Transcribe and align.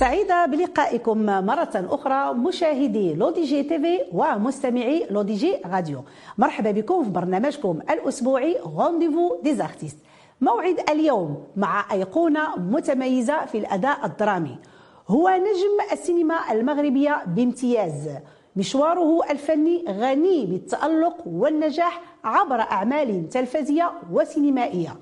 سعيدة 0.00 0.46
بلقائكم 0.46 1.26
مرة 1.26 1.70
أخرى 1.74 2.34
مشاهدي 2.34 3.14
L'ODJ 3.14 3.62
TV 3.62 4.00
ومستمعي 4.12 5.06
L'ODJ 5.10 5.56
Radio. 5.66 6.04
مرحبا 6.38 6.70
بكم 6.70 7.04
في 7.04 7.10
برنامجكم 7.10 7.78
الأسبوعي 7.90 8.56
Rendez-vous 8.76 9.40
des 9.42 9.57
artistes 9.57 9.98
موعد 10.40 10.80
اليوم 10.90 11.44
مع 11.56 11.92
أيقونة 11.92 12.56
متميزة 12.56 13.44
في 13.44 13.58
الأداء 13.58 14.06
الدرامي. 14.06 14.58
هو 15.08 15.28
نجم 15.28 15.92
السينما 15.92 16.52
المغربية 16.52 17.22
بامتياز. 17.26 18.08
مشواره 18.56 19.30
الفني 19.30 19.84
غني 19.88 20.46
بالتألق 20.46 21.16
والنجاح 21.26 22.00
عبر 22.24 22.60
أعمال 22.60 23.28
تلفزية 23.28 23.92
وسينمائية. 24.12 24.96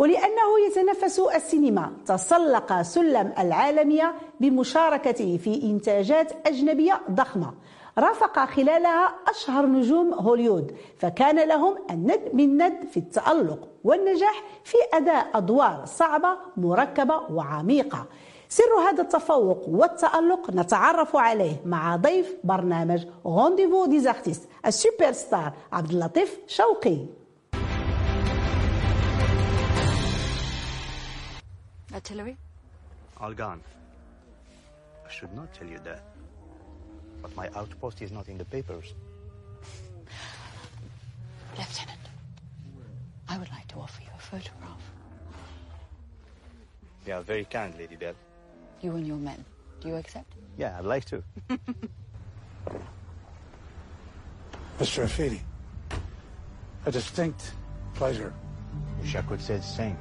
ولأنه 0.00 0.50
يتنفس 0.66 1.18
السينما. 1.18 1.92
تسلق 2.06 2.82
سلم 2.82 3.32
العالمية 3.38 4.14
بمشاركته 4.40 5.36
في 5.44 5.62
إنتاجات 5.62 6.32
أجنبية 6.46 7.00
ضخمة. 7.10 7.54
رافق 7.98 8.44
خلالها 8.44 9.14
أشهر 9.28 9.66
نجوم 9.66 10.14
هوليود 10.14 10.76
فكان 10.98 11.48
لهم 11.48 11.74
الند 11.90 12.20
من 12.32 12.56
ند 12.56 12.84
في 12.90 12.96
التألق 12.96 13.68
والنجاح 13.84 14.42
في 14.64 14.76
أداء 14.92 15.26
أدوار 15.34 15.82
صعبة 15.84 16.36
مركبة 16.56 17.20
وعميقة. 17.32 18.06
سر 18.48 18.74
هذا 18.88 19.02
التفوق 19.02 19.68
والتألق 19.68 20.50
نتعرف 20.50 21.16
عليه 21.16 21.56
مع 21.64 21.96
ضيف 21.96 22.34
برنامج 22.44 23.06
Rendez-vous 23.26 23.86
des 23.86 24.03
artistes 24.03 24.48
السوبر 24.66 25.12
ستار 25.12 25.52
عبد 25.72 25.90
اللطيف 25.90 26.38
شوقي. 26.46 27.19
Artillery? 32.00 32.38
All 33.20 33.34
gone. 33.34 33.60
I 35.06 35.12
should 35.12 35.34
not 35.34 35.52
tell 35.52 35.66
you 35.68 35.78
that. 35.84 36.02
But 37.20 37.36
my 37.36 37.50
outpost 37.54 38.00
is 38.00 38.10
not 38.10 38.26
in 38.30 38.38
the 38.38 38.44
papers. 38.46 38.94
Lieutenant, 41.58 42.00
I 43.28 43.36
would 43.36 43.50
like 43.50 43.68
to 43.68 43.76
offer 43.76 44.00
you 44.00 44.08
a 44.16 44.18
photograph. 44.18 44.80
You 47.06 47.12
are 47.12 47.20
very 47.20 47.44
kind, 47.44 47.74
Lady 47.76 47.96
Bell. 47.96 48.14
You 48.80 48.96
and 48.96 49.06
your 49.06 49.18
men. 49.18 49.44
Do 49.82 49.88
you 49.88 49.96
accept? 49.96 50.32
Yeah, 50.56 50.78
I'd 50.78 50.86
like 50.86 51.04
to. 51.04 51.22
Mr. 54.78 55.04
Afidi, 55.04 55.40
a 56.86 56.90
distinct 56.90 57.52
pleasure. 57.92 58.32
Wish 59.02 59.16
I 59.16 59.20
could 59.20 59.42
say 59.42 59.58
the 59.58 59.62
same. 59.62 59.98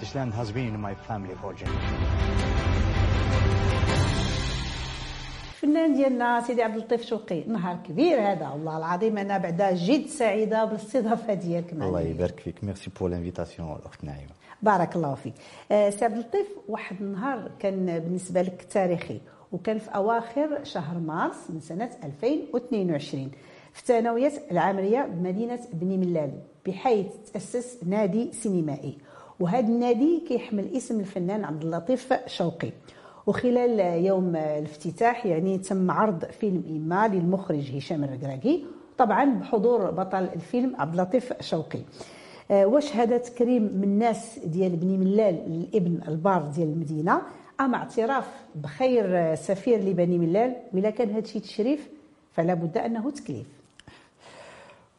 This 0.00 0.14
land 0.14 0.32
has 0.34 0.48
been 0.52 0.74
in 0.74 0.80
my 0.80 0.94
family 1.08 1.34
for 1.42 1.52
generations. 1.54 2.06
الفنان 5.54 5.94
ديالنا 5.94 6.40
سيدي 6.40 6.62
عبد 6.62 6.76
اللطيف 6.76 7.02
شوقي 7.06 7.44
نهار 7.44 7.76
كبير 7.88 8.20
هذا 8.32 8.48
والله 8.48 8.76
العظيم 8.78 9.18
أنا 9.18 9.38
بعدا 9.38 9.74
جد 9.74 10.06
سعيدة 10.06 10.64
بالاستضافة 10.64 11.34
ديالك 11.34 11.72
معنا. 11.74 11.86
الله 11.88 12.00
يبارك 12.00 12.40
فيك 12.40 12.64
merci 12.64 12.90
pour 13.00 13.08
l'invitation 13.10 13.76
الاخت 13.76 14.04
نعيمة. 14.04 14.30
بارك 14.62 14.96
الله 14.96 15.14
فيك. 15.14 15.34
آه، 15.72 15.90
سي 15.90 16.04
عبد 16.04 16.14
اللطيف 16.16 16.46
واحد 16.68 16.96
النهار 17.00 17.50
كان 17.58 17.98
بالنسبة 17.98 18.42
لك 18.42 18.66
تاريخي 18.70 19.20
وكان 19.52 19.78
في 19.78 19.90
أواخر 19.90 20.64
شهر 20.64 20.98
مارس 20.98 21.50
من 21.50 21.60
سنة 21.60 21.90
2022 22.04 23.30
في 23.72 23.80
الثانوية 23.80 24.32
العامريه 24.50 25.02
بمدينة 25.02 25.58
بني 25.72 25.96
ملال 25.98 26.32
بحيث 26.66 27.06
تأسس 27.32 27.78
نادي 27.86 28.32
سينمائي. 28.32 28.98
وهذا 29.40 29.66
النادي 29.66 30.24
كيحمل 30.28 30.76
اسم 30.76 31.00
الفنان 31.00 31.44
عبد 31.44 31.62
اللطيف 31.62 32.14
شوقي. 32.26 32.70
وخلال 33.26 34.04
يوم 34.04 34.36
الافتتاح 34.36 35.26
يعني 35.26 35.58
تم 35.58 35.90
عرض 35.90 36.24
فيلم 36.24 36.64
إيما 36.68 37.08
للمخرج 37.08 37.76
هشام 37.76 38.04
الركراكي 38.04 38.64
طبعا 38.98 39.24
بحضور 39.24 39.90
بطل 39.90 40.24
الفيلم 40.24 40.76
عبد 40.76 41.00
اللطيف 41.00 41.32
شوقي. 41.40 41.80
آه، 42.50 42.66
وشهادة 42.66 43.22
كريم 43.38 43.62
من 43.62 43.84
الناس 43.84 44.38
ديال 44.44 44.76
بني 44.76 44.98
ملال 44.98 45.34
الابن 45.46 46.00
البار 46.08 46.42
ديال 46.42 46.68
المدينة. 46.68 47.22
أما 47.60 47.76
اعتراف 47.76 48.28
بخير 48.54 49.34
سفير 49.34 49.80
لبني 49.80 50.18
ملال 50.18 50.56
وإلا 50.72 50.90
كان 50.90 51.10
هذا 51.10 51.18
الشيء 51.18 51.42
تشريف 51.42 51.88
فلا 52.32 52.54
بد 52.54 52.78
أنه 52.78 53.10
تكليف. 53.10 53.46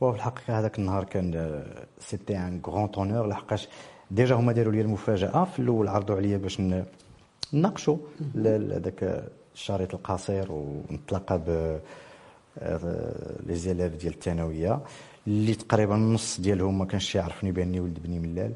وفي 0.01 0.17
الحقيقة 0.17 0.59
هذاك 0.59 0.79
النهار 0.79 1.03
كان 1.03 1.63
c'était 1.99 2.37
un 2.37 2.61
grand 2.67 2.89
honneur 2.97 3.27
لحقاش 3.27 3.69
déjà 4.11 4.35
هما 4.35 4.51
داروا 4.53 4.73
لي 4.73 4.81
المفاجأة 4.81 5.43
في 5.43 5.59
الأول 5.59 5.87
عرضوا 5.87 6.15
عليا 6.15 6.37
باش 6.37 6.61
نناقشوا 7.53 7.97
هذاك 8.35 9.29
الشريط 9.55 9.93
القصير 9.93 10.51
ونتلاقى 10.51 11.37
ب 11.47 11.79
les 13.47 13.55
élèves 13.55 13.91
ديال 13.91 14.13
الثانوية 14.13 14.79
اللي 15.27 15.53
تقريبا 15.55 15.95
النص 15.95 16.39
ديالهم 16.41 16.77
ما 16.77 16.85
كانش 16.85 17.15
يعرفني 17.15 17.51
بأني 17.51 17.79
ولد 17.79 17.99
بني 18.03 18.19
ملال 18.19 18.53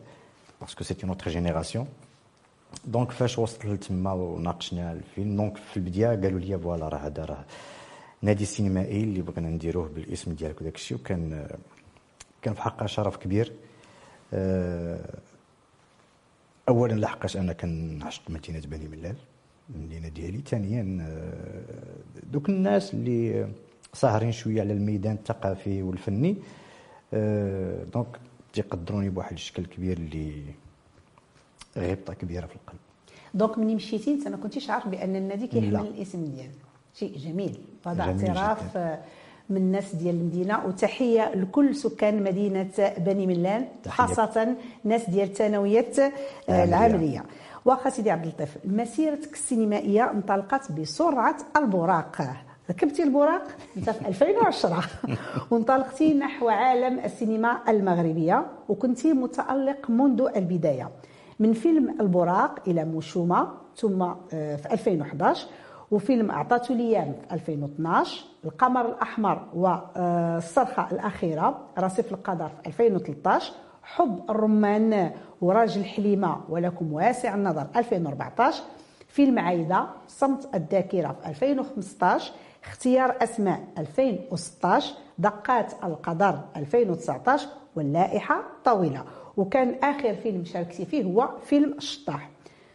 parce 0.61 0.75
que 0.75 0.83
c'était 0.83 1.07
notre 1.07 1.31
génération 1.31 1.87
donc 2.85 3.11
فاش 3.11 3.39
وصلت 3.39 3.65
لتما 3.65 4.13
وناقشنا 4.13 4.91
الفيلم 4.91 5.35
donc 5.35 5.57
في 5.57 5.77
البداية 5.77 6.07
قالوا 6.07 6.39
لي 6.39 6.59
voilà 6.59 6.87
راه 6.87 6.97
هذا 6.97 7.25
راه 7.25 7.45
نادي 8.21 8.45
سينمائي 8.45 9.03
اللي 9.03 9.21
بغينا 9.21 9.49
نديروه 9.49 9.89
بالاسم 9.95 10.33
ديالك 10.33 10.61
وداك 10.61 10.75
الشيء 10.75 10.97
وكان 10.97 11.47
كان 12.41 12.53
في 12.53 12.61
حقها 12.61 12.87
شرف 12.87 13.17
كبير. 13.17 13.53
آه، 14.33 14.99
اولا 16.69 16.93
لحقاش 16.93 17.37
أنا 17.37 17.53
كنعشق 17.53 18.21
مدينة 18.29 18.59
بني 18.65 18.87
ملال 18.87 19.15
المدينة 19.75 20.07
ديالي 20.07 20.41
ثانيا 20.47 20.97
آه، 21.01 22.23
دوك 22.31 22.49
الناس 22.49 22.93
اللي 22.93 23.47
ساهرين 23.93 24.31
شوية 24.31 24.61
على 24.61 24.73
الميدان 24.73 25.13
الثقافي 25.15 25.81
والفني 25.83 26.35
آه، 27.13 27.83
دونك 27.93 28.07
تيقدروني 28.53 29.09
بواحد 29.09 29.33
الشكل 29.33 29.65
كبير 29.65 29.97
اللي 29.97 30.43
غبطة 31.77 32.13
كبيرة 32.13 32.45
في 32.45 32.55
القلب 32.55 32.79
دونك 33.33 33.57
ملي 33.57 33.75
مشيتي 33.75 34.11
انت 34.13 34.27
ما 34.27 34.37
كنتيش 34.37 34.69
عارف 34.69 34.87
بأن 34.87 35.15
النادي 35.15 35.47
كيحمل 35.47 35.73
لا. 35.73 35.81
الاسم 35.81 36.25
ديالك 36.25 36.51
شيء 36.93 37.17
جميل 37.17 37.57
جميل 37.87 38.27
اعتراف 38.27 38.71
جداً. 38.71 39.01
من 39.51 39.57
الناس 39.57 39.95
ديال 39.95 40.15
المدينة. 40.15 40.65
وتحية 40.65 41.35
لكل 41.35 41.75
سكان 41.75 42.23
مدينة 42.23 42.93
بني 42.97 43.27
ملال 43.27 43.65
تحية. 43.83 44.05
خاصة 44.05 44.55
الناس 44.85 45.09
ديال 45.09 45.27
الثانوية 45.27 45.91
آه، 45.99 46.63
العامرية. 46.63 46.63
العامريه 46.63 47.23
واخا 47.65 47.89
سيدي 47.89 48.11
عبد 48.11 48.25
اللطيف 48.25 48.57
مسيرتك 48.65 49.33
السينمائية 49.33 50.11
انطلقت 50.11 50.71
بسرعة 50.71 51.37
البراق 51.57 52.21
ركبتي 52.69 53.03
البراق 53.03 53.43
انت 53.77 53.89
في 53.89 54.07
2010 54.07 54.83
وانطلقتي 55.51 56.13
نحو 56.13 56.49
عالم 56.49 56.99
السينما 56.99 57.57
المغربية 57.67 58.45
وكنتي 58.69 59.13
متألق 59.13 59.89
منذ 59.89 60.27
البداية. 60.35 60.89
من 61.39 61.53
فيلم 61.53 61.95
البراق 62.01 62.59
إلى 62.67 62.85
مشومه 62.85 63.47
ثم 63.75 64.01
آه، 64.01 64.55
في 64.55 64.73
2011 64.73 65.47
وفيلم 65.91 66.31
أعطته 66.31 66.75
ليام 66.75 67.13
في 67.27 67.33
2012 67.33 68.25
القمر 68.45 68.85
الأحمر 68.85 69.47
والصرخة 69.53 70.87
الأخيرة 70.91 71.59
رصيف 71.79 72.11
القدر 72.13 72.49
في 72.49 72.67
2013 72.67 73.53
حب 73.83 74.19
الرمان 74.29 75.11
وراجل 75.41 75.85
حليمة 75.85 76.37
ولكم 76.49 76.93
واسع 76.93 77.35
النظر 77.35 77.67
2014 77.75 78.63
فيلم 79.07 79.39
عايدة 79.39 79.85
صمت 80.07 80.55
الذاكرة 80.55 81.15
في 81.23 81.29
2015 81.29 82.33
اختيار 82.63 83.15
أسماء 83.21 83.59
2016 83.77 84.93
دقات 85.17 85.73
القدر 85.83 86.39
2019 86.55 87.47
واللائحة 87.75 88.41
طويلة. 88.65 89.03
وكان 89.37 89.75
آخر 89.83 90.15
فيلم 90.15 90.45
شاركتي 90.45 90.85
فيه 90.85 91.03
هو 91.03 91.29
فيلم 91.45 91.73
الشطاح 91.73 92.29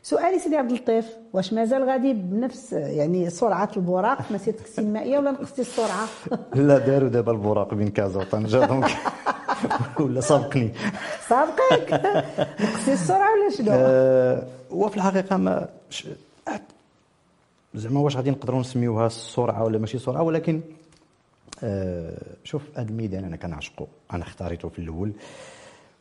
سؤالي 0.06 0.38
سيدي 0.38 0.56
عبد 0.56 0.70
اللطيف 0.70 1.06
واش 1.32 1.52
مازال 1.52 1.82
غادي 1.82 2.12
بنفس 2.12 2.72
يعني 2.72 3.30
سرعة 3.30 3.70
البراق 3.76 4.22
في 4.22 4.34
مسيرتك 4.34 4.64
السينمائيه 4.64 5.18
ولا 5.18 5.30
نقصتي 5.30 5.60
السرعة؟ 5.60 6.06
لا 6.68 6.78
داروا 6.78 7.08
دابا 7.08 7.32
البراق 7.32 7.74
بين 7.74 7.88
كازا 7.88 8.20
وطنجه 8.20 8.66
دونك. 8.66 8.90
ولا 10.00 10.20
سابقني. 10.20 10.72
سابقك؟ 11.28 11.92
نقصتي 12.60 12.92
السرعة 12.92 13.28
ولا 13.32 13.50
شنو؟ 13.56 13.68
آه، 13.70 14.46
وفي 14.70 14.96
الحقيقة 14.96 15.36
ما 15.36 15.68
زعما 17.74 18.00
واش 18.00 18.16
غادي 18.16 18.30
نقدروا 18.30 18.60
نسميوها 18.60 19.06
السرعة 19.06 19.64
ولا 19.64 19.78
ماشي 19.78 19.98
سرعة 19.98 20.22
ولكن 20.22 20.60
آه، 21.62 22.18
شوف 22.44 22.62
هذا 22.74 22.88
الميدان 22.88 23.24
أنا 23.24 23.36
كنعشقه 23.36 23.86
أنا 24.12 24.22
اختاريته 24.22 24.68
في 24.68 24.78
الأول. 24.78 25.12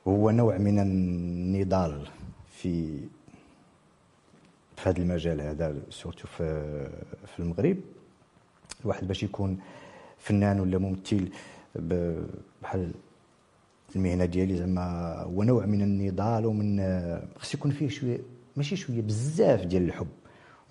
هو 0.08 0.31
نوع 0.31 0.58
من 0.58 0.80
النضال 0.80 2.08
في 2.51 3.00
في 4.77 4.89
هذا 4.89 4.98
المجال 4.98 5.42
هذا 5.42 5.75
سورتو 5.89 6.27
في 6.27 6.45
في 7.27 7.39
المغرب. 7.39 7.77
الواحد 8.81 9.07
باش 9.07 9.24
يكون 9.24 9.60
فنان 10.18 10.60
ولا 10.60 10.77
ممثل 10.77 11.30
بحال 12.62 12.92
المهنة 13.95 14.25
ديالي 14.25 14.56
زعما 14.57 15.16
هو 15.22 15.44
نوع 15.44 15.66
من 15.66 15.81
النضال 15.81 16.45
ومن 16.45 16.80
خص 17.39 17.54
يكون 17.54 17.72
فيه 17.72 17.89
شوية 17.89 18.19
ماشي 18.56 18.75
شوية 18.75 19.01
بزاف 19.01 19.66
ديال 19.66 19.83
الحب 19.83 20.07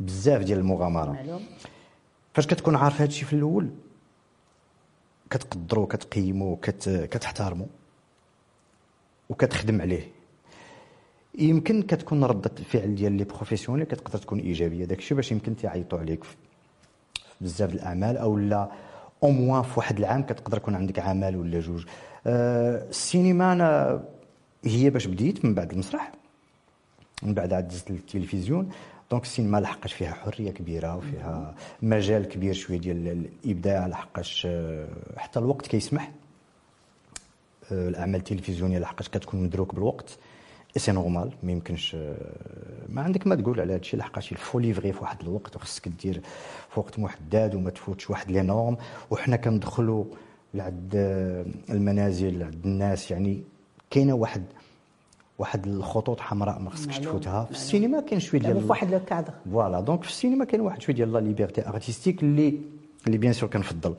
بزاف 0.00 0.42
ديال 0.42 0.58
المغامرة. 0.58 1.12
معلوم. 1.12 1.42
فاش 2.34 2.46
كتكون 2.46 2.76
عارف 2.76 2.94
هذا 2.94 3.04
الشيء 3.04 3.24
في 3.24 3.32
الأول 3.32 3.70
كتقدرو 5.30 5.86
كتقيمو 5.86 6.56
كت 6.56 6.88
كتحترمو 6.88 7.66
وكتخدم 9.28 9.80
عليه. 9.80 10.10
يمكن 11.38 11.82
كتكون 11.82 12.24
ردة 12.24 12.50
الفعل 12.58 12.94
ديال 12.94 13.12
les 13.12 13.24
professionnels 13.24 13.86
كتقدر 13.86 14.18
تكون 14.18 14.38
إيجابية. 14.38 14.84
داك 14.84 14.98
الشيء 14.98 15.16
باش 15.16 15.32
يمكن 15.32 15.56
تيعيطوا 15.56 15.98
عليك 15.98 16.24
في 16.24 16.36
بزاف 17.40 17.74
الأعمال 17.74 18.16
أو 18.16 18.38
لا 18.38 18.70
au 19.22 19.30
moins 19.30 19.62
في 19.62 19.72
واحد 19.76 19.98
العام 19.98 20.22
كتقدر 20.22 20.56
يكون 20.56 20.74
عندك 20.74 20.98
عمل 20.98 21.36
ولا 21.36 21.60
جوج. 21.60 21.84
آه، 22.26 22.88
السينما 22.88 23.52
أنا 23.52 24.00
هي 24.64 24.90
باش 24.90 25.06
بديت 25.06 25.44
من 25.44 25.54
بعد 25.54 25.72
المسرح 25.72 26.12
من 27.22 27.34
بعد 27.34 27.52
عاد 27.52 27.68
دزت 27.68 27.90
للتلفزيون. 27.90 28.68
donc 29.10 29.22
السينما 29.22 29.58
لحقاش 29.58 29.92
فيها 29.92 30.12
حرية 30.12 30.50
كبيرة 30.50 30.96
وفيها 30.96 31.54
مجال 31.82 32.28
كبير 32.28 32.54
شوية 32.54 32.78
ديال 32.78 33.28
الإبداع 33.44 33.86
لحقاش 33.86 34.46
آه، 34.50 34.88
حتى 35.16 35.38
الوقت 35.38 35.66
كيسمح. 35.66 36.12
آه، 37.72 37.88
الأعمال 37.88 38.20
التلفزيونية 38.20 38.78
لحقاش 38.78 39.08
كتكون 39.08 39.42
محدود 39.42 39.74
بالوقت. 39.74 40.18
c'est 40.76 40.92
normal 40.92 41.30
ما 41.42 41.52
يمكنش 41.52 41.94
آه، 41.94 42.16
ما 42.88 43.02
عندك 43.02 43.26
ما 43.26 43.34
تقول 43.34 43.60
على 43.60 43.72
هذا 43.72 43.80
الشيء 43.80 44.00
لحقاش 44.00 44.32
il 44.32 44.41
faut 44.41 44.58
livrer 44.58 44.92
في 44.92 44.98
واحد 45.00 45.20
الوقت 45.22 45.56
وخصك 45.56 45.88
دير 45.88 46.20
في 46.70 46.80
وقت 46.80 46.98
محدد 46.98 47.54
وما 47.54 47.70
تفوتش 47.70 48.10
واحد 48.10 48.30
les 48.30 48.42
normes. 48.42 48.76
وحنا 49.10 49.36
كندخلوا 49.36 50.04
لعند 50.54 50.92
آه، 50.96 51.44
المنازل 51.70 52.38
لعند 52.38 52.60
الناس 52.66 53.10
يعني 53.10 53.42
كاينة 53.90 54.14
واحد 54.14 54.42
واحد 55.38 55.66
الخطوط 55.66 56.20
حمراء 56.20 56.58
ما 56.58 56.70
خصكش 56.70 56.98
تفوتها. 56.98 57.44
في 57.44 57.50
السينما 57.50 58.00
كاين 58.00 58.20
شوية 58.20 58.40
ديال 58.40 58.60
في 58.60 58.66
واحد 58.66 58.90
le 58.90 59.00
cadre. 59.04 59.32
voilà. 59.52 59.80
donc 59.80 60.02
في 60.02 60.08
السينما 60.08 60.44
كاين 60.44 60.60
واحد 60.60 60.82
شوية 60.82 60.96
ديال 60.96 61.12
la 61.12 61.18
liberté 61.18 61.68
artistique 61.68 62.22
اللي 62.22 62.58
اللي 63.06 63.18
bien 63.18 63.32
sûr 63.32 63.48
كنفضل. 63.50 63.94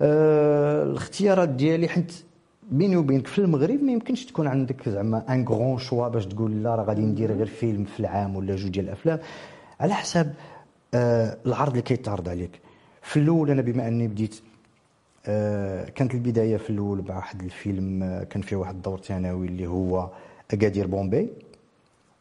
آه 0.00 0.82
الاختيارات 0.82 1.48
ديالي 1.48 1.88
حيت 1.88 2.12
بيني 2.70 2.96
وبينك 2.96 3.26
في 3.26 3.38
المغرب 3.38 3.82
ما 3.82 3.92
يمكنش 3.92 4.24
تكون 4.26 4.46
عندك 4.46 4.88
زعما 4.88 5.24
un 5.34 5.44
grand 5.48 5.78
choix 5.78 6.08
باش 6.08 6.26
تقول 6.26 6.62
لا 6.62 6.74
راه 6.74 6.84
غادي 6.84 7.00
ندير 7.02 7.32
غير 7.32 7.46
فيلم 7.46 7.84
في 7.84 8.00
العام 8.00 8.36
ولا 8.36 8.56
جوج 8.56 8.70
ديال 8.70 8.84
الأفلام. 8.84 9.18
على 9.80 9.94
حساب 9.94 10.34
آه 10.94 11.36
العرض 11.46 11.70
اللي 11.70 11.82
كيتعرض 11.82 12.28
عليك. 12.28 12.60
في 13.02 13.16
الأول 13.20 13.50
أنا 13.50 13.62
بما 13.62 13.88
أني 13.88 14.08
بديت 14.08 14.40
آه 15.26 15.84
كانت 15.88 16.14
البداية 16.14 16.56
في 16.56 16.70
الأول 16.70 17.04
مع 17.08 17.16
واحد 17.16 17.42
الفيلم 17.42 18.02
آه 18.02 18.24
كان 18.24 18.42
فيه 18.42 18.56
واحد 18.56 18.74
الدور 18.74 18.98
ثانوي 19.00 19.46
اللي 19.46 19.66
هو 19.66 20.10
أكادير 20.50 20.86
بومبي 20.86 21.28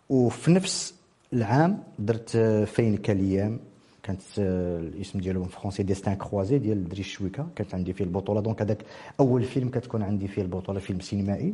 وفي 0.09 0.51
نفس 0.51 0.95
العام 1.33 1.83
درت 1.99 2.35
آه، 2.35 2.65
فين 2.65 2.97
كالايام 2.97 3.59
كانت 4.03 4.21
آه، 4.39 4.79
الاسم 4.79 5.19
ديالو 5.19 5.43
فرونسي 5.43 5.83
ديستان 5.83 6.15
كروازي 6.15 6.57
ديال 6.57 6.89
دريس 6.89 7.05
شويكا 7.05 7.47
كانت 7.55 7.75
عندي 7.75 7.93
فيه 7.93 8.05
البطولة. 8.05 8.41
دونك 8.41 8.61
هذاك 8.61 8.85
أول 9.19 9.43
فيلم 9.43 9.69
كتكون 9.69 10.03
عندي 10.03 10.27
فيه 10.27 10.41
البطولة 10.41 10.79
فيلم 10.79 10.99
سينمائي. 10.99 11.53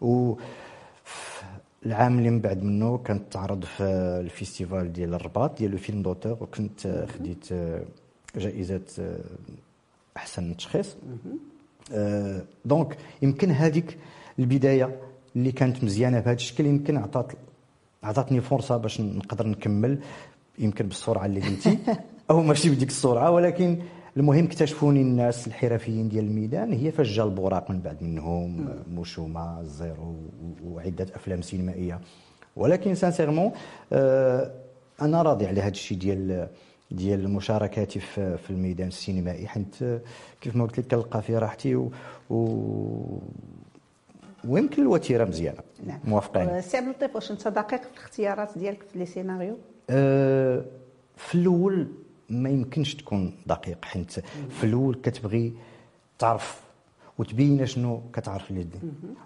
و 0.00 0.34
العام 1.86 2.18
اللي 2.18 2.30
من 2.30 2.40
بعد 2.40 2.62
منه 2.62 2.98
كانت 2.98 3.32
تعرض 3.32 3.64
في 3.64 3.82
الفيستيفال 4.20 4.92
ديال 4.92 5.14
الرباط 5.14 5.58
ديال 5.58 5.70
لو 5.70 5.78
فيلم 5.78 6.02
دوتور. 6.02 6.36
وكنت 6.40 6.86
آه، 6.86 7.06
خديت 7.06 7.52
آه، 7.52 7.82
جائزة 8.36 8.82
أحسن 10.16 10.56
تشخيص. 10.56 10.96
donc 12.64 12.96
يمكن 13.22 13.50
هذيك 13.50 13.98
البداية 14.38 15.00
اللي 15.36 15.52
كانت 15.52 15.84
مزيانة 15.84 16.20
بهذا 16.20 16.32
الشكل 16.32 16.66
يمكن 16.66 16.96
عطات 16.96 17.32
عطاتني 18.02 18.40
فرصة 18.40 18.76
باش 18.76 19.00
نقدر 19.00 19.46
نكمل. 19.46 19.98
يمكن 20.58 20.86
بالسرعة 20.86 21.26
اللي 21.26 21.40
قلتي. 21.40 21.78
أو 22.30 22.42
ماشي 22.42 22.70
بديك 22.70 22.88
السرعة 22.88 23.30
ولكن 23.30 23.78
المهم 24.16 24.44
اكتشفوني 24.44 25.00
الناس 25.00 25.46
الحرفيين 25.46 26.08
ديال 26.08 26.24
الميدان 26.24 26.72
هي 26.72 26.90
فاش 26.92 27.08
جا 27.08 27.24
البوراق 27.24 27.70
من 27.70 27.80
بعد 27.80 28.02
منهم 28.02 28.68
موشومه 28.90 29.60
الزيرو 29.60 30.14
وعدة 30.64 31.06
أفلام 31.14 31.42
سينمائية. 31.42 32.00
ولكن 32.56 32.94
sincèrement 32.94 33.52
آه 33.92 34.50
أنا 35.02 35.22
راضي 35.22 35.46
على 35.46 35.60
هذا 35.60 35.68
الشيء 35.68 35.98
ديال 35.98 36.48
ديال 36.90 37.30
مشاركاتي 37.30 38.00
في 38.00 38.36
في 38.36 38.50
الميدان 38.50 38.88
السينمائي 38.88 39.48
حيت 39.48 39.82
آه، 39.82 40.00
كيف 40.40 40.56
ما 40.56 40.64
قلت 40.64 40.78
لك 40.78 40.86
كنلقى 40.86 41.22
فيه 41.22 41.38
راحتي 41.38 41.74
و, 41.74 41.92
و 42.30 43.18
ويمكن 44.48 44.82
الوتيرة 44.82 45.24
مزيانة. 45.24 45.60
نعم. 45.86 46.00
موافقين. 46.04 46.48
آه، 46.48 46.60
سي 46.60 46.76
عبد 46.76 46.86
اللطيف 46.86 47.14
واش 47.14 47.30
أنت 47.30 47.48
دقيق 47.48 47.82
في 47.82 47.88
الاختيارات 47.92 48.58
ديالك 48.58 48.82
في 48.82 48.98
لي 48.98 49.06
سيناريو؟ 49.06 49.56
في 51.16 51.34
الأول 51.34 51.86
ما 52.30 52.50
يمكنش 52.50 52.94
تكون 52.94 53.32
دقيق 53.46 53.84
حيت 53.84 54.12
في 54.50 54.64
الأول 54.64 54.94
كتبغي 54.94 55.52
تعرف 56.18 56.60
وتبين 57.18 57.66
شنو 57.66 58.02
كتعرف 58.12 58.50
اللي 58.50 58.64
دي 58.64 58.78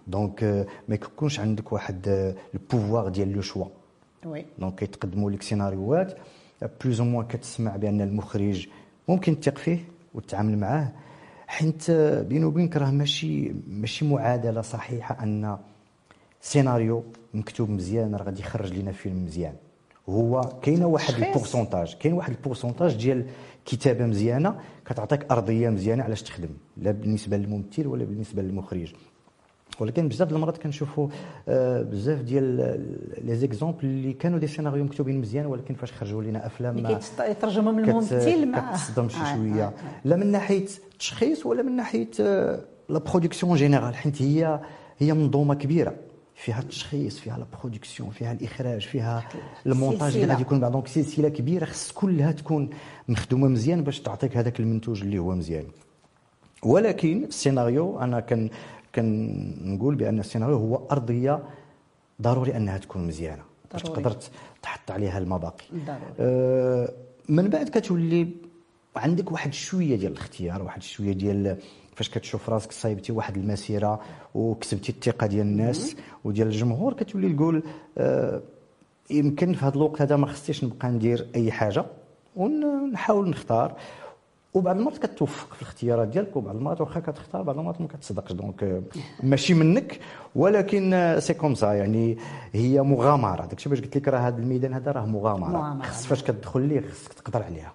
donc 0.06 0.44
آه، 0.44 0.66
ما 0.88 0.94
يكونش 0.94 1.40
عندك 1.40 1.72
واحد 1.72 2.08
آه، 2.08 2.34
ال 2.54 2.61
pouvoir 2.61 3.08
ديال 3.08 3.32
le 3.32 3.40
choix 3.40 3.64
oui 4.26 4.44
donc 4.58 4.74
كيتقدموا 4.74 5.30
لك 5.30 5.42
سيناريوهات 5.42 6.18
plus 6.84 7.00
ou 7.00 7.06
moins 7.06 7.26
كتسمع 7.26 7.76
بأن 7.76 8.00
المخرج 8.00 8.68
ممكن 9.08 9.40
تثق 9.40 9.58
فيه 9.58 9.78
وتتعامل 10.14 10.58
معاه 10.58 10.92
حيت 11.46 11.90
آه، 11.90 12.22
بيني 12.22 12.44
وبينك 12.44 12.76
راه 12.76 12.90
ماشي 12.90 13.52
ماشي 13.68 14.04
معادلة 14.04 14.60
صحيحة 14.60 15.22
أن 15.22 15.58
سيناريو 16.40 17.04
مكتوب 17.34 17.70
مزيان 17.70 18.14
راه 18.14 18.22
غادي 18.24 18.40
يخرج 18.40 18.72
لنا 18.72 18.92
فيلم 18.92 19.24
مزيان. 19.24 19.54
هو 20.08 20.40
كاينة 20.62 20.86
واحد. 20.86 21.14
ال 21.22 21.28
pourcentage 21.28 21.94
كاين 21.94 22.12
واحد 22.14 22.32
ال 22.32 22.38
pourcentage 22.38 22.96
ديال 22.96 23.24
كتابة 23.64 24.06
مزيانة 24.06 24.54
كتعطيك 24.86 25.30
أرضية 25.32 25.68
مزيانة 25.68 26.04
علاش 26.04 26.22
تخدم 26.22 26.48
لا 26.76 26.90
بالنسبة 26.90 27.36
للممثل 27.36 27.86
ولا 27.86 28.04
بالنسبة 28.04 28.42
للمخرج. 28.42 28.92
ولكن 29.80 30.08
بزاف 30.08 30.32
المرات 30.32 30.58
كنشوفوا 30.58 31.08
آه، 31.48 31.82
بزاف 31.82 32.20
ديال 32.20 32.56
les 33.24 33.36
exemples 33.36 33.78
اللي 33.84 34.12
كانوا 34.12 34.38
des 34.38 34.46
scénarios 34.46 34.84
مكتوبين 34.84 35.20
مزيان 35.20 35.46
ولكن 35.46 35.74
فاش 35.74 35.92
خرجوا 35.92 36.22
لنا 36.22 36.46
أفلام 36.46 36.82
ما- 36.82 37.00
كيترجموا 37.18 37.72
من 37.72 37.84
الممثل 37.88 38.46
مع 38.48 38.72
كتصدم 38.72 39.08
شي 39.08 39.16
آه، 39.20 39.34
شوية. 39.36 39.64
آه، 39.64 39.72
لا 40.04 40.16
من 40.16 40.26
ناحية 40.32 40.66
التشخيص 40.92 41.46
ولا 41.46 41.62
من 41.62 41.76
ناحية 41.76 42.10
la 42.88 42.98
production 42.98 43.56
générale 43.56 43.94
حيت 43.94 44.22
هي 44.22 44.60
هي 44.98 45.12
منظومة 45.12 45.54
كبيرة. 45.54 45.94
فيها 46.38 46.58
التشخيص 46.60 47.18
فيها 47.18 47.38
la 47.38 47.46
production 47.58 48.10
فيها 48.10 48.32
الإخراج 48.32 48.80
فيها 48.86 49.28
المونتاج 49.66 50.16
اللي. 50.16 50.26
غادي 50.26 50.42
يكون 50.42 50.60
بعد 50.60 50.72
donc 50.72 50.86
سلسلة 50.88 51.28
كبيرة 51.28 51.64
خص 51.64 51.92
كلها 51.92 52.32
تكون 52.32 52.70
مخدومة 53.08 53.48
مزيان 53.48 53.84
باش 53.84 54.00
تعطيك 54.00 54.36
هذاك 54.36 54.60
المنتوج 54.60 55.02
اللي 55.02 55.18
هو 55.18 55.34
مزيان 55.34 55.64
ولكن 56.62 57.24
السيناريو 57.24 58.00
أنا 58.00 58.20
كان 58.20 58.50
كنقول 58.94 59.94
بأن 59.94 60.20
السيناريو 60.20 60.56
هو 60.56 60.88
أرضية 60.90 61.42
ضروري 62.22 62.56
أنها 62.56 62.78
تكون 62.78 63.06
مزيانة 63.06 63.42
باش. 63.72 63.82
تقدر 63.82 64.16
تحط 64.62 64.90
عليها 64.90 65.18
المباقي 65.18 65.64
ضروري. 65.86 66.00
آه، 66.20 66.92
من 67.28 67.48
بعد 67.48 67.68
كتولي 67.68 68.28
عندك 68.96 69.32
واحد 69.32 69.52
شوية 69.52 69.96
ديال 69.96 70.12
الاختيار 70.12 70.62
واحد 70.62 70.82
شوية 70.82 71.12
ديال 71.12 71.56
فاش 71.98 72.10
كتشوف 72.10 72.50
راسك 72.50 72.72
صايبتي 72.72 73.12
واحد 73.12 73.36
المسيرة 73.36 74.00
وكسبتي 74.34 74.92
الثقة 74.92 75.26
ديال 75.26 75.46
الناس 75.46 75.96
وديال 76.24 76.48
الجمهور 76.48 76.92
كتولي 76.92 77.32
تقول 77.32 77.62
آه، 77.98 78.40
يمكن 79.10 79.52
في 79.52 79.64
هذا 79.64 79.74
الوقت 79.74 80.02
هذا 80.02 80.16
ما 80.16 80.26
خصنيش 80.26 80.64
نبقى 80.64 80.88
ندير 80.88 81.26
أي 81.34 81.52
حاجة 81.52 81.84
ونحاول 82.36 83.30
نختار. 83.30 83.72
وبعض 84.54 84.76
المرات 84.76 85.06
كتوفق 85.06 85.54
في 85.54 85.62
الاختيارات 85.62 86.08
ديالك 86.08 86.36
وبعض 86.36 86.56
المرات 86.56 86.80
واخا 86.80 87.00
كتختار 87.00 87.42
بعض 87.42 87.58
المرات 87.58 87.80
ما 87.80 87.88
كتصدقش. 87.88 88.32
donc 88.32 88.62
آه، 88.64 88.82
ماشي 89.22 89.54
منك 89.54 90.00
ولكن 90.34 91.16
c'est 91.18 91.34
comme 91.34 91.54
ça 91.54 91.72
يعني 91.72 92.18
هي 92.52 92.82
مغامرة. 92.82 93.46
داكشي 93.46 93.68
باش 93.68 93.80
قلت 93.80 93.96
لك 93.96 94.08
راه 94.08 94.18
هذا 94.18 94.36
الميدان 94.38 94.72
هذا 94.74 94.92
راه 94.92 95.06
مغامرة. 95.06 95.48
مغامرة. 95.48 95.86
خص 95.86 96.06
فاش 96.06 96.22
كتدخل 96.22 96.60
ليه 96.60 96.80
خصك 96.80 97.12
تقدر 97.12 97.42
عليها. 97.42 97.72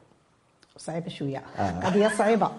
صعيبة 0.77 1.09
شوية. 1.09 1.43
آه. 1.57 1.79
قضية 1.79 2.07
صعيبة. 2.07 2.51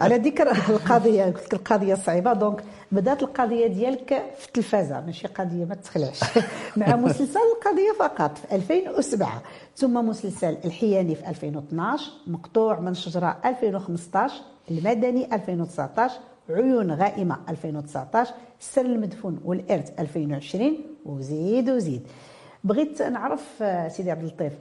على 0.00 0.16
ذكر 0.16 0.50
القضية 0.50 1.24
قلت 1.24 1.44
لك 1.44 1.54
القضية 1.54 1.94
صعيبة 1.94 2.32
donc 2.32 2.64
بدات 2.92 3.22
القضية 3.22 3.66
ديالك 3.66 4.32
في 4.38 4.46
التلفازة 4.46 5.00
ماشي 5.00 5.26
قضية 5.26 5.64
ما 5.64 5.74
تخلعش. 5.74 6.20
مع 6.76 6.96
مسلسل 6.96 7.40
القضية 7.56 7.92
فقط 7.98 8.38
في 8.38 8.54
2007 8.54 9.42
ثم 9.76 10.08
مسلسل 10.08 10.56
الحياني 10.64 11.14
في 11.14 11.28
2012 11.28 12.10
مقطوع 12.26 12.80
من 12.80 12.94
شجرة 12.94 13.38
2015 13.44 14.34
المدني 14.70 15.34
2019 15.34 16.14
عيون 16.50 16.90
غائمة 16.92 17.38
2019 17.48 18.32
السر 18.60 18.80
المدفون 18.86 19.40
والإرث 19.44 19.90
2020 20.00 20.76
وزيد 21.06 21.70
وزيد. 21.70 22.02
بغيت 22.64 23.02
نعرف 23.02 23.62
آه، 23.62 23.88
سيدي 23.88 24.10
عبد 24.10 24.22
اللطيف 24.22 24.52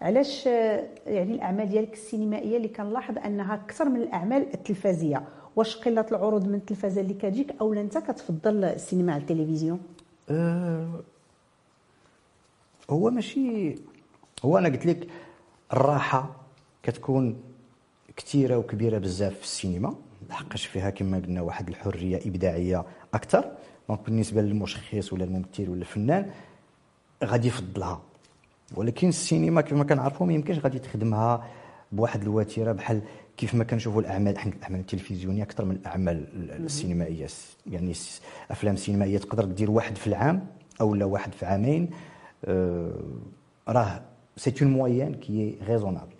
علاش 0.00 0.46
يعني 0.46 1.34
الأعمال 1.34 1.68
ديالك 1.68 1.92
السينمائية 1.92 2.56
اللي 2.56 2.68
كنلاحظ 2.68 3.18
أنها 3.18 3.54
أكثر 3.54 3.88
من 3.88 4.00
الأعمال 4.02 4.54
التلفزيه 4.54 5.24
واش 5.56 5.76
قلة 5.76 6.06
العروض 6.10 6.46
من 6.46 6.54
التلفزه 6.54 7.00
اللي 7.00 7.14
كتجيك 7.14 7.54
أو 7.60 7.72
أنت 7.72 7.98
كتفضل 7.98 8.64
السينما 8.64 9.12
على 9.12 9.22
التلفزيون؟ 9.22 9.80
أه 10.30 11.00
هو 12.90 13.10
ماشي 13.10 13.74
هو 14.44 14.58
أنا 14.58 14.68
قلت 14.68 14.86
لك 14.86 15.08
الراحة 15.72 16.36
كتكون 16.82 17.36
كثيره 18.16 18.56
وكبيرة 18.56 18.98
بزاف 18.98 19.34
في 19.34 19.44
السينما. 19.44 19.94
لحقاش 20.30 20.66
فيها 20.66 20.90
كما 20.90 21.18
قلنا 21.18 21.40
واحد 21.42 21.68
الحرية 21.68 22.20
إبداعية 22.26 22.84
أكثر. 23.14 23.52
دونك 23.88 24.00
بالنسبة 24.04 24.42
للمشخص 24.42 25.12
ولا 25.12 25.24
الممثل 25.24 25.68
ولا 25.68 25.80
الفنان 25.80 26.30
غادي 27.24 27.48
يفضلها. 27.48 28.02
ولكن 28.76 29.08
السينما 29.08 29.60
كما 29.60 29.84
كنعرفوا 29.84 30.26
ما 30.26 30.32
يمكنش 30.32 30.58
غادي 30.58 30.78
تخدمها 30.78 31.46
بواحد 31.92 32.22
الوتيرة 32.22 32.72
بحال 32.72 33.02
كيف 33.36 33.54
ما 33.54 33.64
كنشوفوا 33.64 34.00
الأعمال 34.00 34.38
حنا 34.38 34.52
الأعمال 34.52 34.80
التلفزيونية 34.80 35.42
أكثر 35.42 35.64
من 35.64 35.76
الأعمال 35.76 36.26
السينمائية. 36.64 37.26
يعني 37.66 37.92
أفلام 38.50 38.76
سينمائية 38.76 39.18
تقدر 39.18 39.44
دير 39.44 39.70
واحد 39.70 39.96
في 39.96 40.06
العام 40.06 40.46
أو 40.80 40.94
لا 40.94 41.04
واحد 41.04 41.32
في 41.32 41.46
عامين 41.46 41.90
آه، 42.44 42.92
راه 43.68 44.02
c'est 44.36 44.54
un 44.62 44.70
moyen 44.70 45.14
qui 45.14 45.58
est 45.68 45.77
raisonnable 45.77 46.12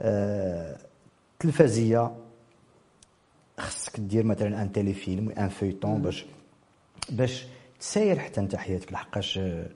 التلفزيه 0.00 2.14
خصك 3.58 4.00
دير 4.00 4.24
مثلا 4.24 4.62
un 4.62 4.72
téléfilm 4.72 5.30
un 5.30 5.48
feuilleton 5.48 6.02
باش 6.02 6.26
باش 7.10 7.46
تساير 7.80 8.18
حتى 8.18 8.40
أنت 8.40 8.56
حياتك. 8.56 8.92
لحقاش 8.92 9.38
آه، 9.38 9.66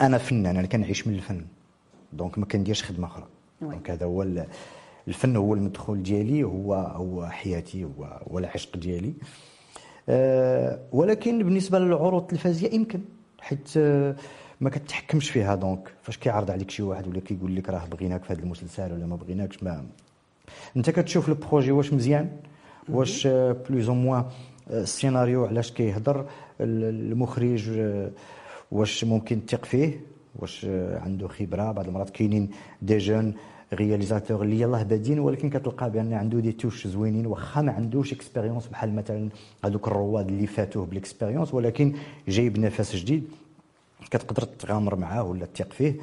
أنا 0.00 0.18
فنان 0.18 0.56
أنا 0.56 0.66
كنعيش 0.66 1.06
من 1.06 1.14
الفن. 1.14 1.44
donc 2.12 2.38
ما 2.38 2.46
كنديرش 2.46 2.82
خدمة 2.82 3.06
أخرى. 3.06 3.26
دونك 3.60 3.90
هذا 3.90 4.06
هو 4.06 4.22
ال- 4.22 4.46
الفن 5.08 5.36
هو 5.36 5.54
المدخول 5.54 6.02
ديالي 6.02 6.44
هو 6.44 6.74
هو 6.74 7.26
حياتي 7.26 7.84
هو 7.84 8.04
هو 8.30 8.38
العشق 8.38 8.76
ديالي. 8.76 9.12
آه، 10.08 10.78
ولكن 10.92 11.38
بالنسبة 11.44 11.78
للعروض 11.78 12.22
التلفزيونيه 12.22 12.74
يمكن 12.76 13.00
حيت 13.40 13.68
آه، 13.76 14.16
ما 14.60 14.70
كتحكمش 14.70 15.30
فيها. 15.30 15.54
donc 15.54 15.92
فاش 16.02 16.18
كيعرض 16.18 16.50
عليك 16.50 16.70
شي 16.70 16.82
واحد 16.82 17.08
ولا 17.08 17.20
كيقول 17.20 17.56
لك 17.56 17.68
راه 17.70 17.86
بغيناك 17.86 18.24
في 18.24 18.32
هذا 18.32 18.42
المسلسل 18.42 18.92
ولا 18.92 19.06
ما 19.06 19.16
بغيناكش 19.16 19.62
ما 19.62 19.84
أنت 20.76 20.90
كتشوف 20.90 21.28
ال 21.28 21.34
projet 21.34 21.72
واش 21.72 21.92
مزيان 21.92 22.30
واش 22.88 23.26
plus 23.26 23.88
ou 23.88 23.94
moins 23.94 24.24
السيناريو 24.70 25.44
علاش 25.46 25.72
كيهضر 25.72 26.20
ال- 26.60 27.10
المخرج 27.12 27.68
آه، 27.78 28.10
واش 28.72 29.04
ممكن 29.04 29.46
تثق 29.46 29.64
فيه؟ 29.64 30.00
واش 30.36 30.66
عنده 31.04 31.28
خبرة؟ 31.28 31.72
بعض 31.72 31.86
المرات 31.86 32.10
كاينين 32.10 32.50
des 32.82 32.98
jeunes 32.98 33.34
réalisateurs 33.74 34.42
اللي 34.42 34.60
يلاه 34.60 34.82
بادين 34.82 35.18
ولكن 35.18 35.50
كتلقى 35.50 35.90
بأن 35.90 36.12
عنده 36.12 36.40
des 36.40 36.52
touches 36.52 36.86
زوينين 36.86 37.26
واخا 37.26 37.60
ما 37.62 37.72
عندوش 37.72 38.12
expérience 38.12 38.66
بحال 38.66 38.94
مثلا 38.94 39.28
هذوك 39.64 39.88
الرواد 39.88 40.28
اللي 40.28 40.46
فاتوه 40.46 40.86
بال 40.86 40.97
expérience 40.97 41.54
ولكن 41.54 41.94
جايب 42.28 42.58
نفس 42.58 42.96
جديد 42.96 43.28
كتقدر 44.10 44.42
تغامر 44.42 44.96
معاه 44.96 45.22
ولا 45.22 45.46
تثق 45.46 45.72
فيه. 45.72 45.94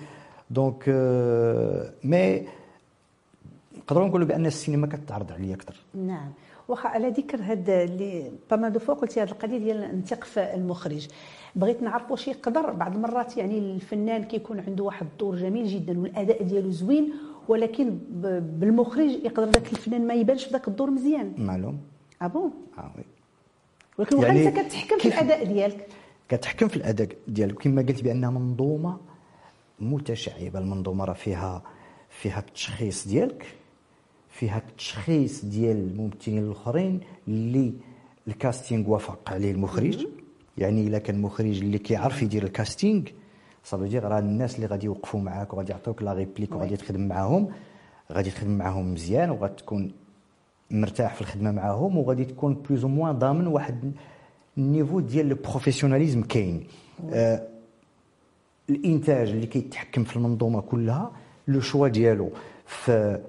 donc 0.49 0.89
mais 2.03 2.47
نقدروا 3.77 4.07
نقولوا 4.07 4.27
بأن 4.27 4.45
السينما 4.45 4.87
كتعرض 4.87 5.31
عليا 5.31 5.55
أكثر. 5.55 5.75
نعم. 5.93 6.31
واخا 6.67 6.89
على 6.89 7.09
ذكر 7.09 7.41
هاد 7.41 7.69
اللي 7.69 8.31
بما 8.51 8.69
deux 8.69 8.79
fois 8.79 8.93
قلتي 8.93 9.21
هذه 9.21 9.29
القضية 9.31 9.57
ديال 9.57 9.99
نثق 9.99 10.23
في 10.23 10.53
المخرج. 10.53 11.07
بغيت 11.55 11.83
نعرف 11.83 12.11
واش 12.11 12.27
يقدر. 12.27 12.71
بعض 12.71 12.95
المرات 12.95 13.37
يعني 13.37 13.59
الفنان 13.59 14.23
كيكون 14.23 14.59
عنده 14.59 14.83
واحد 14.83 15.05
الدور 15.05 15.35
جميل 15.35 15.67
جدا 15.67 15.99
والأداء 15.99 16.43
ديالو 16.43 16.71
زوين 16.71 17.13
ولكن 17.47 17.97
بالمخرج 18.59 19.09
يقدر 19.09 19.49
ذاك 19.49 19.71
الفنان 19.71 20.07
ما 20.07 20.13
يبانش 20.13 20.49
ذاك 20.49 20.67
الدور 20.67 20.89
مزيان. 20.89 21.33
معلوم. 21.37 21.79
ابون 22.21 22.51
آه 22.77 22.91
وي. 22.97 23.03
ولكن 23.97 24.21
يعني 24.21 24.47
أنت 24.47 24.59
كتحكم 24.59 24.97
في 24.97 25.07
الأداء 25.07 25.45
ديالك. 25.45 25.87
كتحكم 26.29 26.67
في 26.67 26.75
الأداء 26.77 27.09
ديالك. 27.27 27.55
كما 27.55 27.81
قلت 27.81 28.03
بأنها 28.03 28.29
منظومة 28.29 28.97
متشعبة. 29.79 30.59
المنظومة 30.59 31.05
راه 31.05 31.13
فيها 31.13 31.61
فيها 32.09 32.39
التشخيص 32.39 33.07
ديالك 33.07 33.45
فيها 34.29 34.57
التشخيص 34.69 35.45
ديال 35.45 35.77
الممثلين 35.77 36.43
الآخرين 36.43 36.99
اللي 37.27 37.73
ال 38.27 38.35
casting 38.35 38.89
وافق 38.89 39.29
عليه 39.29 39.51
المخرج. 39.51 40.07
يعني 40.57 40.87
إلا 40.87 40.99
كان 40.99 41.21
مخرج 41.21 41.61
اللي 41.61 41.77
كيعرف 41.77 42.21
يدير 42.21 42.43
ال 42.43 42.50
casting. 42.50 43.03
صافي 43.63 43.87
دير 43.87 44.03
راه 44.03 44.19
الناس 44.19 44.55
اللي 44.55 44.67
غادي 44.67 44.85
يوقفوا 44.85 45.19
معاك 45.19 45.53
وغادي 45.53 45.71
يعطيوك 45.71 46.03
la 46.03 46.13
réplique 46.13 46.55
وغادي 46.55 46.77
تخدم 46.77 47.07
معاهم. 47.07 47.47
غادي 48.11 48.31
تخدم 48.31 48.57
معاهم 48.57 48.93
مزيان 48.93 49.29
وغتكون 49.29 49.91
مرتاح 50.71 51.13
في 51.13 51.21
الخدمة 51.21 51.51
معاهم 51.51 51.97
وغادي 51.97 52.25
تكون 52.25 52.53
plus 52.53 52.83
ou 52.83 52.89
moins 52.89 53.19
ضامن 53.19 53.47
واحد 53.47 53.91
ال 54.57 54.63
niveau 54.63 54.99
ديال 54.99 55.31
ال 55.31 55.36
professionnalisme 55.36 56.21
كاين. 56.23 56.63
آه 57.13 57.47
الإنتاج 58.69 59.29
اللي 59.29 59.47
كيتحكم 59.47 60.03
في 60.03 60.15
المنظومة 60.15 60.61
كلها 60.61 61.11
le 61.47 61.59
choix 61.59 61.87
ديالو. 61.87 62.29
في 62.65 63.19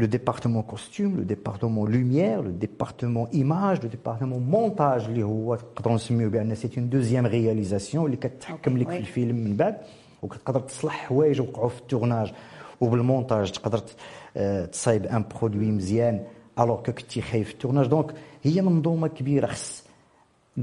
le 0.00 0.06
département 0.06 0.62
costumes 0.62 1.16
le 1.16 1.22
département 1.22 1.92
lumière 1.92 2.42
le 2.42 2.50
département 2.50 3.28
image 3.28 3.82
le 3.82 3.88
département 3.88 4.42
montage 4.42 5.04
اللي 5.04 5.22
هو 5.22 5.54
نقدروا 5.54 5.94
نسميو 5.94 6.30
بأن 6.30 6.54
c'est 6.54 6.70
une 6.78 6.88
deuxième 6.88 7.26
réalisation 7.26 8.04
اللي 8.06 8.16
كتحكم 8.16 8.78
لك 8.78 8.86
في 8.88 8.92
oui. 8.92 8.98
الفيلم 8.98 9.36
من 9.36 9.56
بعد 9.56 9.76
وكتقدر 10.22 10.60
تصلح 10.60 10.92
حوايج 11.06 11.40
وقعوا 11.40 11.68
في 11.68 11.80
ال 11.80 11.86
tournage 11.86 12.32
وبال 12.80 13.01
montage 13.01 13.50
تقدر 13.52 13.78
ت- 13.78 13.96
آه، 14.36 14.64
تصايب 14.64 15.06
un 15.06 15.24
produit 15.40 15.70
مزيان 15.70 16.24
alors 16.58 16.76
que 16.82 16.92
كنتي 16.92 17.22
خايف 17.22 17.48
في 17.48 17.54
ال 17.54 17.58
tournage 17.58 17.86
donc 17.86 18.14
هي 18.42 18.62
منظومه 18.62 19.08
كبيره 19.08 19.46
خص 19.46 19.84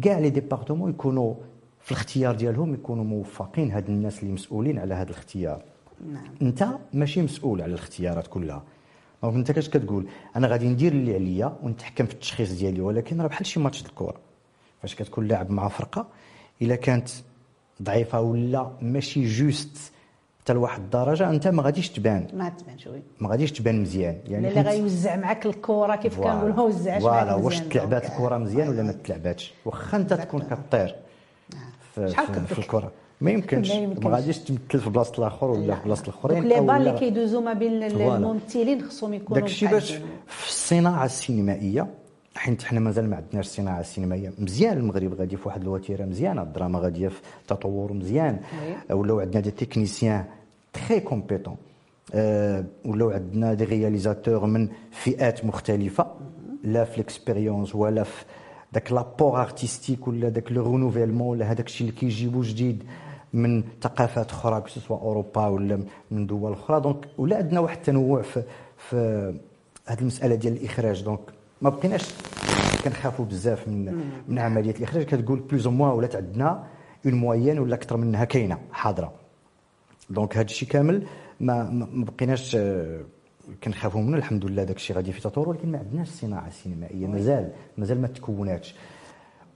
كاع 0.03 0.19
les 0.19 0.29
départements 0.29 0.89
يكونوا 0.89 1.33
في 1.81 1.91
الاختيار 1.91 2.35
ديالهم 2.35 2.73
يكونوا 2.73 3.03
موفقين 3.03 3.71
هاد 3.71 3.89
الناس 3.89 4.23
اللي 4.23 4.33
مسؤولين 4.33 4.79
على 4.79 4.93
هذا 4.93 5.09
الاختيار 5.09 5.61
نعم 6.13 6.23
انت 6.41 6.67
ماشي 6.93 7.21
مسؤول 7.21 7.61
على 7.61 7.69
الاختيارات 7.69 8.27
كلها 8.27 8.63
donc 9.23 9.35
انت 9.35 9.51
كاش 9.51 9.69
كتقول 9.69 10.07
أنا 10.35 10.47
غادي 10.47 10.67
ندير 10.67 10.91
اللي 10.91 11.15
عليا 11.15 11.57
ونتحكم 11.63 12.05
في 12.05 12.13
التشخيص 12.13 12.51
ديالي 12.51 12.81
ولكن 12.81 13.21
راه 13.21 13.27
بحال 13.27 13.45
شي 13.45 13.59
ماتش 13.59 13.85
الكره 13.85 14.15
فاش 14.81 14.95
كتكون 14.95 15.27
لاعب 15.27 15.51
مع 15.51 15.67
فرقة 15.67 16.07
إلا 16.61 16.75
كانت 16.75 17.09
ضعيفة 17.81 18.21
ولا 18.21 18.71
ماشي 18.81 19.25
juste 19.25 19.91
حتى 20.41 20.53
لواحد 20.53 20.81
الدرجة 20.81 21.29
أنت 21.29 21.47
ما 21.47 21.63
غاديش 21.63 21.89
تبان. 21.89 22.27
ما 22.33 22.49
تبانش 22.49 22.87
oui 22.87 23.01
ما 23.19 23.29
غاديش 23.29 23.51
تبان 23.51 23.81
مزيان. 23.81 24.17
يعني 24.27 24.47
اللي 24.49 24.61
غيوزع 24.61 25.15
معاك 25.15 25.45
الكره 25.45 25.95
كيف 25.95 26.15
voilà. 26.15 26.31
كنقول 26.33 26.53
ما 26.53 26.61
وزعش 26.61 27.01
voilà. 27.01 27.25
معاك 27.25 27.43
واش 27.43 27.53
مزيان. 27.53 27.69
تلعبات 27.69 28.05
الكره 28.05 28.37
مزيان 28.37 28.69
ولا 28.69 28.83
ما 28.83 28.91
تلعباتش؟ 28.91 29.53
واخا 29.65 29.97
أنت 29.97 30.13
تكون 30.13 30.41
كطير 30.41 30.95
في, 31.95 32.09
شحال؟ 32.09 32.45
في 32.47 32.59
الكره 32.59 32.91
ما 33.21 33.31
يمكنش. 33.31 33.71
ما 33.71 34.09
غاديش 34.09 34.37
تمثل 34.37 34.79
في 34.79 34.89
بلاصة 34.89 35.13
الآخر 35.17 35.51
ولا 35.51 35.75
في 35.75 35.85
بلاصة 35.85 36.03
الأخرين 36.03 36.43
لي 36.43 36.61
بال 36.61 36.69
اللي 36.69 36.99
كيدوزو 36.99 37.41
ما 37.41 37.53
بين. 37.53 37.83
الممثلين 37.83 38.81
خصهم 38.81 39.13
يكونوا 39.13 39.41
داك 39.41 39.49
الشيء 39.49 39.69
باش. 39.71 39.91
في 40.27 40.47
الصناعة 40.47 41.05
السينمائية 41.05 41.87
حيت 42.35 42.63
حنا 42.63 42.79
مازال 42.79 43.09
ما 43.09 43.15
عندناش 43.15 43.45
الصناعة 43.45 43.79
السينمائية. 43.79 44.33
مزيان 44.39 44.77
المغرب 44.77 45.13
غادي 45.13 45.37
في 45.37 45.47
واحد 45.47 45.61
الوتيرة 45.61 46.05
مزيانة 46.05 46.41
الدراما 46.41 46.79
غاديه 46.79 47.07
في 47.07 47.21
تطور 47.47 47.93
مزيان. 47.93 48.39
ولاو 48.89 49.19
عندنا 49.19 49.41
des 49.41 49.51
techniciens 49.51 50.25
très 50.73 50.99
compétents. 50.99 51.55
ولاو 52.85 53.09
عندنا 53.09 53.53
des 53.53 53.63
réalisateurs 53.63 54.45
من 54.45 54.69
فئات 54.91 55.45
مختلفة. 55.45 56.07
لا 56.63 56.83
في 56.83 56.95
ال 56.95 57.03
expérience 57.03 57.75
ولا 57.75 58.03
في 58.03 58.25
داك 58.73 58.91
l'apport 58.91 59.41
artistique 59.41 60.07
ولا 60.07 60.29
داك 60.29 60.51
le 60.51 60.63
renouvellement 60.63 61.27
ولا 61.27 61.51
هذاك 61.51 61.67
الشيء 61.67 61.87
اللي 61.87 61.99
كيجيبو 61.99 62.41
جديد. 62.41 62.83
من 63.37 63.63
ثقافات 63.81 64.31
أخرى 64.31 64.61
que 64.61 64.67
ce 64.67 64.77
soit 64.77 64.97
أوروبا 64.97 65.47
ولا 65.47 65.83
من 66.11 66.27
دول 66.27 66.53
أخرى. 66.53 66.81
donc 66.81 67.07
ولا 67.17 67.37
عندنا 67.37 67.59
واحد 67.59 67.77
التنوع 67.77 68.21
في 68.21 68.43
في 68.77 68.95
هذه 69.85 69.99
المسألة 70.01 70.35
ديال 70.35 70.53
الإخراج. 70.53 71.03
donc 71.03 71.19
ما 71.61 71.69
بقيناش 71.69 72.13
كنخافوا 72.83 73.25
بزاف 73.25 73.67
من 73.67 74.11
من 74.27 74.39
عملية 74.39 74.71
الإخراج. 74.71 75.03
كتقول 75.05 75.39
plus 75.39 75.65
ou 75.67 75.71
moins 75.71 75.91
ولات 75.91 76.15
عندنا 76.15 76.63
un 77.05 77.13
moyen 77.13 77.59
ولا 77.59 77.75
أكثر 77.75 77.97
منها 77.97 78.25
كاينة 78.25 78.57
حاضرة. 78.71 79.13
donc 80.09 80.37
هذا 80.37 80.45
الشيء 80.45 80.69
كامل 80.69 81.07
ما 81.39 81.63
ما 81.69 82.05
بقيناش 82.05 82.55
آه، 82.55 83.01
كنخافوا 83.63 84.01
منه. 84.01 84.17
الحمد 84.17 84.45
لله 84.45 84.63
داك 84.63 84.75
الشيء 84.75 84.95
غادي 84.95 85.11
في 85.11 85.21
تطور 85.21 85.49
ولكن 85.49 85.71
ما 85.71 85.77
عندناش 85.77 86.07
صناعة 86.07 86.49
سينمائية. 86.49 87.07
مازال 87.07 87.51
مازال 87.77 88.01
ما 88.01 88.07
تكوناتش. 88.07 88.75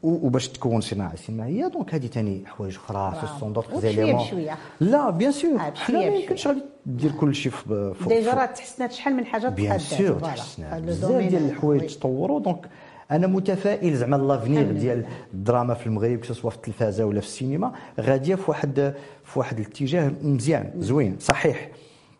وباش 0.03 0.48
تكون 0.48 0.81
صناعة 0.81 1.15
سينمائيه 1.15 1.67
donc 1.67 1.93
هذه 1.96 2.08
ثاني 2.08 2.43
حوايج 2.46 2.75
أخرى 2.75 3.13
دوطخ 3.41 3.74
وبشوية 3.74 3.91
زيليمون 3.96 4.24
بشوية. 4.25 4.58
لا 4.79 5.10
bien 5.10 5.31
sûr 5.31 5.51
آه، 5.60 5.70
بشوية 5.70 5.86
حنا 5.86 6.00
ما. 6.00 6.05
يمكنش 6.15 6.48
غادي 6.48 6.62
دير 6.86 7.12
كل 7.12 7.36
شيء 7.36 7.51
في 7.51 7.93
في- 8.00 8.10
déjà 8.10 8.31
في- 8.31 8.38
راه 8.38 8.46
تحسنات 8.46 8.91
شحال 8.91 9.13
من 9.15 9.25
حاجة 9.25 9.48
bien 9.50 9.79
sûr 9.79 10.07
voilà. 10.07 10.19
تحسنا 10.36 10.77
هذا 10.77 10.86
بزاف 10.86 11.12
ديال 11.29 11.46
الحوايج. 11.51 11.96
تطوروا 11.96 12.39
donc 12.39 12.65
أنا 13.12 13.27
متفائل 13.27 13.96
زعما 13.96 14.15
الحمد 14.15 14.79
ديال. 14.79 15.05
الدراما 15.34 15.74
في 15.74 15.88
المغرب 15.88 16.25
سواء 16.25 16.50
في 16.51 16.55
التلفازة 16.58 17.05
ولا 17.05 17.20
في 17.20 17.27
السينما 17.27 17.72
غادية 18.00 18.36
في 18.36 18.43
واحد 18.51 18.93
في 19.24 19.39
واحد 19.39 19.60
الاتجاه 19.60 20.12
مزيان 20.24 20.72
زوين 20.77 21.15
صحيح 21.20 21.70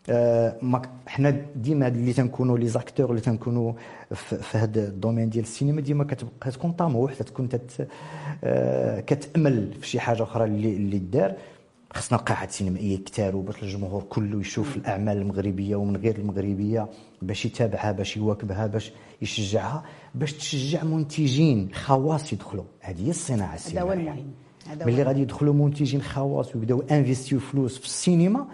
ك- 0.08 0.88
حنا 1.06 1.30
ديما 1.56 1.88
اللي 1.88 2.12
تنكونوا 2.12 2.58
les 2.58 2.68
acteurs 2.68 3.10
اللي 3.10 3.20
تنكونوا 3.20 3.72
في, 4.14 4.58
هذا 4.58 4.88
ال 4.88 4.93
domaine 4.93 5.30
ديال 5.30 5.44
السينما 5.44 5.80
ديما 5.80 6.04
كتبقى 6.04 6.50
تكون 6.50 6.72
طموح 6.72 7.14
تكون 7.14 7.48
تت 7.48 7.88
كتأمل 9.06 9.72
في 9.80 9.86
شي 9.88 10.00
حاجة 10.00 10.22
أخرى 10.22 10.44
اللي 10.44 10.76
اللي 10.76 10.98
دار. 10.98 11.34
خصنا 11.94 12.18
قاعات 12.18 12.50
سينمائية 12.50 12.96
كتارو 12.96 13.40
باش 13.40 13.62
الجمهور 13.62 14.02
كله 14.02 14.40
يشوف 14.40 14.76
الأعمال 14.76 15.16
المغربية 15.16 15.76
ومن 15.76 15.96
غير 15.96 16.16
المغربية 16.18 16.88
باش 17.22 17.44
يتابعها 17.46 17.92
باش 17.92 18.16
يواكبها 18.16 18.66
باش 18.66 18.92
يشجعها 19.22 19.82
باش 20.14 20.32
تشجع 20.32 20.84
منتجين 20.84 21.68
خواص 21.74 22.32
يدخلوا. 22.32 22.64
هذه 22.80 23.06
هي 23.06 23.10
الصناعة 23.10 23.48
هذا 23.48 23.52
هو 23.52 23.92
السينمائية. 23.92 24.00
المهم 24.10 24.30
هذا 24.70 24.84
هو 24.84 24.86
ملي 24.86 25.02
غادي 25.02 25.20
يدخلوا 25.20 25.54
منتجين 25.54 26.02
خواص 26.02 26.56
ويبداو 26.56 26.80
انفيستيو 26.90 27.40
فلوس 27.40 27.78
في 27.78 27.84
السينما 27.86 28.46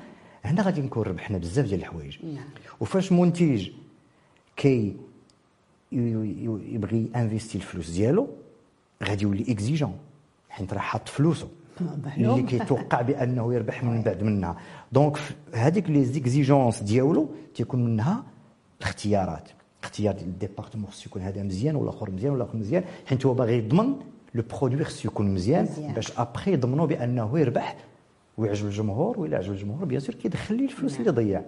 هنا 0.48 0.62
غادي 0.62 0.80
نكون 0.80 1.02
ربحنا 1.02 1.38
بزاف 1.38 1.66
ديال 1.66 1.80
الحوايج 1.80 2.16
نعم. 2.24 2.44
وفاش 2.80 3.12
منتج 3.12 3.68
كي 4.56 4.96
يبغي 5.92 7.10
investir 7.16 7.58
الفلوس 7.58 7.90
ديالو 7.90 8.28
غادي 9.04 9.22
يولي 9.22 9.44
إكزيجون 9.48 9.96
حيت 10.50 10.72
راه 10.72 10.78
حاط 10.78 11.08
فلوسه. 11.08 11.48
اللي 12.16 12.42
كيتوقع 12.42 13.00
بأنه 13.00 13.54
يربح 13.54 13.84
من 13.84 14.02
بعد 14.02 14.22
منها 14.22 14.56
donc 14.92 15.18
هذيك 15.54 15.90
les 15.90 16.04
exigences 16.04 16.82
ديالو 16.82 17.28
تيكون 17.54 17.84
منها 17.84 18.24
الاختيارات 18.80 19.48
اختيار 19.82 20.14
ديال 20.14 20.28
ال 20.28 20.33
département 20.33 20.87
خصو 20.86 21.04
يكون 21.06 21.22
هذا 21.22 21.42
مزيان 21.42 21.76
ولا 21.76 21.90
آخر 21.90 22.10
مزيان 22.10 22.32
ولا 22.32 22.44
آخر 22.44 22.56
مزيان 22.56 22.84
حيت 23.06 23.26
هو 23.26 23.34
باغي 23.34 23.58
يضمن 23.58 23.94
le 24.34 24.42
produit 24.60 24.84
خصو 24.84 25.08
يكون 25.08 25.34
مزيان 25.34 25.64
مزيان. 25.64 25.92
باش 25.92 26.12
ابخي 26.18 26.52
يضمنوا 26.52 26.86
بأنه 26.86 27.38
يربح 27.38 27.76
ويعجب 28.38 28.66
الجمهور 28.66 29.21
وإلا 29.21 29.37
عجب 29.37 29.52
الجمهور 29.52 29.85
bien 29.84 30.00
sûr 30.00 30.14
كيدخل 30.14 30.54
ليه 30.54 30.64
الفلوس 30.64 31.00
اللي 31.00 31.11
ضيع. 31.11 31.42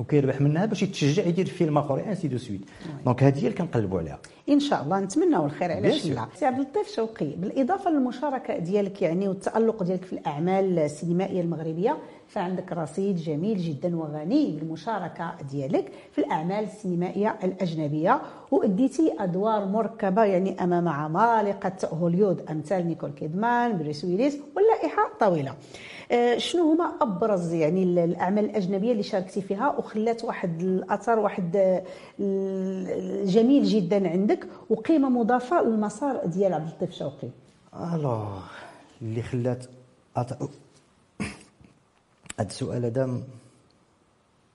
وكيربح 0.00 0.40
منها 0.40 0.66
باش 0.66 0.82
يتشجع 0.82 1.26
يدير 1.26 1.46
فيلم 1.46 1.78
آخر 1.78 2.06
ainsi 2.06 2.28
de 2.28 2.38
suite 2.38 2.60
donc 3.04 3.22
هذه 3.22 3.36
هي 3.36 3.46
اللي 3.46 3.58
كنقلبوا 3.58 3.98
عليها. 3.98 4.18
إن 4.48 4.60
شاء 4.60 4.82
الله 4.82 5.00
نتمناو 5.00 5.46
الخير 5.46 5.70
sûr. 5.70 6.06
لا؟ 6.06 6.26
سي 6.34 6.46
عبد 6.46 6.58
اللطيف 6.58 6.88
شوقي 6.88 7.26
بالإضافة 7.26 7.90
للمشاركة 7.90 8.58
ديالك 8.58 9.02
يعني 9.02 9.28
والتألق 9.28 9.82
ديالك 9.82 10.04
في 10.04 10.12
الأعمال 10.12 10.78
السينمائية 10.78 11.40
المغربية 11.40 11.96
فعندك 12.28 12.72
رصيد 12.72 13.16
جميل 13.16 13.58
جدا 13.58 13.96
وغني 13.96 14.56
بالمشاركة 14.56 15.34
ديالك 15.50 15.92
في 16.12 16.18
الأعمال 16.18 16.64
السينمائية 16.64 17.38
الأجنبية. 17.44 18.22
وأديتي 18.50 19.12
أدوار 19.18 19.66
مركبة 19.66 20.24
يعني 20.24 20.64
أمام 20.64 20.88
عمالقة 20.88 21.88
هوليود 21.92 22.42
أمثال 22.50 22.86
نيكول 22.86 23.10
كيدمان 23.10 23.78
بريس 23.78 24.04
ويليس 24.04 24.38
واللائحة 24.56 25.02
طويلة. 25.20 25.54
شنو 26.36 26.72
هما 26.72 26.92
أبرز 27.00 27.52
يعني 27.52 27.82
ال- 27.82 27.98
الأعمال 27.98 28.44
الأجنبية 28.44 28.92
اللي 28.92 29.02
شاركتي 29.02 29.42
فيها 29.42 29.76
وخلات 29.78 30.24
واحد 30.24 30.60
الأثر 30.62 31.18
واحد 31.18 31.56
آه، 31.56 31.82
جميل 33.24 33.64
جدا 33.64 34.08
عندك 34.10 34.46
وقيمة 34.70 35.08
مضافة 35.08 35.62
للمسار 35.62 36.26
ديال 36.26 36.54
عبد 36.54 36.68
اللطيف 36.68 36.92
شوقي. 36.98 37.28
alors 37.94 38.40
اللي 39.02 39.22
خلات. 39.22 39.66
هذا 40.16 40.38
السؤال 42.40 42.84
هذا 42.84 43.20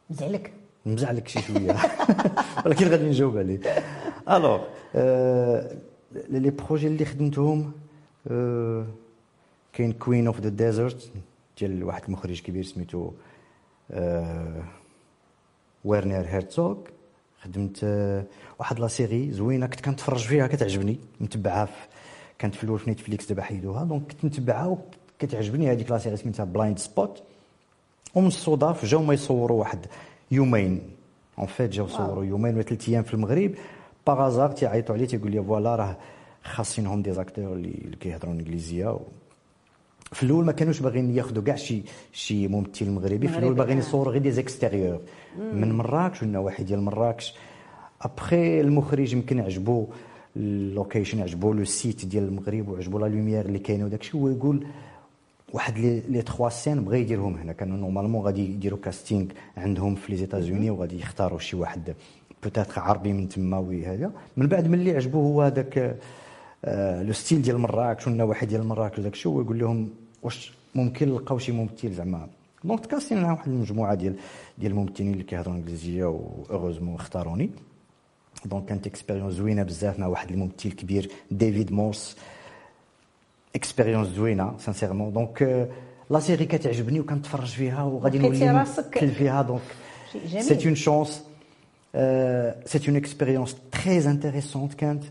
مزعلك؟ 0.09 0.53
مزعلك 0.85 1.27
شي 1.27 1.41
شوية. 1.41 1.75
ولكن 2.65 2.87
غادي 2.87 3.05
نجاوب 3.09 3.37
عليه. 3.37 3.59
alors 4.29 4.59
آه، 4.95 5.71
les 6.29 6.49
projets 6.49 6.87
اللي 6.87 7.05
خدمتهم 7.05 7.71
آه، 8.31 8.85
كاين 9.73 9.91
Queen 9.93 10.27
of 10.27 10.39
the 10.39 10.49
Desert 10.49 11.11
ديال 11.59 11.83
واحد 11.83 12.03
المخرج 12.07 12.41
كبير 12.41 12.63
سميتو 12.63 13.11
آه، 13.91 14.63
هيرتزوغ 15.85 16.77
خدمت 17.41 17.79
آه، 17.83 18.23
واحد 18.59 18.79
la 18.79 18.87
série 18.87 19.31
زوينة 19.31 19.67
كنت 19.67 19.81
كنتفرج 19.81 20.25
فيها 20.25 20.47
كتعجبني 20.47 20.99
متبعها 21.21 21.65
في 21.65 21.87
كانت 22.39 22.55
في 22.55 22.63
الأول 22.63 22.79
في 22.79 22.89
Netflix 22.89 23.29
دابا 23.29 23.41
حيدوها. 23.41 23.83
donc 23.83 24.11
كنت 24.11 24.25
نتبعها 24.25 24.77
وكتعجبني 25.17 25.71
هذيك 25.71 25.91
la 25.91 25.97
série 25.97 26.17
سميتها 26.17 26.43
Blindspot. 26.43 27.23
ومن 28.15 28.27
الصدف 28.27 28.85
جاو 28.85 29.03
ما 29.03 29.13
يصوروا 29.13 29.59
واحد 29.59 29.85
يومين. 30.31 30.81
en 31.39 31.47
fait 31.47 31.71
جاو 31.71 31.87
صوروا 31.87 32.25
يومين 32.25 32.53
ولا 32.53 32.63
ثلاث 32.63 32.89
أيام 32.89 33.03
في 33.03 33.13
المغرب. 33.13 33.51
par 34.07 34.22
hasard 34.22 34.51
تيعيطوا 34.51 34.95
عليه 34.95 35.05
تيقول 35.05 35.31
لي 35.31 35.43
voilà 35.43 35.75
راه 35.75 35.97
خاصينهم 36.43 37.01
des 37.01 37.13
acteurs 37.13 37.53
اللي 37.53 37.95
كيهضروا 37.99 38.33
انجليزية. 38.33 38.99
في 40.11 40.23
الأول 40.23 40.45
ما 40.45 40.51
كانوش 40.51 40.79
باغيين 40.79 41.15
ياخذوا 41.15 41.43
كاع 41.43 41.55
شي 41.55 41.81
شي 42.13 42.47
ممثل 42.47 42.89
مغربي 42.89 43.27
في 43.27 43.37
الأول 43.37 43.53
باغيين 43.53 43.77
آه. 43.77 43.81
يصوروا 43.81 44.11
غير 44.13 44.21
des 44.21 44.31
extérieurs. 44.31 44.99
من 45.53 45.71
مراكش 45.71 46.23
ولا 46.23 46.39
واحد 46.39 46.65
ديال 46.65 46.81
مراكش. 46.81 47.33
ابخي 48.01 48.61
المخرج 48.61 49.13
يمكن 49.13 49.39
عجبو 49.39 49.87
ال 50.37 50.47
location 50.47 51.21
عجبو 51.21 51.53
le 51.53 51.65
site 51.65 52.05
ديال 52.05 52.23
المغرب 52.23 52.69
وعجبو 52.69 52.99
la 52.99 53.05
lumière 53.05 53.45
اللي 53.45 53.59
كاينة 53.59 53.85
وداكشي 53.85 54.17
هو 54.17 54.29
يقول 54.29 54.65
واحد 55.53 55.77
لي 55.77 56.01
les 56.09 56.21
trois 56.21 56.49
scènes 56.49 56.81
بغا 56.83 56.95
يديرهم 56.97 57.35
هنا. 57.35 57.53
كانوا 57.53 57.77
normalement 57.77 58.21
غادي 58.25 58.45
يديروا 58.53 58.79
casting 58.83 59.25
عندهم 59.57 59.95
في 59.95 60.11
les 60.11 60.17
États-Unis 60.17 60.69
وغادي 60.69 60.99
يختاروا 60.99 61.39
شي 61.39 61.55
واحد 61.55 61.93
peut-être 62.43 62.79
عربي 62.81 63.13
من 63.13 63.29
تما 63.29 63.57
وهذا. 63.57 64.11
من 64.37 64.47
بعد 64.47 64.67
ملي 64.67 64.95
عجبو 64.95 65.19
هو 65.21 65.41
هذاك 65.41 65.95
le 67.03 67.13
style 67.13 67.41
ديال 67.41 67.57
مراكش 67.57 68.07
ولا 68.07 68.23
واحد 68.23 68.47
ديال 68.47 68.63
مراكش 68.67 68.99
وداك 68.99 69.13
الشيء 69.13 69.31
هو 69.31 69.41
يقول 69.41 69.59
لهم 69.59 69.89
واش 70.23 70.53
ممكن 70.75 71.09
نلقاو 71.09 71.37
شي 71.39 71.51
ممثل 71.51 71.93
زعما. 71.93 72.27
donc 72.63 72.85
تكاستين 72.85 73.21
مع 73.21 73.31
واحد 73.31 73.47
المجموعة 73.47 73.95
ديال 73.95 74.15
ديال 74.57 74.71
الممثلين 74.71 75.13
اللي 75.13 75.23
كيهضروا 75.23 75.55
إنجليزية 75.55 76.05
و 76.05 76.12
heureusement 76.12 76.95
اختاروني. 76.95 77.49
donc 78.45 78.65
كانت 78.65 78.87
expérience 78.87 79.33
زوينة 79.33 79.63
بزاف 79.63 79.99
مع 79.99 80.07
واحد 80.07 80.31
الممثل 80.31 80.71
كبير 80.71 81.11
ديفيد 81.31 81.71
مورس 81.71 82.17
expérience 83.55 84.07
زوينة 84.07 84.53
sincèrement 84.59 85.13
donc 85.13 85.69
la 86.09 86.19
série 86.19 86.45
كتعجبني 86.45 86.99
وكنتفرج 86.99 87.47
فيها 87.47 87.83
وغادي 87.83 88.17
لقيتي 88.19 88.45
نولي 88.45 88.59
راسك- 88.63 88.79
كتمثل 88.79 89.07
فيها. 89.11 89.41
donc 89.41 89.61
شيء 90.11 90.27
جميل. 90.27 90.43
c'est 90.43 90.67
une 90.67 90.75
chance 90.75 91.23
c'est 92.65 92.87
une 92.87 92.95
expérience 92.95 93.55
très 93.71 93.97
intéressante 94.11 94.73
كانت. 94.73 95.03
آه، 95.03 95.09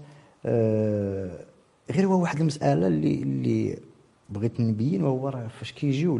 غير 1.90 2.06
هو 2.06 2.22
واحد 2.22 2.40
المسألة 2.40 2.86
اللي 2.86 3.22
اللي 3.22 3.78
بغيت 4.30 4.60
نبين 4.60 5.02
وهو 5.02 5.28
راه 5.28 5.48
فاش 5.48 5.72
كيجيو 5.72 6.18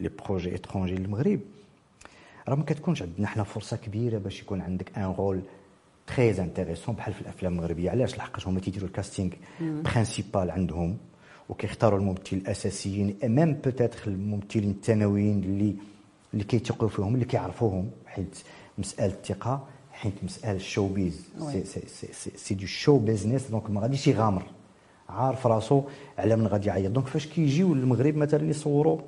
les 0.00 0.10
projets 0.26 0.54
étrangers 0.54 0.94
للمغرب 0.94 1.40
راه 2.48 2.54
ما 2.54 2.64
كتكونش 2.64 3.02
عندنا 3.02 3.26
حنا 3.26 3.42
فرصة 3.44 3.76
كبيرة 3.76 4.18
باش 4.18 4.42
يكون 4.42 4.60
عندك 4.60 4.98
un 4.98 5.04
rôle 5.04 5.40
très 6.06 6.30
intéressant 6.30 6.94
بحال 6.94 7.14
في 7.14 7.20
الأفلام 7.20 7.52
المغربية. 7.52 7.90
علاش؟ 7.90 8.16
لحقاش 8.18 8.46
هما 8.48 8.60
تيديروا 8.60 8.88
ال 8.88 8.93
casting 8.93 9.30
principal 9.60 10.50
عندهم 10.50 10.96
وكيختاروا 11.48 11.98
الممثل 11.98 12.22
الأساسيين 12.32 13.16
même 13.24 13.52
peut-être 13.54 13.98
الممثلين 14.06 14.70
الثانويين 14.70 15.42
اللي 15.44 15.74
اللي 16.34 16.44
كيثقوا 16.44 16.88
فيهم 16.88 17.14
اللي 17.14 17.24
كيعرفوهم 17.24 17.90
حيت 18.06 18.38
مسألة 18.78 19.12
الثقة. 19.14 19.68
حيت 20.00 20.24
مسألة 20.24 20.56
ال 20.56 20.62
show 20.62 20.88
biz 20.88 21.28
c'est 21.38 21.64
c'est 21.64 21.80
c'est 21.86 22.12
c'est, 22.12 22.30
c'est 22.36 22.54
du 22.54 22.66
show 22.66 22.98
business 22.98 23.50
donc 23.50 23.70
ما 23.70 23.80
غاديش 23.80 24.06
يغامر. 24.06 24.42
عارف 25.08 25.46
راسو 25.46 25.82
على 26.18 26.36
من 26.36 26.46
غادي 26.46 26.68
يعيط. 26.68 26.90
donc 26.90 27.06
فاش 27.06 27.26
كيجيو 27.26 27.74
للمغرب 27.74 28.16
مثلا 28.16 28.50
يصوروا 28.50 29.00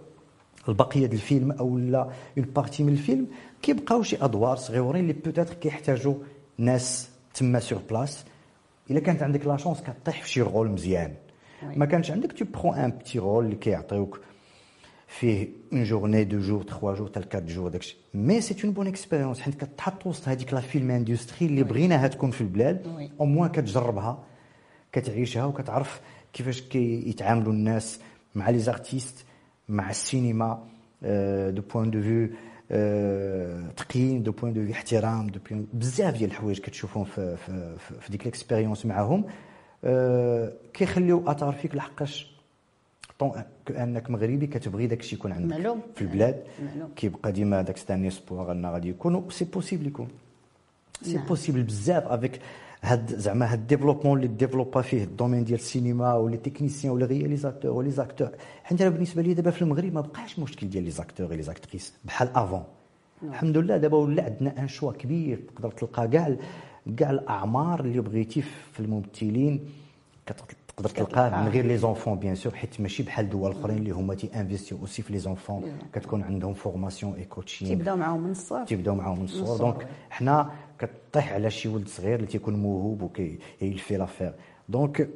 البقية 0.68 1.06
ديال 1.06 1.12
الفيلم 1.12 1.52
أو 1.52 1.78
لا 1.78 2.10
une 2.38 2.46
partie 2.56 2.82
من 2.82 2.92
الفيلم 2.92 3.26
كيبقاو 3.62 4.02
شي 4.02 4.24
أدوار 4.24 4.56
صغيورين 4.56 5.02
اللي 5.02 5.12
peut-être 5.12 5.54
كيحتاجوا 5.54 6.14
ناس 6.58 7.08
تما 7.34 7.60
sur 7.60 7.80
place 7.90 8.24
إلا 8.90 9.00
كانت 9.00 9.22
عندك 9.22 9.46
la 9.46 9.56
chance 9.56 9.80
كطيح 9.80 10.22
في 10.22 10.30
شي 10.30 10.42
rôle 10.42 10.70
مزيان. 10.70 11.14
ما 11.62 11.86
كانش 11.86 12.10
عندك 12.10 12.32
tu 12.32 12.44
prends 12.44 12.74
un 12.74 12.90
petit 12.90 13.18
rôle 13.18 13.44
اللي 13.44 13.56
كيعطيوك 13.56 14.20
فيه 15.10 15.48
une 15.72 15.84
journée 15.84 16.24
deux 16.24 16.38
jours 16.38 16.62
trois 16.62 16.94
jours 16.94 17.08
تال 17.08 17.28
quatre 17.28 17.42
jours 17.44 17.68
داكشي 17.68 17.96
mais 18.14 18.40
c'est 18.40 18.56
une 18.64 18.72
bonne 18.72 18.86
expérience 18.86 19.40
حيت 19.40 19.64
كتحط 19.64 20.06
وسط 20.06 20.28
هذيك 20.28 20.54
la 20.54 20.60
film 20.60 20.90
industry 20.90 21.46
اللي 21.46 21.62
بغيناها 21.62 22.08
تكون 22.08 22.30
في 22.30 22.40
البلاد. 22.40 22.86
au 23.20 23.26
moins 23.26 23.50
كتجربها 23.50 24.24
كتعيشها 24.92 25.44
وكتعرف 25.44 26.00
كيفاش 26.32 26.60
كيتعاملوا 26.60 27.52
الناس 27.52 28.00
مع 28.34 28.50
les 28.50 28.58
artistes 28.58 29.24
مع 29.68 29.90
السينما 29.90 30.66
du 31.50 31.62
point 31.62 31.90
de 31.90 32.02
vue 32.02 32.28
تقييم 33.76 34.22
du 34.22 34.32
point 34.32 34.54
de 34.54 34.64
vue 34.64 34.72
احترام 34.72 35.26
du 35.26 35.40
point 35.50 35.66
بزاف 35.72 36.18
ديال 36.18 36.30
الحوايج 36.30 36.58
كتشوفهم 36.58 37.04
في 37.04 37.36
في, 37.36 37.76
في, 38.00 38.10
ديك 38.10 38.22
ال 38.22 38.28
expérience 38.28 38.86
معاهم 38.86 39.24
كيخليو 40.72 41.24
اثار 41.26 41.52
فيك 41.52 41.74
لحقاش 41.74 42.39
tant 43.20 43.32
que 43.66 44.10
مغربي 44.10 44.46
كتبغي 44.46 44.86
داك 44.86 45.00
الشيء 45.00 45.18
يكون 45.18 45.32
عندك 45.32 45.56
معلوم. 45.56 45.80
في 45.94 46.02
البلاد 46.02 46.42
معلوم. 46.64 46.90
كيبقى 46.96 47.32
ديما 47.32 47.62
داك 47.62 47.76
c'est 47.76 47.97
un 47.97 48.06
espoir 48.06 48.52
أن 48.52 48.66
غادي 48.66 48.88
يكون 48.88 49.30
c'est 49.30 49.44
possible 49.44 49.86
يكون 49.86 50.08
c'est 51.02 51.14
نعم. 51.14 51.26
possible 51.26 51.62
بزاف 51.62 52.06
avec 52.06 52.40
هاد 52.82 53.16
زعما 53.16 53.52
هاد 53.52 53.58
ال 53.58 53.62
développement 53.62 54.16
اللي 54.16 54.28
ديفلوبا 54.28 54.82
فيه 54.82 55.04
ال 55.04 55.09
domaine 55.09 55.44
ديال 55.44 55.58
السينما 55.58 56.14
و 56.14 56.20
les 56.20 56.36
techniciens 56.36 56.92
ولا 56.92 57.06
réalisateur 57.06 57.70
و 57.70 57.90
les 57.90 58.02
acteurs 58.02 58.30
حيت 58.64 58.80
أنا 58.80 58.90
بالنسبة 58.90 59.22
لي 59.22 59.34
دابا 59.34 59.50
في 59.50 59.62
المغرب 59.62 59.94
ما 59.94 60.00
بقاش 60.00 60.38
مشكل 60.38 60.68
ديال 60.68 60.84
les 60.84 60.90
acteurs 60.90 61.32
les 61.32 61.42
actrices 61.42 61.92
بحال 62.04 62.28
avant 62.34 62.64
الحمد 63.22 63.56
لله 63.58 63.76
دابا 63.76 63.96
ولا 63.96 64.24
عندنا 64.24 64.62
un 64.62 64.68
choix 64.68 64.92
كبير 64.92 65.40
تقدر 65.54 65.70
تلقى 65.70 66.08
كاع 66.08 66.36
كاع 66.96 67.10
الاعمار 67.10 67.80
اللي 67.80 68.00
بغيتي 68.00 68.42
في 68.72 68.80
الممثلين 68.80 69.60
تقدر 70.82 71.04
تلقاه 71.04 71.42
من 71.42 71.48
غير 71.48 71.66
les 71.66 71.76
enfants 71.76 72.18
bien 72.18 72.34
sûr 72.34 72.54
حيت 72.54 72.80
ماشي 72.80 73.02
بحال 73.02 73.30
دول 73.30 73.50
أخرين 73.50 73.78
اللي 73.78 73.90
هما 73.90 74.14
تي 74.14 74.30
انفيستيو 74.40 74.78
aussi 74.78 75.02
في 75.02 75.12
les 75.12 75.18
enfants. 75.18 75.62
كتكون 75.92 76.22
عندهم 76.22 76.54
formation 76.54 77.14
et 77.14 77.24
coaching. 77.24 77.68
تيبداو 77.68 77.96
معاهم 77.96 78.20
من 78.20 78.30
الصغر 78.30 78.64
تيبداو 78.64 78.94
معاهم 78.94 79.18
من 79.18 79.24
الصغر. 79.24 79.58
donc 79.58 79.86
حنا 80.10 80.50
كطيح 80.78 81.32
على 81.32 81.50
شي 81.50 81.68
ولد 81.68 81.88
صغير 81.88 82.14
اللي 82.14 82.26
تيكون 82.26 82.54
موهوب 82.54 83.02
وكي 83.02 83.38
il 83.62 83.73
veut 83.73 83.96
le 83.96 84.06
faire 84.06 84.32
donc 84.68 85.08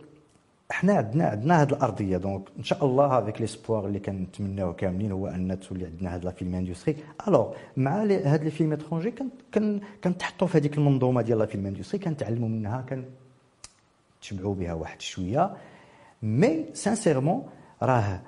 حنا 0.71 0.93
عندنا 0.93 1.25
عندنا 1.25 1.63
هذه 1.63 1.69
الأرضية. 1.69 2.17
donc 2.17 2.43
إن 2.59 2.65
شاء 2.65 2.85
الله 2.85 3.19
هذيك 3.19 3.41
l'espoir 3.41 3.87
اللي 3.87 3.99
كنتمناوه 3.99 4.73
كاملين 4.73 5.13
هو 5.13 5.27
أن 5.27 5.61
تولي 5.61 5.87
عندنا 5.87 6.15
هذا 6.15 6.25
la 6.25 6.31
film 6.31 6.55
industry 6.55 6.97
alors 7.29 7.55
مع 7.77 8.03
هاد 8.03 8.45
les 8.45 8.51
films 8.51 8.73
étrangers 8.73 9.15
كن 9.55 9.81
كنتحطوا 10.05 10.49
في 10.49 10.59
هذيك 10.59 10.79
المنظومة 10.79 11.23
ديال 11.23 11.39
la 11.39 11.47
film 11.47 11.67
industry 11.67 11.99
كنتعلموا 12.05 12.49
منها 12.49 12.85
كن 12.89 13.05
تشبعوا 14.25 14.55
بها 14.55 14.73
واحد 14.73 15.01
شوية. 15.01 15.57
mais 16.23 16.65
sincèrement 16.73 17.47
راه 17.83 18.21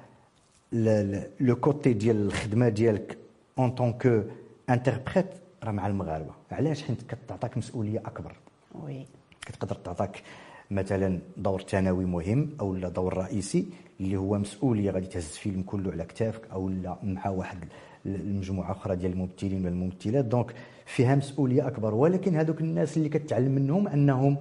le 1.40 1.56
côté 1.56 1.92
ديال 1.92 2.16
الخدمة 2.16 2.68
ديالك 2.68 3.18
en 3.58 3.70
tant 3.70 3.92
qu'interprète 3.92 5.26
راه 5.64 5.70
مع 5.70 5.86
المغاربة. 5.86 6.34
علاش؟ 6.52 6.82
حيت 6.82 7.02
كتعطاك 7.02 7.58
مسؤولية 7.58 7.98
أكبر. 7.98 8.32
oui 8.74 9.06
كتقدر 9.46 9.74
تعطاك 9.74 10.22
مثلا 10.70 11.18
دور 11.36 11.60
ثانوي 11.62 12.04
مهم 12.04 12.50
أو 12.60 12.74
لا 12.74 12.88
دور 12.88 13.16
رئيسي 13.16 13.66
اللي 14.00 14.16
هو 14.16 14.38
مسؤولية 14.38 14.90
غادي 14.90 15.06
تهز 15.06 15.24
الفيلم 15.24 15.62
كله 15.62 15.92
على 15.92 16.04
كتافك 16.04 16.50
أو 16.52 16.68
لا 16.68 16.96
مع 17.02 17.28
واحد 17.28 17.58
المجموعه 18.06 18.72
أخرى 18.72 18.96
ديال 18.96 19.12
الممثلين 19.12 19.60
ولا 19.60 19.68
الممثلات 19.68 20.24
donc 20.24 20.54
فيها 20.86 21.14
مسؤولية 21.14 21.66
أكبر. 21.66 21.94
ولكن 21.94 22.36
هذوك 22.36 22.60
الناس 22.60 22.96
اللي 22.96 23.08
كتعلم 23.08 23.52
منهم 23.52 23.88
أنهم 23.88 24.36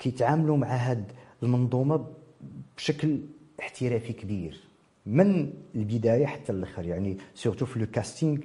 كيتعاملوا 0.00 0.56
مع 0.56 0.68
هاد 0.76 1.12
المنظومة 1.42 2.06
بشكل 2.76 3.20
احترافي 3.60 4.12
كبير 4.12 4.60
من 5.06 5.52
البداية 5.74 6.26
حتى 6.26 6.52
الآخر 6.52 6.86
يعني 6.86 7.16
surtout 7.34 7.66
في 7.66 7.78
le 7.78 7.86
casting 7.86 8.38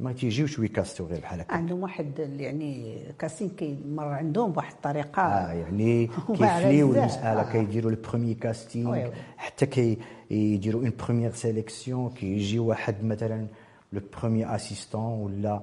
ما 0.00 0.12
تيجيوش 0.12 0.58
ويكاستيو 0.58 1.06
غير 1.06 1.20
بحال 1.20 1.40
هكا 1.40 1.54
عندهم 1.54 1.82
واحد 1.82 2.18
يعني 2.38 2.98
casting 3.18 3.48
كيمر 3.48 4.04
عندهم 4.04 4.52
بواحد 4.52 4.72
الطريقة 4.72 5.22
آه 5.22 5.52
يعني 5.52 6.06
كيفليو. 6.38 6.94
المسألة 6.94 7.40
آه. 7.40 7.52
كيديروا 7.52 7.90
le 7.90 7.96
premier 8.10 8.34
casting. 8.34 9.10
حتى 9.36 9.66
كي 9.66 9.98
يديروا 10.30 10.82
une 10.82 10.92
première 11.04 11.32
sélection 11.32 12.10
كيجي 12.10 12.58
واحد 12.58 13.04
مثلا 13.04 13.46
le 13.92 14.00
premier 14.18 14.54
assistant 14.54 15.20
ولا 15.20 15.60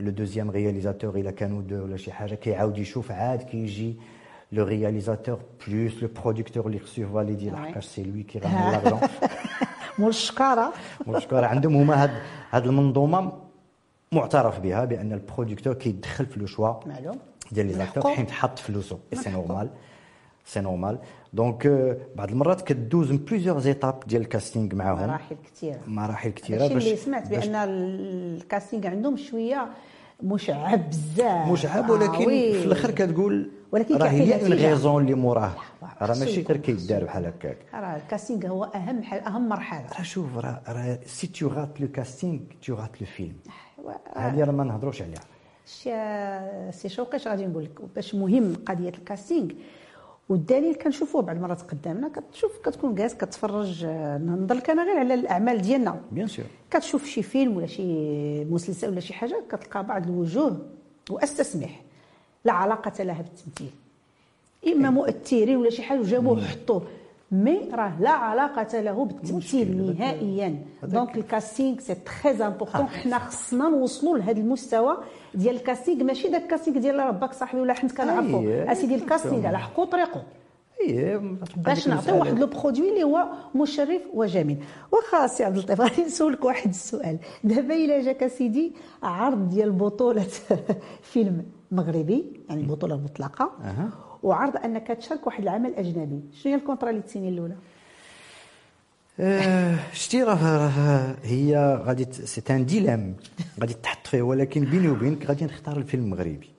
le 0.00 0.10
deuxième 0.10 0.50
réalisateur 0.50 1.16
إلا 1.16 1.30
كانوا 1.30 1.62
deux 1.62 1.84
ولا 1.84 1.96
شي 1.96 2.12
حاجة 2.12 2.34
كيعاود 2.34 2.78
يشوف 2.78 3.10
عاد 3.10 3.42
كيجي 3.42 3.94
le 4.54 4.64
réalisateur 4.64 5.38
plus 5.68 6.02
le 6.02 6.08
producteur 6.22 6.66
اللي 6.66 6.78
خصو 6.78 7.02
يفاليدي 7.02 7.46
oui. 7.46 7.50
لحقاش 7.52 7.86
c'est 7.86 8.02
lui 8.02 8.22
qui 8.22 8.38
ramène 8.38 8.72
l'argent 8.72 9.00
مول 9.98 10.08
الشكاره 10.08 10.72
مشكورة 11.06 11.46
عندهم 11.46 11.76
هما 11.76 12.02
هاد 12.02 12.10
هاد 12.50 12.66
المنظومة 12.66 13.32
معترف 14.12 14.60
بها 14.60 14.84
بأن 14.84 15.12
ال 15.12 15.18
producteur 15.18 15.74
كيدخل 15.74 16.26
في 16.26 16.40
le 16.40 16.46
choix 16.46 16.74
معلوم. 16.86 17.18
ديال 17.52 17.66
les 17.66 17.72
من 17.72 17.78
acteurs 17.78 18.02
حقه. 18.02 18.14
حيت 18.14 18.26
تحط 18.26 18.58
فلوسه 18.58 18.98
اي 19.12 19.18
سي 19.18 19.28
من 19.30 19.34
حقه. 19.36 19.46
normal 19.46 19.68
c'est 20.44 20.60
normal 20.60 20.98
donc 21.32 21.66
آه، 21.66 21.96
بعض 22.16 22.30
المرات 22.30 22.60
كدوز 22.60 23.10
من 23.10 23.16
plusieurs 23.18 23.58
étapes 23.60 24.00
ديال 24.06 24.22
ال 24.22 24.29
casting 24.29 24.74
معاهم 24.74 24.98
مراحل 25.08 25.36
كثيره 25.44 25.80
مراحل 25.86 26.30
كثيره 26.30 26.62
هادشي 26.62 26.74
باش 26.74 26.84
اللي 26.84 26.96
سمعت 26.96 27.28
باش 27.30 27.46
بأن 27.46 27.54
ال 27.68 27.83
casting 27.83 28.86
عندهم 28.86 29.16
شوية 29.16 29.68
مشعب 30.22 30.90
بزاف 30.90 31.48
مشعب 31.52 31.84
آه، 31.84 31.90
ولكن 31.90 32.26
oui. 32.26 32.52
في 32.60 32.64
الآخر 32.64 32.90
كتقول 32.90 33.50
ولكن 33.72 33.96
راه 33.96 34.08
il 34.08 34.42
y 34.42 34.44
a 34.44 34.45
une. 34.45 34.52
raison 34.52 35.02
اللي 35.02 35.14
موراه. 35.14 35.52
راه 36.02 36.18
ماشي 36.18 36.42
غير 36.42 36.56
كيدار 36.56 37.04
بحال 37.04 37.26
هكاك. 37.26 37.56
راه 37.74 37.96
ال 37.96 38.02
casting 38.02 38.46
هو 38.46 38.64
أهم 38.64 39.02
ح- 39.02 39.26
أهم 39.26 39.48
مرحلة. 39.48 39.86
راه 39.98 40.02
شوف 40.02 40.38
راه 40.38 40.60
راه 40.68 40.98
si 41.06 41.26
tu 41.26 41.48
rates 41.48 41.80
le 41.80 41.88
casting 41.88 42.38
tu 42.66 42.74
rates 42.74 43.00
le 43.00 43.06
film 43.06 43.36
هذه 44.16 44.44
راه 44.44 44.52
ما 44.52 44.64
نهضروش 44.64 45.02
عليها. 45.02 45.20
سي 46.70 46.88
شوقي 46.88 47.16
اش 47.16 47.28
غادي 47.28 47.46
نقول 47.46 47.64
لك؟ 47.64 47.80
باش 47.94 48.14
مهم 48.14 48.54
قضية 48.66 48.88
ال 48.88 48.95
casting. 48.95 49.50
والدليل 50.28 50.74
كنشوفوه 50.74 51.22
بعض 51.22 51.36
المرات 51.36 51.62
قدامنا 51.62 52.08
كتشوف 52.08 52.58
كتكون 52.64 52.94
جالس 52.94 53.14
كتفرج 53.14 53.84
آه، 53.84 54.18
نهضر 54.18 54.54
لك 54.54 54.70
أنا 54.70 54.84
غير 54.84 54.98
على 54.98 55.14
الأعمال 55.14 55.62
ديالنا. 55.62 56.00
bien 56.12 56.26
sûr 56.26 56.44
كتشوف 56.70 57.04
شي 57.06 57.22
فيلم 57.22 57.56
ولا 57.56 57.66
شي 57.66 58.44
مسلسل 58.44 58.88
ولا 58.88 59.00
شي 59.00 59.14
حاجة 59.14 59.42
كتلقى 59.50 59.86
بعض 59.86 60.06
الوجوه 60.08 60.58
وأستسمح. 61.10 61.80
لا 62.44 62.52
علاقة 62.52 63.04
لها 63.04 63.22
بالتمثيل. 63.22 63.70
إما 64.66 64.90
مؤثرين 64.90 65.56
ولا 65.56 65.70
شي 65.70 65.82
حاجة 65.82 66.00
وجابوه 66.00 66.38
وحطوه. 66.38 66.82
mais 67.34 67.70
راه 67.72 68.00
لا 68.00 68.10
علاقة 68.10 68.80
له 68.80 69.04
بالتمثيل 69.04 69.96
نهائيا. 69.98 70.62
donc 70.82 71.16
ال 71.16 71.24
casting 71.24 71.78
c'est 71.78 71.94
très 71.94 72.46
important 72.46 72.86
حنا 72.86 73.18
خصنا 73.18 73.68
نوصلوا 73.68 74.18
لهذا 74.18 74.40
المستوى 74.40 74.96
ديال 75.34 75.56
ال 75.56 75.62
casting 75.62 76.04
ماشي 76.04 76.28
داك 76.28 76.42
ال 76.42 76.46
casting 76.46 76.78
ديال 76.78 76.98
باك 76.98 77.32
صاحبي 77.32 77.60
ولا 77.60 77.72
حنا 77.72 77.90
كنعرفوا 77.90 78.40
أيه، 78.40 78.72
أسيدي 78.72 78.94
ال 78.94 79.01
casting 79.01 79.46
على 79.46 79.58
حقه 79.58 79.84
طريقه 79.84 80.22
أي. 80.80 81.20
باش 81.56 81.88
نعطيو 81.88 82.18
واحد 82.18 82.38
le 82.38 82.46
produit 82.46 82.88
اللي 82.88 83.04
هو 83.04 83.28
مشرف 83.54 84.02
وجميل. 84.14 84.58
واخا 84.92 85.26
سي 85.26 85.44
عبد 85.44 85.56
اللطيف 85.56 85.80
غادي 85.80 86.04
نسولك 86.04 86.44
واحد 86.44 86.68
السؤال. 86.68 87.18
دابا 87.44 87.74
إلا 87.74 88.02
جاك 88.02 88.26
سيدي 88.26 88.72
عرض 89.02 89.48
ديال 89.48 89.72
بطولة 89.72 90.26
فيلم 91.12 91.46
مغربي 91.70 92.40
يعني 92.48 92.60
البطوله 92.60 92.94
المطلقه. 92.94 93.52
وعرض 94.24 94.56
انك 94.56 94.86
تشارك 94.86 95.26
واحد 95.26 95.42
العمل 95.42 95.74
أجنبي. 95.74 96.20
شنو 96.32 96.52
هي 96.52 96.54
ال 96.54 96.59
contrat 96.59 96.90
اللي 96.90 97.02
تسيني 97.02 97.28
الأولى؟ 97.28 97.54
آه، 99.20 99.76
شتي 99.92 100.22
راه 100.22 101.16
هي 101.22 101.80
غادي 101.84 102.06
c'est 102.12 102.42
un 102.50 102.66
dilemme 102.66 103.14
غادي 103.60 103.74
تحط 103.74 104.06
فيه 104.06 104.22
ولكن 104.22 104.64
بيني 104.64 104.88
وبينك 104.88 105.26
غادي 105.26 105.44
نختار 105.44 105.76
الفيلم 105.76 106.04
المغربي. 106.04 106.50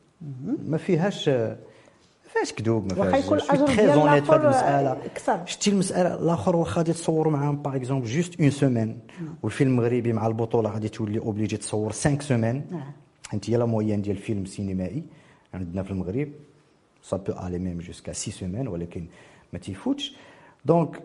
ما 0.66 0.78
فيهاش 0.78 1.24
فيهاش 1.24 2.54
كذوب 2.58 2.94
ما 2.94 3.00
واخا 3.00 3.12
فيهاش 3.12 3.26
يكون 3.26 3.40
suis 3.40 3.44
الأجر 3.44 3.68
très 3.68 3.80
ديال 3.80 3.98
المسألة. 4.42 4.92
آه، 4.92 5.06
أكثر. 5.06 5.46
شتي 5.46 5.70
المسألة 5.70 6.16
الآخر 6.16 6.56
واخا 6.56 6.78
غادي 6.78 6.94
تصوروا 6.94 7.32
معاهم 7.32 7.56
par 7.56 7.76
exemple 7.76 8.08
juste 8.08 8.42
une 8.42 8.52
semaine 8.52 9.00
والفيلم 9.44 9.72
المغربي 9.72 10.14
مع 10.14 10.28
البطولة 10.28 10.70
غادي 10.70 10.90
تولي 10.90 11.20
obligé 11.20 11.58
تصور 11.58 11.92
5 11.92 12.20
semaines 12.22 12.66
نعم. 12.72 12.92
حيت 13.28 13.50
هي 13.50 13.58
la 13.58 13.66
moyenne 13.66 14.02
ديال 14.02 14.18
الفيلم 14.18 14.46
سينمائي 14.46 15.04
عندنا 15.54 15.84
في 15.84 15.92
المغرب. 15.92 16.30
ça 17.10 17.18
peut 17.18 17.34
aller 17.48 17.60
même 17.60 17.80
jusqu'à 17.80 18.14
6 18.14 18.32
semaines 18.32 18.68
ولكن 18.68 19.06
ما 19.54 19.60
تيفوتش. 19.60 20.16
donc 20.66 21.02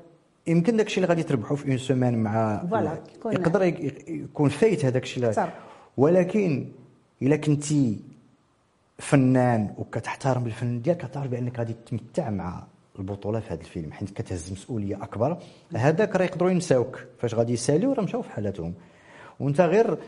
يمكن 0.46 0.76
داكشي 0.76 0.96
اللي 0.96 1.08
غادي 1.08 1.22
تربحوا 1.22 1.56
في 1.56 1.68
une 1.68 1.78
semaine 1.78 2.18
مع 2.22 2.58
voilà، 2.70 2.98
يكون- 3.16 3.32
يقدر 3.32 3.62
يك- 3.62 4.08
يكون 4.08 4.48
فايت 4.48 4.84
هذاك 4.84 5.02
الشيء. 5.02 5.32
ولكن 5.96 6.66
إلا 7.22 7.36
كنتي 7.36 7.98
فنان 8.98 9.74
وكتحترم 9.78 10.46
الفن 10.46 10.82
ديالك 10.82 10.98
كتعرف 11.06 11.30
بأنك 11.30 11.58
غادي 11.58 11.72
تتمتع 11.72 12.30
مع 12.30 12.62
البطولة 12.98 13.40
في 13.40 13.52
هذا 13.52 13.60
الفيلم 13.60 13.92
حيت 13.92 14.10
كتهز 14.10 14.52
مسؤولية 14.52 14.96
أكبر. 15.02 15.38
هذاك 15.74 16.16
راه 16.16 16.24
يقدروا 16.24 16.50
ينساوك 16.50 17.04
فاش 17.18 17.34
غادي 17.34 17.52
يساليو 17.52 17.92
راه 17.92 18.02
مشاو 18.02 18.22
في 18.22 18.30
حالاتهم. 18.30 18.74
وأنت 19.40 19.60
غير 19.60 19.98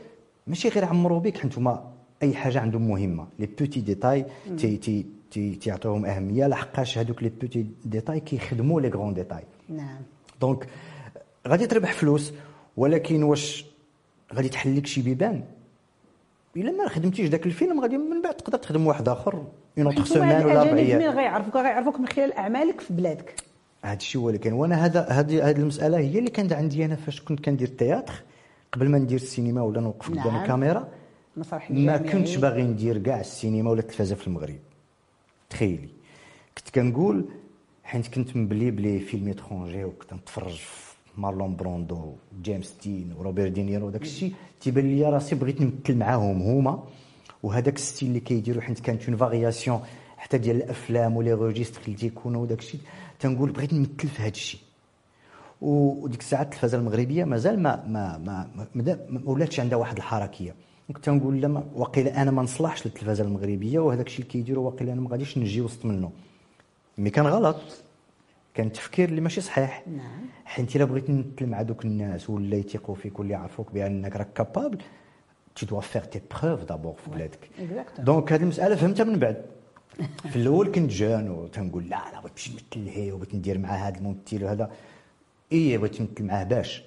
ماشي 0.46 0.68
غير 0.68 0.84
عمرو 0.84 1.20
بك 1.20 1.38
حيت 1.38 1.58
هما 1.58 1.90
أي 2.22 2.34
حاجة 2.34 2.60
عندهم 2.60 2.88
مهمة. 2.88 3.26
les 3.38 3.46
petits 3.46 3.80
détails 3.80 4.24
تي 4.58 4.76
تي 4.76 5.06
تي 5.32 5.54
تيعطيوهم 5.54 6.06
اهميه 6.06 6.46
لحقاش 6.46 6.98
هذوك 6.98 7.22
les 7.22 7.28
petits 7.28 7.66
détails 7.84 8.20
كيخدموا 8.20 8.80
les 8.80 8.88
grands 8.88 9.14
détails 9.14 9.44
نعم 9.68 10.00
donc 10.40 10.66
غادي 11.48 11.66
تربح 11.66 11.92
فلوس 11.92 12.32
ولكن 12.76 13.22
واش 13.22 13.66
غادي 14.34 14.48
تحل 14.48 14.76
لك 14.76 14.86
شي 14.86 15.02
بيبان 15.02 15.44
الا 16.56 16.72
ما 16.72 16.88
خدمتيش 16.88 17.28
ذاك 17.28 17.46
الفيلم 17.46 17.80
غادي 17.80 17.98
من 17.98 18.22
بعد 18.22 18.34
تقدر 18.34 18.58
تخدم 18.58 18.86
واحد 18.86 19.08
اخر 19.08 19.44
un 19.78 19.86
autre 19.86 20.22
هاد 20.22 20.44
ولا 20.44 20.60
أربع 20.60 20.72
الاجانب 20.72 21.02
مين 21.02 21.10
غيعرفوك 21.10 21.56
غيعرفوك 21.56 22.00
من 22.00 22.06
خلال 22.06 22.32
اعمالك 22.32 22.80
في 22.80 22.92
بلادك 22.92 23.34
هذا 23.84 23.96
الشيء 23.96 24.20
هو 24.20 24.28
اللي 24.28 24.38
كاين 24.38 24.54
وأنا 24.54 24.84
هذا 24.84 25.00
هذه 25.08 25.48
هذه 25.48 25.56
المساله 25.56 25.98
هي 25.98 26.18
اللي 26.18 26.30
كانت 26.30 26.52
عندي 26.52 26.84
أنا 26.84 26.96
فاش 26.96 27.20
كنت 27.20 27.44
كندير 27.44 27.68
ال 27.68 27.74
théâtre 27.74 28.14
قبل 28.72 28.88
ما 28.88 28.98
ندير 28.98 29.20
السينما 29.20 29.62
ولا 29.62 29.80
نوقف 29.80 30.10
قدام 30.10 30.26
نعم. 30.26 30.42
الكاميرا 30.42 30.88
ما. 31.36 31.96
كنتش 31.96 32.36
باغي 32.36 32.62
ندير 32.62 32.98
كاع 32.98 33.20
السينما 33.20 33.70
ولا 33.70 33.80
التلفازه 33.80 34.14
في 34.14 34.26
المغرب 34.26 34.58
تخيلي. 35.52 35.88
كنت 36.58 36.70
كنقول 36.74 37.24
حيت 37.84 38.06
كنت 38.14 38.36
مبلي 38.36 38.70
ب 38.70 38.77
les 38.77 38.98
films 39.00 39.28
étrangers 39.28 39.84
وكنت 39.84 40.14
نتفرج 40.14 40.56
في 40.56 40.92
مارلون 41.20 41.56
بروندو 41.56 42.12
جيمس 42.42 42.74
دين 42.84 43.14
وروبير 43.18 43.48
دينيرو 43.48 43.86
وداك 43.86 44.02
الشيء 44.02 44.32
تيبان 44.60 44.96
لي 44.96 45.04
راسي 45.10 45.34
بغيت 45.34 45.60
نمثل 45.60 45.96
معاهم 45.96 46.42
هما. 46.42 46.84
وهذاك 47.42 47.76
ال 47.76 47.82
style 47.82 48.08
اللي 48.08 48.20
كيديروا 48.20 48.62
حيت 48.62 48.80
كانت 48.80 49.08
une 49.08 49.16
variation 49.16 49.80
حتى 50.16 50.38
ديال 50.38 50.56
الأفلام 50.56 51.16
و 51.16 51.20
les 51.20 51.32
registres 51.32 51.80
اللي 51.86 51.96
تيكونوا 51.96 52.42
وداك 52.42 52.58
الشيء 52.58 52.80
تنقول 53.20 53.50
بغيت 53.50 53.72
نمثل 53.72 54.08
في 54.08 54.22
هذا 54.22 54.28
الشيء 54.28 54.60
وديك 55.60 56.20
الساعات 56.20 56.46
التلفازة 56.46 56.78
المغربية 56.78 57.24
مازال 57.24 57.62
ما 57.62 57.84
ما 57.86 58.18
ما 58.18 58.50
ما, 58.56 58.66
ما, 58.74 58.98
ما 59.08 59.20
ولاتش 59.24 59.60
عندها 59.60 59.78
واحد 59.78 59.96
الحركية. 59.96 60.54
كنت 60.88 61.08
نقول 61.08 61.40
لا 61.40 61.62
واقيلا 61.74 62.22
أنا 62.22 62.30
ما 62.30 62.42
نصلحش 62.42 62.86
للتلفازة 62.86 63.24
المغربية 63.24 63.78
وهذاك 63.78 64.06
الشيء 64.06 64.20
اللي 64.20 64.32
كيديروا 64.32 64.70
واقيلا 64.70 64.92
أنا 64.92 65.00
ما 65.00 65.10
غاديش 65.10 65.38
نجي 65.38 65.60
وسط 65.60 65.84
منه. 65.84 66.10
mais 66.98 67.10
كان 67.10 67.26
غلط. 67.26 67.60
كان 68.54 68.66
التفكير 68.66 69.08
اللي 69.08 69.20
ماشي 69.20 69.40
صحيح. 69.40 69.84
نعم. 69.86 70.20
حيت 70.44 70.76
إلا 70.76 70.84
بغيتي 70.84 71.12
نمثل 71.12 71.46
مع 71.46 71.62
دوك 71.62 71.84
الناس 71.84 72.30
ولا 72.30 72.56
يثيقوا 72.56 72.94
فيك 72.94 73.20
ولا 73.20 73.30
يعرفوك 73.30 73.72
بأنك 73.72 74.16
راك 74.16 74.32
capable 74.32 74.78
tu 75.60 75.66
dois 75.66 75.82
faire 75.92 76.08
tes 76.08 76.20
preuves 76.34 76.66
d'abord 76.66 77.00
في 77.04 77.10
بلادك. 77.10 77.50
donc 77.98 78.32
هذه 78.32 78.42
المسألة 78.42 78.76
فهمتها 78.76 79.04
من 79.04 79.18
بعد. 79.18 79.44
في 80.30 80.36
الأول 80.36 80.72
كنت 80.72 80.90
jeune 80.90 81.30
وتنقول 81.30 81.82
لا 81.88 82.02
لا 82.12 82.20
بغيت 82.20 82.48
نمثل 82.50 82.86
لهيه 82.86 83.12
وبغيت 83.12 83.34
ندير 83.34 83.58
مع 83.58 83.68
هذا 83.68 83.98
الممثل 83.98 84.44
وهذا. 84.44 84.70
إيه 85.52 85.78
بغيت 85.78 86.00
نمثل 86.00 86.24
معاه 86.24 86.44
باش. 86.44 86.82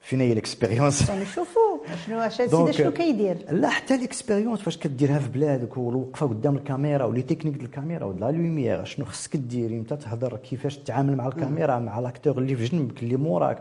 فين 0.00 0.20
هي 0.20 0.32
ال 0.32 0.39
expérience 0.39 1.10
نشوفوا 1.10 1.78
شنو 2.06 2.20
اش 2.20 2.40
السيد 2.40 2.70
شنو 2.70 2.90
كيدير؟ 2.90 3.36
لا 3.50 3.68
حتى 3.68 3.94
ال 3.94 4.00
expérience 4.00 4.60
فاش 4.60 4.76
كديرها 4.76 5.18
في 5.18 5.28
بلادك 5.28 5.76
والوقفه 5.76 6.26
قدام 6.26 6.56
الكاميرا 6.56 7.04
و 7.04 7.08
les 7.08 7.22
techniques 7.22 7.54
ديال 7.54 7.64
الكاميرا 7.64 8.04
و 8.04 8.13
la 8.13 8.30
lumière 8.30 8.84
شنو 8.84 9.04
خصك 9.04 9.36
دير 9.36 9.70
إمتى 9.70 9.96
تهضر 9.96 10.36
كيفاش 10.36 10.78
تتعامل 10.78 11.16
مع 11.16 11.26
الكاميرا 11.26 11.78
مع 11.78 12.00
l'acteur 12.00 12.38
اللي 12.38 12.56
في 12.56 12.64
جنبك 12.64 13.02
اللي 13.02 13.16
موراك. 13.16 13.58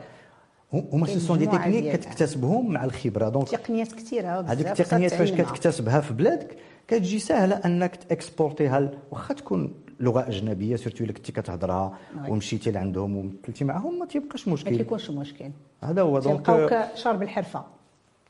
هما 0.74 1.06
كاين 1.06 1.20
ce 1.20 1.26
sont 1.26 1.38
des 1.38 1.46
techniques. 1.46 1.96
كتكتسبهم 1.96 2.74
مع 2.74 2.84
الخبرة. 2.84 3.30
donc 3.30 3.50
تقنيات 3.50 3.92
كثيره 3.92 4.42
هذيك 4.42 4.68
التقنيات 4.68 5.14
فاش 5.14 5.32
كتكتسبها 5.32 6.02
في 6.02 6.14
بلادك 6.14 6.58
كتجي 6.88 7.20
سهله 7.20 7.56
أنك 7.56 7.96
تاكسبورتيها 7.96 8.92
واخا 9.12 9.34
تكون 9.34 9.74
لغة 10.00 10.28
أجنبية 10.28 10.76
surtout 10.76 11.04
الا 11.04 11.14
كنتي 11.14 11.32
كتهضرها 11.32 11.98
oui. 12.24 12.32
ومشيتي 12.32 12.72
لعندهم 12.72 13.18
ومثلتي 13.18 13.66
معاهم 13.66 14.00
ما 14.00 14.06
تيبقاش 14.06 14.48
ما 14.48 14.54
مشكل 14.54 14.78
كيكونش 14.78 15.10
مشكل. 15.10 15.52
هذا 15.84 16.02
هو 16.02 16.20
donc 16.20 16.46
تلقاوك 16.46 16.96
شارب 16.96 17.24
الحرفة. 17.24 17.64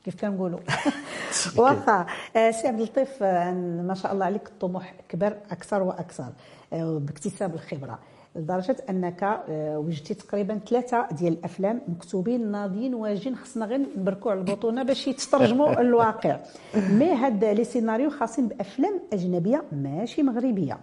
كيف 0.04 0.20
كنقولوا؟ 0.20 0.58
واخا 1.58 2.06
آه، 2.36 2.50
سي 2.50 2.68
عبد 2.68 2.80
اللطيف 2.80 3.22
آه، 3.22 3.52
ما 3.86 3.94
شاء 3.94 4.12
الله 4.12 4.24
عليك 4.24 4.46
الطموح 4.46 4.94
كبر 5.08 5.36
أكثر 5.50 5.82
وأكثر 5.82 6.32
آه، 6.72 6.98
باكتساب 6.98 7.54
الخبرة 7.54 7.98
لدرجة 8.36 8.76
أنك 8.90 9.40
وجدتي 9.76 10.14
تقريبا 10.14 10.60
ثلاثة 10.68 11.06
ديال 11.12 11.32
الأفلام 11.32 11.80
مكتوبين 11.88 12.50
ناضيين 12.50 12.94
واجدين 12.94 13.36
خصنا 13.36 13.66
غير 13.66 13.86
نبركوا 13.96 14.30
على 14.30 14.40
البطونه 14.40 14.82
باش 14.82 15.08
يترجموا 15.08 15.80
الواقع. 15.80 16.40
mais 16.74 17.12
هاد 17.12 17.44
les 17.44 17.64
scénarios 17.64 18.10
خاصين 18.10 18.48
بأفلام 18.48 19.00
أجنبية 19.12 19.62
ماشي 19.72 20.22
مغربية. 20.22 20.78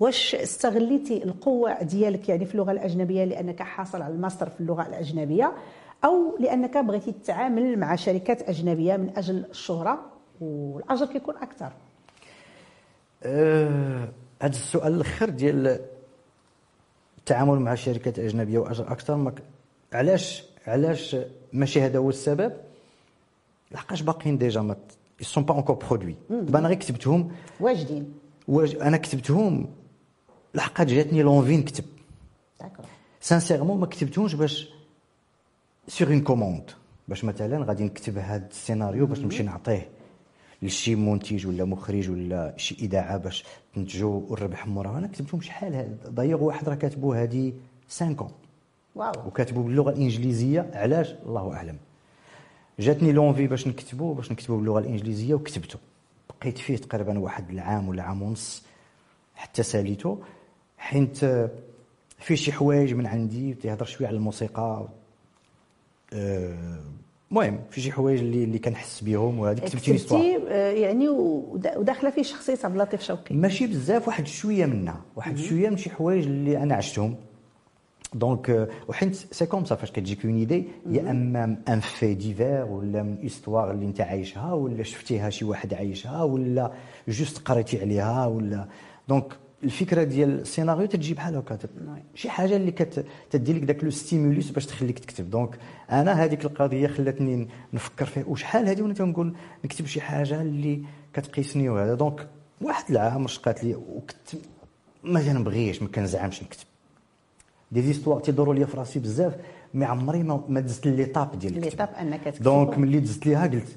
واش 0.00 0.34
استغليتي 0.34 1.24
القوة 1.24 1.82
ديالك 1.82 2.28
يعني 2.28 2.44
في 2.46 2.54
اللغة 2.54 2.72
الأجنبية 2.72 3.24
لأنك 3.24 3.62
حاصل 3.62 4.02
على 4.02 4.14
الماستر 4.14 4.48
في 4.50 4.60
اللغة 4.60 4.86
الأجنبية 4.86 5.52
أو 6.04 6.36
لأنك 6.40 6.76
بغيتي 6.78 7.12
تتعامل 7.12 7.78
مع 7.78 7.96
شركات 7.96 8.48
أجنبية 8.48 8.96
من 8.96 9.10
أجل 9.16 9.44
الشهرة 9.50 9.98
والأجر 10.40 11.06
كيكون 11.06 11.36
أكثر؟ 11.36 11.72
آه، 13.22 14.08
هذا 14.42 14.50
السؤال 14.52 14.94
الآخر 14.94 15.28
ديال 15.28 15.80
التعامل 17.18 17.58
مع 17.58 17.74
شركات 17.74 18.18
أجنبية 18.18 18.58
وأجر 18.58 18.92
أكثر. 18.92 19.16
ما 19.16 19.32
علاش 19.92 20.44
علاش 20.66 21.16
ماشي 21.52 21.80
هذا 21.82 21.98
هو 21.98 22.08
السبب؟ 22.08 22.52
لحقاش 23.72 24.02
باقيين 24.02 24.38
déjà 24.38 24.60
ne 24.60 24.76
sont 25.20 25.44
pas 25.44 25.54
encore 25.54 25.76
produits 25.76 26.16
دابا 26.30 26.58
أنا 26.58 26.68
غير 26.68 26.76
كتبتهم. 26.78 27.30
واجدين. 27.60 28.14
واج- 28.48 28.76
أنا 28.76 28.96
كتبتهم. 28.96 29.68
لحقاش 30.54 30.86
جاتني 30.86 31.22
l'envie 31.22 31.56
نكتب. 31.56 31.84
sincèrement 33.20 33.80
ما 33.80 33.86
كتبتهمش 33.86 34.34
باش 34.34 34.68
sur 35.88 36.08
une 36.08 36.20
commande 36.20 36.70
باش 37.08 37.24
مثلا 37.24 37.64
غادي 37.64 37.84
نكتب 37.84 38.18
هذا 38.18 38.46
السيناريو 38.50 39.06
باش 39.06 39.18
نمشي 39.18 39.42
نعطيه 39.42 39.88
لشي 40.62 40.94
منتج 40.94 41.46
ولا 41.46 41.64
مخرج 41.64 42.10
ولا 42.10 42.54
شي 42.56 42.76
إذاعة 42.80 43.16
باش 43.16 43.44
تنتجوا 43.74 44.20
والربح 44.28 44.66
موراها 44.66 44.98
أنا 44.98 45.06
كتبتهم 45.06 45.40
شحال 45.40 45.96
ضيق 46.08 46.42
واحد 46.42 46.68
راه 46.68 46.74
كاتبو 46.74 47.12
هذه 47.12 47.52
5 47.88 48.16
ans. 48.16 48.32
واو 48.94 49.26
وكاتبو 49.26 49.62
باللغة 49.62 49.90
الإنجليزية 49.90 50.70
علاش؟ 50.74 51.14
الله 51.26 51.54
أعلم. 51.54 51.76
جاتني 52.78 53.12
لونفي 53.12 53.46
باش 53.46 53.66
نكتبو 53.68 54.12
باش 54.14 54.32
نكتبو 54.32 54.56
باللغة 54.56 54.78
الإنجليزية 54.78 55.34
وكتبته. 55.34 55.78
بقيت 56.30 56.58
فيه 56.58 56.76
تقريبا 56.76 57.18
واحد 57.18 57.50
العام 57.50 57.88
ولا 57.88 58.02
عام 58.02 58.22
ونص 58.22 58.62
حتى 59.34 59.62
ساليته 59.62 60.18
حيت 60.82 61.18
فيه 62.18 62.34
شي 62.34 62.52
حوايج 62.52 62.94
من 62.94 63.06
عندي 63.06 63.54
تيهضر 63.54 63.84
شوية 63.84 64.08
على 64.08 64.16
الموسيقى. 64.16 64.88
آه، 66.14 66.78
المهم 67.30 67.60
في 67.70 67.80
شي 67.80 67.92
حوايج 67.92 68.18
اللي 68.20 68.44
اللي 68.44 68.58
كنحس 68.58 69.00
بهم 69.00 69.38
وهذه 69.38 69.58
كتبت 69.58 69.88
لي 69.88 69.98
كتبتي 69.98 70.38
آه، 70.48 70.70
يعني 70.70 71.08
ودا- 71.08 71.78
وداخلة 71.78 72.10
فيه 72.10 72.22
شخصيه 72.22 72.58
عبد 72.64 72.74
اللطيف 72.74 73.02
شوقي. 73.02 73.34
ماشي 73.34 73.66
بزاف 73.66 74.08
واحد 74.08 74.26
شوية 74.26 74.66
منها 74.66 75.00
واحد 75.16 75.36
شوية 75.38 75.70
من 75.70 75.76
شي 75.76 75.90
حوايج 75.90 76.26
اللي 76.26 76.62
أنا 76.62 76.74
عشتهم. 76.74 77.14
donc 78.14 78.50
آه، 78.50 78.68
وحيت 78.88 79.14
c'est 79.14 79.46
comme 79.46 79.64
ça 79.64 79.74
فاش 79.74 79.90
كتجيك 79.92 80.24
une 80.24 80.36
idée 80.38 80.64
يا 80.90 81.10
أما 81.10 81.56
un 81.68 81.80
fait 81.80 82.14
divers 82.14 82.64
ولا 82.64 83.02
من 83.02 83.16
histoire 83.26 83.70
اللي 83.70 83.86
أنت 83.86 84.00
عايشها 84.00 84.52
ولا 84.52 84.82
شفتيها 84.82 85.30
شي 85.30 85.44
واحد 85.44 85.74
عايشها 85.74 86.22
ولا 86.22 86.72
juste 87.08 87.38
قريتي 87.48 87.80
عليها 87.80 88.26
ولا. 88.26 88.68
donc 89.08 89.32
الفكرة 89.64 90.02
ديال 90.02 90.40
السيناريو 90.40 90.86
تجي 90.86 91.14
بحال 91.14 91.36
هكا. 91.36 91.56
تت- 91.56 91.70
شي 92.14 92.30
حاجة 92.30 92.56
اللي 92.56 92.70
كت- 92.72 93.06
تدي 93.30 93.52
لك 93.52 93.62
داك 93.62 93.84
le 93.84 93.90
stimulus 93.90 94.50
باش 94.50 94.66
تخليك 94.66 94.98
تكتب. 94.98 95.30
donc 95.30 95.58
أنا 95.90 96.12
هذيك 96.24 96.44
القضية 96.44 96.86
خلاتني 96.86 97.48
نفكر 97.72 98.04
فيها. 98.06 98.24
وشحال 98.26 98.68
هذه؟ 98.68 98.82
وأنا 98.82 98.94
تنقول 98.94 99.34
نكتب 99.64 99.86
شي 99.86 100.00
حاجة 100.00 100.42
اللي 100.42 100.82
كتقيسني 101.14 101.68
وهذا. 101.68 101.94
donc 101.94 102.28
واحد 102.60 102.90
العام 102.90 103.24
رشقات 103.24 103.64
لي 103.64 103.74
وكنت 103.74 104.42
ما 105.04 105.20
كنبغيش 105.22 105.82
ما 105.82 105.88
كنزعمش 105.88 106.42
نكتب. 106.42 106.64
des 107.72 107.82
histoires 107.82 108.20
تيدوروا 108.20 108.54
لي 108.54 108.66
في 108.66 108.76
راسي 108.76 108.98
بزاف 108.98 109.34
mais 109.74 109.84
عمري 109.84 110.22
ما, 110.22 110.44
ما 110.48 110.60
دزت 110.60 110.86
l'étape 110.86 111.38
ديال 111.38 111.52
الكتب 111.56 111.70
l'étape 111.70 111.88
أنك 111.94 112.20
تكتب 112.24 112.42
donc 112.42 112.78
ملي 112.78 113.00
دزت 113.00 113.26
ليها 113.26 113.46
قلت 113.46 113.76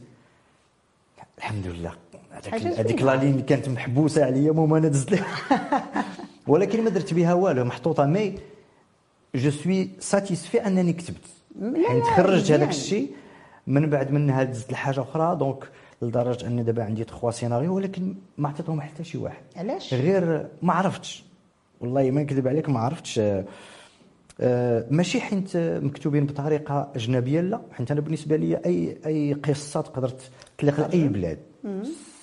الحمد 1.38 1.68
لله. 1.68 1.94
هذيك. 2.52 3.02
la 3.02 3.16
ligne 3.16 3.42
كانت 3.42 3.70
محبوسة 3.70 4.26
عليا 4.26 4.52
مو 4.52 4.78
أنا 4.78 4.88
دزت 4.88 5.20
ولكن 6.48 6.84
ما 6.84 6.90
درت 6.90 7.14
بها 7.14 7.34
والو 7.34 7.64
محطوطة. 7.66 8.06
mais 8.06 8.36
je 9.36 9.50
suis 9.52 9.90
satisfait 10.00 10.68
أنني 10.68 10.94
كتبت. 10.94 11.18
لا، 11.62 11.90
حيت 11.90 12.04
لا، 12.04 12.16
خرجت 12.16 12.42
مزيان. 12.44 12.60
هذاك 12.62 12.70
الشيء 12.70 13.12
من 13.68 13.90
بعد 13.90 14.12
منها 14.12 14.44
دزت 14.44 14.72
لحاجة 14.72 15.02
أخرى 15.02 15.36
donc 15.36 15.70
لدرجة 16.02 16.48
اني 16.48 16.64
دابا 16.64 16.84
عندي 16.84 17.04
trois 17.04 17.32
scénarios 17.32 17.76
ولكن 17.76 18.16
ما 18.38 18.50
عطيتهم 18.50 18.82
حتى 18.82 19.04
شي 19.04 19.18
واحد. 19.18 19.44
علاش؟ 19.56 19.94
غير 19.94 20.48
ما 20.62 20.74
عرفتش. 20.74 21.24
والله 21.82 22.12
ما 22.12 22.22
نكذب 22.22 22.48
عليك 22.48 22.70
ما 22.70 22.80
عرفتش. 22.80 23.20
آه، 23.20 23.46
آه، 24.42 24.86
ماشي 24.92 25.22
حيت 25.22 25.58
مكتوبين 25.58 26.26
بطريقة 26.26 26.92
أجنبية 26.96 27.42
لا. 27.42 27.62
حيت 27.72 27.92
أنا 27.92 28.02
بالنسبة 28.02 28.36
لي 28.36 28.58
اي 28.66 28.98
أي 29.06 29.34
قصة 29.34 29.82
تقدر 29.82 30.10
تطلق 30.58 30.80
لأي 30.80 31.08
بلاد. 31.08 31.38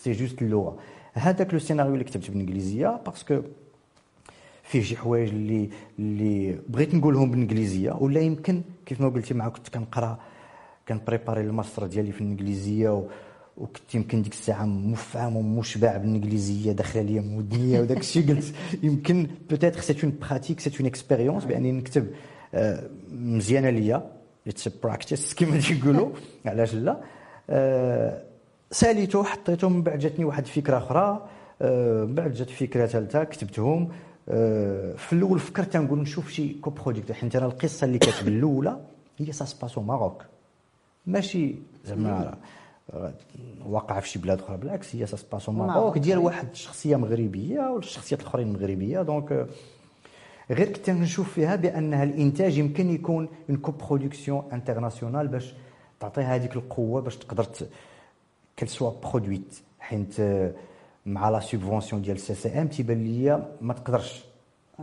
c'est 0.02 0.12
juste 0.12 0.42
اللغة 0.42 0.78
هذاك 1.14 1.52
le 1.52 1.58
scénario 1.58 1.92
اللي 1.94 2.04
كتبت 2.04 2.30
بالإنجليزية 2.30 3.00
parce 3.06 3.29
que 3.29 3.42
فيه 4.62 4.82
شي 4.82 4.96
حوايج 4.96 5.28
اللي 5.28 5.70
اللي 5.98 6.58
بغيت 6.68 6.94
نقولهم 6.94 7.30
بالإنجليزية 7.30 7.92
ولا 7.92 8.20
يمكن 8.20 8.62
كيف 8.86 9.00
ما 9.00 9.08
قلتي 9.08 9.34
معك 9.34 9.52
كنت 9.52 9.68
كنقرأ 9.68 10.18
كنبريباري 10.88 11.40
الماستر 11.40 11.86
ديالي 11.86 12.12
في 12.12 12.20
الإنجليزية 12.20 12.88
و 12.90 13.04
وكنت 13.56 13.94
يمكن 13.94 14.22
ديك 14.22 14.32
الساعة 14.32 14.64
مفعم 14.64 15.36
ومشبع 15.36 15.96
بالإنجليزية 15.96 16.72
داخله 16.72 17.02
ليا 17.02 17.20
من 17.20 17.38
ودنيا 17.38 17.80
وداك 17.80 17.98
الشيء 17.98 18.28
قلت 18.34 18.54
يمكن 18.82 19.26
peut-être 19.50 19.80
c'est 19.80 19.96
une 20.04 20.18
pratique 20.20 20.60
c'est 20.60 20.70
une 20.80 20.86
expérience 20.86 21.44
بأني 21.44 21.72
نكتب 21.72 22.06
مزيانه 23.12 23.70
ليا 23.70 24.10
it's 24.46 24.68
practice 24.68 25.34
كما 25.34 25.60
تيقولوا. 25.60 26.10
علاش 26.46 26.74
لا؟ 26.74 27.00
آه، 27.50 28.31
سأليته 28.72 29.24
حطيته 29.24 29.68
من 29.68 29.82
بعد 29.82 29.98
جاتني 29.98 30.24
واحد 30.24 30.44
الفكرة 30.44 30.78
أخرى. 30.78 31.28
آه، 31.62 32.04
من 32.04 32.14
بعد 32.14 32.32
جات 32.32 32.50
فكرة 32.50 32.86
ثالثة 32.86 33.24
كتبتهم. 33.24 33.88
آه، 34.28 34.92
في 34.92 35.12
الأول 35.12 35.38
فكرت 35.38 35.76
نقول 35.76 35.98
نشوف 35.98 36.30
شي 36.30 36.54
co-product 36.54 37.12
حيت 37.12 37.36
أنا 37.36 37.46
القصة 37.46 37.84
اللي 37.84 37.98
كاتب 37.98 38.28
الاولى 38.28 38.80
هي 39.18 39.32
ça 39.32 39.44
se 39.44 39.55
passe 39.55 39.80
au 39.80 39.91
Maroc. 39.91 40.24
ماشي 41.06 41.54
زعما 41.84 42.34
واقعه 43.66 44.00
في 44.00 44.08
شي 44.08 44.18
بلاد 44.18 44.40
أخرى 44.40 44.56
بالعكس 44.56 44.96
هي 44.96 45.06
ça 45.06 45.16
se 45.16 45.27
passe 45.27 45.52
au 45.52 45.58
Maroc. 45.58 45.76
Maroc. 45.76 45.98
ديال 45.98 46.18
واحد 46.18 46.48
الشخصية 46.50 46.96
مغربية 46.96 47.60
والشخصيات 47.60 48.20
الأخرين 48.20 48.52
مغربية. 48.52 49.02
donc 49.02 49.32
آه، 49.32 49.46
غير 50.50 50.72
كنت 50.72 50.90
نشوف 50.90 51.32
فيها 51.32 51.56
بأنها 51.56 52.04
الإنتاج 52.04 52.58
يمكن 52.58 52.90
يكون 52.90 53.28
en 53.50 53.56
coproduction 53.56 54.42
internationale 54.52 55.28
باش 55.28 55.54
تعطيها 56.00 56.34
هذيك 56.34 56.56
القوة 56.56 57.00
باش 57.00 57.16
تقدر 57.16 57.46
qu'elle 58.58 58.68
soit 58.68 58.90
produite 59.02 59.54
حيت 59.80 60.20
آه، 60.20 60.52
مع 61.06 61.30
la 61.30 61.40
subvention 61.40 62.02
ديال 62.02 62.18
CCM 62.20 62.68
تيبان 62.68 63.04
ليا 63.04 63.56
ما 63.60 63.74
تقدرش. 63.74 64.24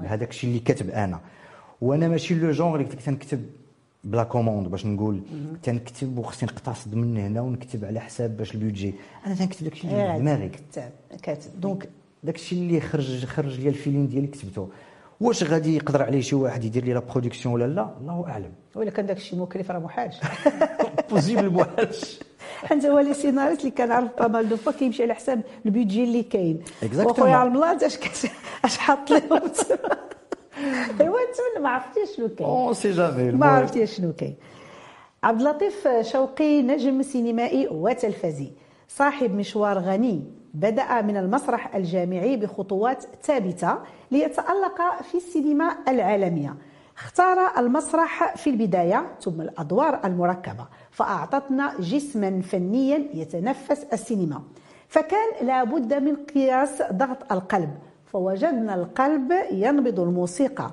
هذاك 0.04 0.30
الشيء 0.30 0.50
اللي 0.50 0.60
كاتب 0.60 0.90
أنا. 0.90 1.20
وأنا 1.82 2.08
ماشي 2.08 2.36
le 2.36 2.52
genre 2.52 2.76
اللي 2.76 2.86
قلت 2.86 2.96
لك 2.96 3.02
تنكتب 3.02 3.46
بلا 4.04 4.24
commande 4.24 4.68
باش 4.68 4.86
نقول 4.86 5.22
تنكتب 5.64 6.18
وخصني 6.18 6.50
نقتصد 6.50 6.96
من 6.96 7.18
هنا 7.18 7.42
ونكتب 7.42 7.86
على 7.86 8.00
حساب 8.00 8.38
باش 8.38 8.56
ال 8.56 8.60
budget. 8.61 8.94
أنا 9.26 9.36
تنكتب 9.36 9.64
داك 9.64 9.74
الشيء 9.74 9.92
اللي 9.92 10.04
في 10.04 10.10
غير 10.12 10.18
دماغي. 10.20 10.50
كتاب 10.50 10.92
كاتب 11.24 11.62
donc 11.62 11.90
داك 12.24 12.36
الشيء 12.36 12.60
اللي 12.60 12.82
خرج 12.82 13.26
خرج 13.26 13.60
لي 13.60 13.70
الفيلم 13.70 14.06
ديالي 14.06 14.28
كتبته. 14.28 14.70
واش 15.22 15.44
غادي 15.44 15.76
يقدر 15.76 16.04
عليه 16.04 16.22
شي 16.22 16.36
واحد 16.36 16.64
يدير 16.64 16.86
لي 16.86 16.94
la 16.94 17.00
production 17.00 17.54
ولا 17.54 17.68
لا؟ 17.68 17.98
الله 18.02 18.28
أعلم. 18.28 18.52
ولا 18.76 18.90
كان 18.90 19.06
داك 19.06 19.18
الشيء 19.18 19.40
مكلف 19.40 19.72
راه 19.72 19.80
محالش 19.80 20.16
possible 21.10 21.50
محالش 21.60 22.20
حتى 22.66 22.90
هو 22.90 23.00
les 23.00 23.14
scénaristes 23.14 23.60
اللي 23.60 23.72
كنعرف 23.72 24.10
pas 24.20 24.28
mal 24.28 24.50
de 24.50 24.58
fois 24.58 24.72
كيمشي 24.72 25.04
على 25.04 25.14
حساب 25.14 25.42
ال 25.66 25.71
budget 25.71 26.04
اللي 26.04 26.24
كاين. 26.24 26.64
وخويا 26.96 27.36
على 27.36 27.48
الملاط 27.48 27.84
اش 27.84 28.00
اش 28.66 28.78
حاط 28.78 29.12
لهم؟ 29.12 29.22
ايوا 31.02 31.18
نتمنى 31.20 31.64
ما 31.64 31.70
عرفتيش 31.70 32.16
شنو 32.16 32.28
كاين. 32.28 32.50
on 32.50 32.74
sait 32.74 32.92
jamais 32.92 33.32
ما 33.32 33.46
عرفتي 33.46 33.88
شنو 33.88 34.14
كاين. 34.14 34.36
عبد 35.24 35.42
اللطيف 35.42 35.88
شوقي 36.02 36.62
نجم 36.62 37.02
سينمائي 37.02 37.68
وتلفزي. 37.72 38.52
صاحب 38.88 39.36
مشوار 39.36 39.80
غني. 39.80 40.24
بدأ 40.54 41.02
من 41.02 41.18
المسرح 41.18 41.76
الجامعي 41.76 42.38
بخطوات 42.38 43.06
ثابتة 43.24 43.78
ليتألق 44.12 45.02
في 45.12 45.18
السينما 45.18 45.76
العالمية. 45.88 46.56
اختار 46.98 47.38
المسرح 47.58 48.36
في 48.36 48.50
البداية 48.50 49.06
ثم 49.22 49.42
الأدوار 49.42 50.00
المركبة. 50.06 50.66
فأعطتنا 50.92 51.74
جسما 51.80 52.42
فنيا 52.42 53.08
يتنفس 53.14 53.86
السينما. 53.94 54.42
فكان 54.88 55.48
لابد 55.48 55.94
من 55.94 56.16
قياس 56.16 56.82
ضغط 56.92 57.32
القلب 57.32 57.70
فوجدنا 58.06 58.76
القلب 58.76 59.34
ينبض 59.52 60.00
الموسيقى. 60.00 60.72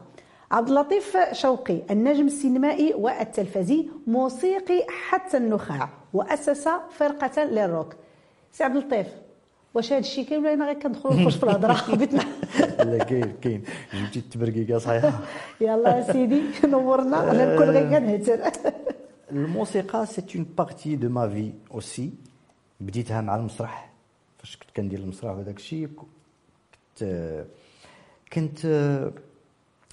عبد 0.51 0.69
اللطيف 0.69 1.17
شوقي 1.33 1.79
النجم 1.91 2.27
السينمائي 2.27 2.95
والتلفزي 2.95 3.89
موسيقي 4.07 4.87
حتى 5.09 5.37
النخاع 5.37 5.89
وأسس 6.15 6.69
فرقة 6.91 7.45
للروك. 7.45 7.95
سي 8.53 8.65
عبد 8.65 8.77
اللطيف 8.77 9.07
واش 9.75 9.93
هذا 9.93 10.01
الشيء 10.01 10.25
كاين 10.25 10.41
ولا 10.41 10.53
أنا 10.55 10.65
غير 10.65 10.75
كندخل 10.75 11.09
ونخش 11.09 11.37
في 11.37 11.43
الهضرة؟ 11.45 11.77
بيتنا 11.97 12.23
لا 12.79 13.05
كاين 13.05 13.33
كاين. 13.43 13.63
جبتي 13.95 14.19
التبرقيقه 14.19 14.79
صحيحة. 14.79 15.13
يلا 15.61 16.13
سيدي 16.13 16.43
نورنا 16.65 17.31
أنا 17.31 17.55
نكون 17.55 17.71
غير 17.71 17.99
كنهتر. 17.99 18.39
الموسيقى 19.31 20.07
c'est 20.07 20.23
une 20.37 20.47
partie 20.59 20.97
de 20.97 21.09
ma 21.09 21.29
vie 21.29 21.53
aussi 21.75 22.13
بديتها 22.81 23.21
مع 23.21 23.37
المسرح. 23.37 23.93
فاش 24.39 24.57
كنت 24.57 24.71
كندير 24.77 24.99
المسرح 24.99 25.33
وهذاك 25.35 25.57
الشيء 25.57 25.89
كنت 25.97 27.47
كنت 28.33 28.61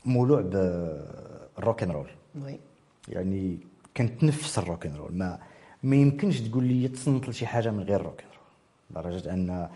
مولوع 0.05 0.41
بال 0.41 0.89
rock 0.89 1.83
and 1.83 1.91
roll 1.91 2.09
oui 2.41 2.59
يعني 3.09 3.57
كنت 3.97 4.23
نفس 4.23 4.59
ال 4.59 4.65
rock 4.65 4.85
and 4.85 4.95
roll 4.95 5.15
ما 5.17 5.39
ما 5.83 5.95
يمكنش 5.95 6.39
تقول 6.41 6.63
لي 6.63 6.87
تصنت 6.87 7.29
لشي 7.29 7.45
حاجة 7.47 7.71
من 7.71 7.83
غير 7.83 7.99
ال 7.99 8.04
rock 8.04 8.21
and 8.21 8.27
roll 8.95 9.03
لدرجة 9.11 9.33
أن 9.33 9.69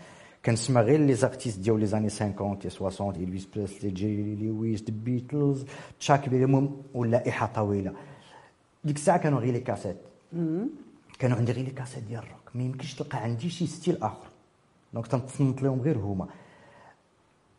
كنسمع 0.44 0.80
غير 0.80 1.00
les 1.00 1.14
artistes 1.14 1.58
ديال 1.58 1.80
les 1.80 1.86
années 1.86 2.10
50 2.10 2.58
les 2.64 2.70
60 2.70 3.14
Elvis 3.14 3.46
Presley 3.46 3.90
Jerry 3.90 4.34
Lewis 4.36 4.82
The 4.82 4.90
Beatles 5.04 5.64
Chuck 6.00 6.28
Berry 6.28 6.44
المهم 6.44 6.82
واللائحة 6.94 7.46
طويلة. 7.46 7.92
ديك 8.84 8.96
الساعة 8.96 9.18
كانوا 9.18 9.40
غير 9.40 9.52
les 9.52 9.60
cassettes. 9.60 9.96
كانوا 11.18 11.36
عندي 11.36 11.52
غير 11.52 11.64
les 11.64 11.70
cassettes 11.70 12.04
ديال 12.04 12.22
الروك. 12.22 12.50
ما 12.54 12.62
يمكنش 12.62 12.94
تلقى 12.94 13.18
عندي 13.18 13.50
شي 13.50 13.66
style 13.66 14.02
آخر. 14.02 14.26
donc 14.94 15.06
تنتصنت 15.06 15.62
لهم 15.62 15.80
غير 15.80 15.98
هما. 15.98 16.26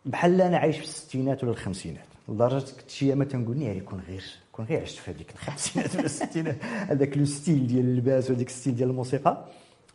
بحال 0.05 0.41
أنا 0.41 0.57
عايش 0.57 0.77
في 0.77 0.83
الستينات 0.83 1.43
ولا 1.43 1.51
الخمسينات. 1.51 2.05
لدرجة 2.29 2.71
كنت 2.71 2.89
شي 2.89 3.05
أيام 3.05 3.23
تنقول 3.23 3.57
ناري 3.57 3.77
يكون 3.77 3.99
غير 4.07 4.23
كون 4.51 4.65
غير 4.65 4.81
عشت 4.81 4.97
في 4.97 5.11
هذيك 5.11 5.31
الخمسينات 5.31 5.95
ولا 5.95 6.05
الستينات. 6.05 6.63
هذاك 6.91 7.17
le 7.17 7.25
style 7.25 7.67
ديال 7.67 7.85
اللباس 7.85 8.29
وهذيك 8.29 8.47
ال 8.47 8.52
style 8.52 8.75
ديال 8.75 8.89
الموسيقى. 8.89 9.45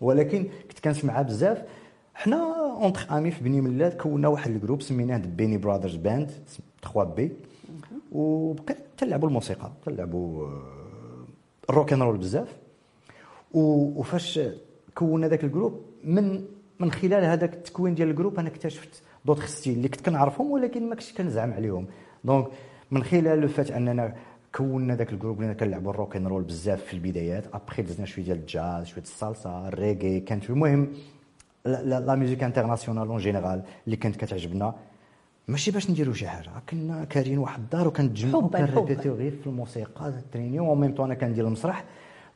ولكن 0.00 0.48
كنت 0.68 0.78
كنسمعها 0.78 1.22
بزاف. 1.22 1.62
حنا 2.14 2.37
entre 2.83 3.07
amis 3.11 3.31
في 3.30 3.44
بني 3.44 3.60
ملات 3.60 4.00
كونا 4.00 4.28
واحد 4.28 4.50
ال 4.50 4.55
groupe 4.55 4.83
سميناه 4.82 5.18
Beni 5.18 5.59
Brothers 5.59 5.96
Band 5.96 6.31
3B. 6.83 7.33
وبقيت 8.12 8.78
تلعبوا 8.96 9.28
الموسيقى 9.28 9.72
تلعبوا 9.87 10.48
ال 11.70 11.75
rock 11.75 11.92
and 11.92 12.03
roll 12.03 12.16
بزاف. 12.16 12.57
وفاش 13.53 14.40
كونا 14.94 15.29
ذاك 15.29 15.44
ال 15.44 15.50
groupe 15.50 15.83
من 16.05 16.44
من 16.81 16.92
خلال 16.92 17.24
هذاك 17.24 17.55
التكوين 17.55 17.94
ديال 17.94 18.11
ال 18.11 18.14
groupe 18.14 18.38
أنا 18.38 18.48
اكتشفت 18.48 19.03
d'autres 19.24 19.46
styles 19.46 19.77
اللي 19.77 19.88
كنت 19.88 20.07
كنعرفهم 20.07 20.50
ولكن 20.50 20.88
ما 20.88 20.94
كنتش 20.94 21.12
كنزعم 21.12 21.53
عليهم. 21.53 21.87
donc 22.24 22.46
من 22.90 23.05
خلال 23.05 23.38
le 23.40 23.48
fait 23.48 23.70
أننا 23.70 24.14
كونا 24.55 24.96
ذاك 24.96 25.12
ال 25.12 25.17
groupe 25.17 25.42
اللي 25.42 25.55
كنلعبوا 25.55 25.90
ال 25.90 25.96
rock 25.96 26.16
and 26.16 26.27
roll 26.27 26.42
بزاف 26.42 26.85
في 26.85 26.94
البدايات. 26.94 27.44
ابخي 27.55 27.83
دزنا 27.83 28.07
شوية 28.07 28.24
ديال 28.24 28.38
الجاز 28.38 28.87
شوية 28.87 29.03
ال 29.05 29.15
salsa 29.15 29.68
ال 29.68 29.76
reggae 29.76 30.20
كانت 30.20 30.50
المهم 30.50 30.92
la 31.64 32.14
musique 32.14 32.42
internationale 32.42 33.09
en 33.09 33.18
général 33.18 33.62
اللي 33.87 33.96
كانت 33.96 34.16
كتعجبنا. 34.16 34.74
ماشي 35.48 35.70
باش 35.70 35.90
نديروا 35.90 36.14
شي 36.14 36.28
حاجة 36.28 36.50
كنا 36.70 37.04
كارين 37.04 37.38
واحد 37.38 37.61
الدار 37.61 37.88
وكنتجمعوا 37.88 38.42
حباً. 38.42 38.66
كنريبيتيو 38.66 39.14
غير 39.14 39.37
في 39.40 39.46
الموسيقى 39.46 40.12
تريني 40.33 40.61
ومن 40.61 40.80
ميم 40.80 40.94
طون 40.94 41.04
أنا 41.07 41.14
كندير 41.14 41.46
المسرح 41.46 41.85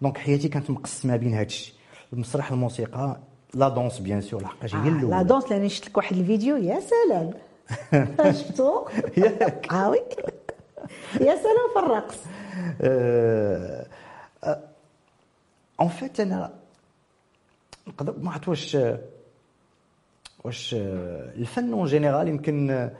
donc 0.03 0.19
حياتي 0.19 0.49
كانت 0.49 0.71
مقسمه 0.71 1.17
بين 1.17 1.35
هذا 1.35 1.43
الشيء 1.43 1.75
المسرح 2.13 2.53
الموسيقى 2.53 3.17
la 3.55 3.69
danse 3.69 3.99
bien 3.99 4.21
sûr 4.21 4.43
لحقاش 4.43 4.75
هي 4.75 4.81
آه، 4.81 4.85
لا 4.93 4.99
الاولى 4.99 5.25
danse 5.25 5.51
لاني 5.53 5.69
شفت 5.69 5.87
لك 5.89 5.97
واحد 5.97 6.17
الفيديو 6.17 6.57
يا 6.57 6.81
سلام 6.81 7.31
شفتو 8.33 8.85
ياك. 9.17 9.73
آه 9.73 9.91
oui 9.91 9.99
يا 11.21 11.37
سلام 11.37 11.69
في 11.75 11.79
الرقص 11.79 12.19
en 15.81 15.89
fait 15.89 16.21
أنا 16.21 16.53
نقدر 17.89 18.15
ما 18.23 18.31
عرفت 18.33 18.49
واش 18.49 18.77
واش 20.49 20.75
الفن 20.79 21.73
en 21.73 21.87
général 21.87 22.29
يمكن 22.29 22.91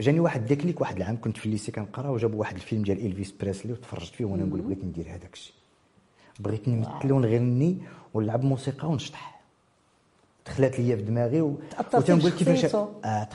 جاني 0.00 0.20
واحد 0.20 0.46
déclic 0.46 0.80
واحد 0.80 0.96
العام 0.96 1.20
كنت 1.20 1.36
في 1.36 1.46
ال 1.46 1.50
lycée 1.50 1.72
كنقرا 1.72 2.08
وجابوا 2.08 2.40
واحد 2.40 2.54
الفيلم 2.54 2.82
ديال 2.82 3.06
Elvis 3.06 3.34
Presley 3.40 3.72
وتفرجت 3.72 4.14
فيه 4.14 4.24
وأنا 4.24 4.44
نقول 4.44 4.60
بغيت 4.60 4.84
ندير 4.84 5.06
هذاك 5.08 5.32
الشيء. 5.32 5.54
بغيت 6.40 6.68
نمثل 6.68 7.12
ونغني 7.12 7.78
ونلعب 8.14 8.44
موسيقى 8.44 8.88
ونشطح. 8.88 9.40
دخلت 10.46 10.80
ليا 10.80 10.96
في 10.96 11.02
دماغي 11.02 11.40
و... 11.40 11.56
وتنقول 11.94 12.30
كيفاش. 12.30 12.74
آه 13.04 13.28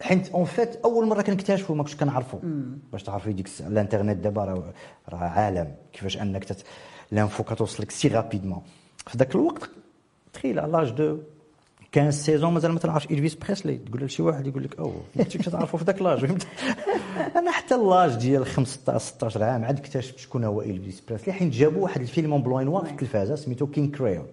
حيت 0.00 0.28
en 0.28 0.44
fait 0.44 0.76
أول 0.76 1.06
مرة 1.06 1.22
كنكتشفه 1.22 1.74
ما 1.74 1.82
كنتش 1.82 1.96
كنعرفو 1.96 2.38
باش 2.92 3.02
تعرفي 3.02 3.32
ديك 3.32 3.48
الإنترنت 3.60 4.16
دابا 4.16 4.44
راه 4.44 4.72
راه 5.08 5.18
عالم. 5.18 5.74
كيفاش 5.92 6.18
أنك 6.18 6.44
تت... 6.44 6.64
l'info 7.10 7.42
كتوصلك 7.42 7.90
c'est 7.90 8.08
rapidement 8.08 8.62
في 9.06 9.18
ذاك 9.18 9.34
الوقت 9.34 9.70
تخيل 10.32 10.60
على 10.60 10.72
l'âge 10.72 10.90
de 10.90 11.18
15 11.94 12.10
seize 12.10 12.36
ans 12.36 12.52
مازال 12.54 12.72
ما 12.72 12.78
تعرفش 12.78 13.06
Elvis 13.06 13.34
Presley 13.34 13.76
تقول 13.78 14.04
لشي 14.04 14.22
واحد 14.22 14.46
يقول 14.46 14.64
لك 14.64 14.78
اوه 14.78 15.02
ما 15.16 15.24
كنتش 15.24 15.46
تعرفوا 15.46 15.78
في 15.78 15.84
ذاك 15.84 16.02
l'âge 16.02 16.24
أنا 17.36 17.50
حتى 17.50 17.74
l'âge 17.74 18.14
ديال 18.14 18.46
15 18.46 18.98
16 18.98 19.44
عام 19.44 19.64
عاد 19.64 19.78
اكتشفت 19.78 20.18
شكون 20.18 20.44
هو 20.44 20.62
Elvis 20.62 21.00
Presley 21.08 21.32
حين 21.32 21.50
جابوا 21.50 21.82
واحد 21.82 22.00
الفيلم 22.00 22.32
en 22.32 22.42
blanc 22.42 22.60
noir 22.60 22.84
في 22.84 22.90
التلفازه 22.90 23.36
سميتو 23.36 23.66
King 23.66 23.90
Creole 23.90 24.26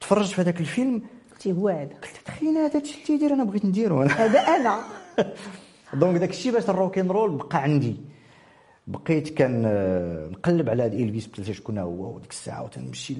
تفرجت 0.00 0.32
في 0.32 0.40
هذاك 0.40 0.60
الفيلم 0.60 1.02
قلتي 1.32 1.52
هو 1.52 1.68
هذا 1.68 1.94
قلت 2.02 2.16
تخيل 2.24 2.56
هذا 2.56 2.78
الشيء 2.78 2.94
اللي 2.96 3.06
تيدير 3.06 3.32
أنا 3.34 3.44
بغيت 3.44 3.64
نديرو 3.64 4.02
هذا 4.02 4.40
أنا 4.40 4.80
donc 5.94 6.16
داك 6.20 6.30
الشيء 6.30 6.52
باش 6.52 6.70
ال 6.70 6.76
rock 6.76 6.98
and 6.98 7.08
roll 7.10 7.30
بقى 7.30 7.62
عندي 7.62 7.96
بقيت 8.86 9.28
كان 9.28 9.62
آه، 9.66 10.28
نقلب 10.28 10.68
على 10.70 10.82
هاد 10.82 10.94
Elvis 10.94 11.26
بلاتي 11.26 11.54
شكون 11.54 11.78
هو 11.78 12.14
وديك 12.16 12.30
الساعة 12.30 12.64
وتنمشي 12.64 13.16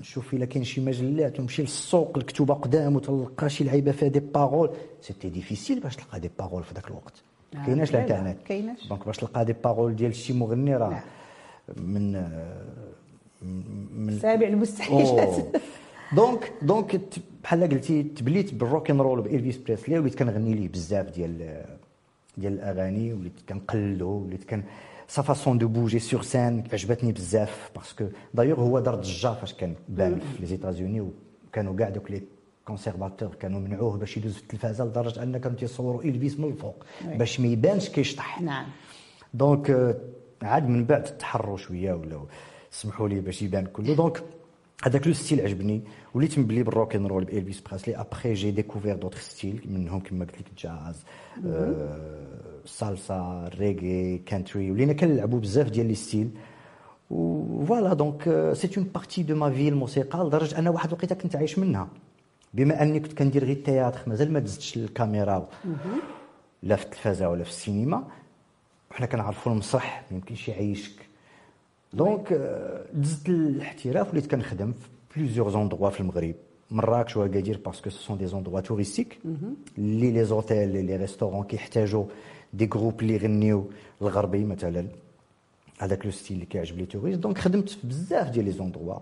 نشوف 0.00 0.34
إلا 0.34 0.44
كاين 0.44 0.64
شي 0.64 0.80
مجلات 0.80 1.40
ونمشي 1.40 1.62
للسوق 1.62 2.18
الكتوبة 2.18 2.54
قدام 2.54 2.96
وتلقى 2.96 3.50
شي 3.50 3.64
لعيبة 3.64 3.92
فيها 3.92 4.08
des 4.08 4.20
paroles 4.20 4.70
c'était 5.00 5.28
difficile 5.28 5.80
باش 5.80 5.96
تلقى 5.96 6.20
des 6.20 6.30
paroles 6.38 6.64
في 6.64 6.74
ذاك 6.74 6.86
الوقت 6.88 7.22
آه، 7.54 7.66
كايناش 7.66 7.92
لا، 7.92 7.98
لا، 7.98 8.04
الإنترنت 8.04 8.46
كايناش. 8.46 8.88
donc 8.88 9.06
باش 9.06 9.16
تلقى 9.16 9.44
des 9.44 9.54
paroles 9.64 9.96
ديال 9.96 10.14
شي 10.14 10.32
مغني 10.32 10.76
راه 10.76 10.90
لا. 10.90 11.00
من 11.82 12.14
آه، 12.16 12.64
من 13.96 14.18
سابع 14.22 14.46
المستحيلات. 14.46 15.56
donc 16.16 16.52
donc 16.62 17.00
بحال 17.44 17.62
قلتي 17.68 18.02
تبليت 18.02 18.54
بال 18.54 18.66
rock 18.66 18.90
and 18.90 19.00
roll 19.00 19.20
ب 19.22 19.28
Elvis 19.28 19.56
Presley 19.56 19.98
وليت 19.98 20.14
كنغني 20.14 20.54
ليه 20.54 20.68
بزاف 20.68 21.06
ديال 21.10 21.64
ديال 22.38 22.52
الأغاني 22.52 23.12
وليت 23.12 23.32
كنقلدو 23.48 24.08
وليت 24.08 24.44
كان 24.44 24.62
sa 25.10 25.22
façon 25.22 25.58
de 25.58 25.68
bouger 25.68 25.98
sur 25.98 26.22
scène 26.22 26.64
عجبتني 26.72 27.12
بزاف. 27.12 27.70
parce 27.76 27.95
que 27.95 28.06
d'ailleurs 28.34 28.60
هو 28.60 28.78
دار 28.78 28.94
ضجة 28.94 29.34
فاش 29.34 29.54
كان 29.54 29.74
بان 29.88 30.18
في 30.20 30.40
les 30.40 30.46
États-Unis 30.46 31.00
وكانوا 31.48 31.76
كاع 31.76 31.88
دوك 31.88 32.10
les 32.10 32.22
conservateurs 32.66 33.34
كانوا 33.34 33.60
منعوه 33.60 33.96
باش 33.98 34.16
يدوز 34.16 34.32
في 34.34 34.42
التلفازة 34.42 34.84
لدرجة 34.84 35.22
ان 35.22 35.38
كانوا 35.38 35.58
تيصوروا 35.58 36.02
Elvis 36.02 36.38
من 36.40 36.48
الفوق 36.48 36.84
باش 37.04 37.40
ما 37.40 37.46
يبانش 37.48 37.88
كيشطح 37.88 38.40
نعم. 38.40 38.66
donc 39.34 39.70
آه، 39.70 39.94
عاد 40.42 40.68
من 40.68 40.84
بعد 40.84 41.02
تحروا 41.04 41.56
شوية 41.56 41.92
ولا 41.92 42.20
سمحوا 42.70 43.08
لي 43.08 43.20
باش 43.20 43.42
يبان 43.42 43.66
كله. 43.66 43.94
donc 43.94 44.22
هذاك 44.84 45.06
le 45.06 45.12
style 45.12 45.40
عجبني 45.40 45.82
وليت 46.14 46.38
مبلي 46.38 46.62
بال 46.62 46.73
rock 46.73 46.96
and 46.96 47.06
roll 47.06 47.24
بإلفيس 47.24 47.60
بريسلي 47.60 47.96
après 47.96 48.34
j'ai 48.34 48.50
découvert 48.50 48.96
d'autres 48.96 49.20
styles 49.20 49.60
منهم 49.64 50.00
كما 50.00 50.24
قلت 50.24 50.38
لك 50.38 50.46
جاز 50.58 51.04
آه، 51.46 52.60
salsa 52.64 53.50
reggae 53.58 54.18
country 54.18 54.70
ولينا 54.70 54.92
كنلعبوا 54.92 55.40
بزاف 55.40 55.70
ديال 55.70 55.86
les 55.86 55.94
styles. 55.94 56.30
voilà 57.08 57.94
donc 57.94 58.22
c'est 58.52 58.70
une 58.76 58.86
partie 58.94 59.22
de 59.22 59.36
ma 59.36 59.50
vie 59.50 59.68
الموسيقى 59.68 60.24
لدرجة 60.24 60.58
أنا 60.58 60.70
واحد 60.70 60.88
الوقيتة 60.88 61.14
كنت 61.14 61.36
عايش 61.36 61.58
منها. 61.58 61.88
بما 62.54 62.82
أني 62.82 63.00
كنت 63.00 63.12
كندير 63.12 63.44
غير 63.44 63.56
ال 63.56 63.61
théâtre 63.61 64.00
مازال 64.06 64.32
ما 64.32 64.38
دزتش 64.38 64.76
الكاميرا 64.76 65.48
لا 66.62 66.76
في 66.76 66.84
التلفازة 66.84 67.28
ولا 67.28 67.44
في 67.44 67.50
السينما. 67.50 68.04
وحنا 68.90 69.06
كنعرفوا 69.06 69.52
المسرح 69.52 70.04
ما 70.10 70.16
يمكنش 70.16 70.48
يعيشك. 70.48 71.09
donc 71.92 72.32
آه، 72.32 72.84
دزت 72.92 73.28
الاحتراف 73.28 74.10
وليت 74.12 74.30
كنخدم 74.30 74.72
في 75.10 75.20
plusieurs 75.20 75.50
endroits 75.50 75.90
في 75.90 76.00
المغرب. 76.00 76.34
مراكش 76.70 77.16
واكادير 77.16 77.60
parce 77.66 77.81
que 77.81 77.90
ce 77.90 77.98
sont 77.98 78.26
des 78.26 78.35
endroits 78.35 78.60
touristiques 78.60 79.18
اللي 79.78 80.10
les 80.10 80.24
hôtels 80.24 80.86
les 80.86 80.96
restaurants 80.96 81.44
كيحتاجوا 81.44 82.04
des 82.52 82.66
groupes 82.66 83.00
اللي 83.02 83.14
يغنيو 83.14 83.70
الغربي 84.02 84.44
مثلا 84.44 84.86
هذاك 85.78 86.04
le 86.06 86.10
style 86.12 86.34
اللي 86.34 86.46
كيعجب 86.46 86.78
les 86.78 86.86
touristes 86.86 87.18
donc 87.20 87.38
خدمت 87.38 87.68
في 87.68 87.86
بزاف 87.86 88.30
ديال 88.30 88.44
les 88.44 88.50
endroits 88.50 88.98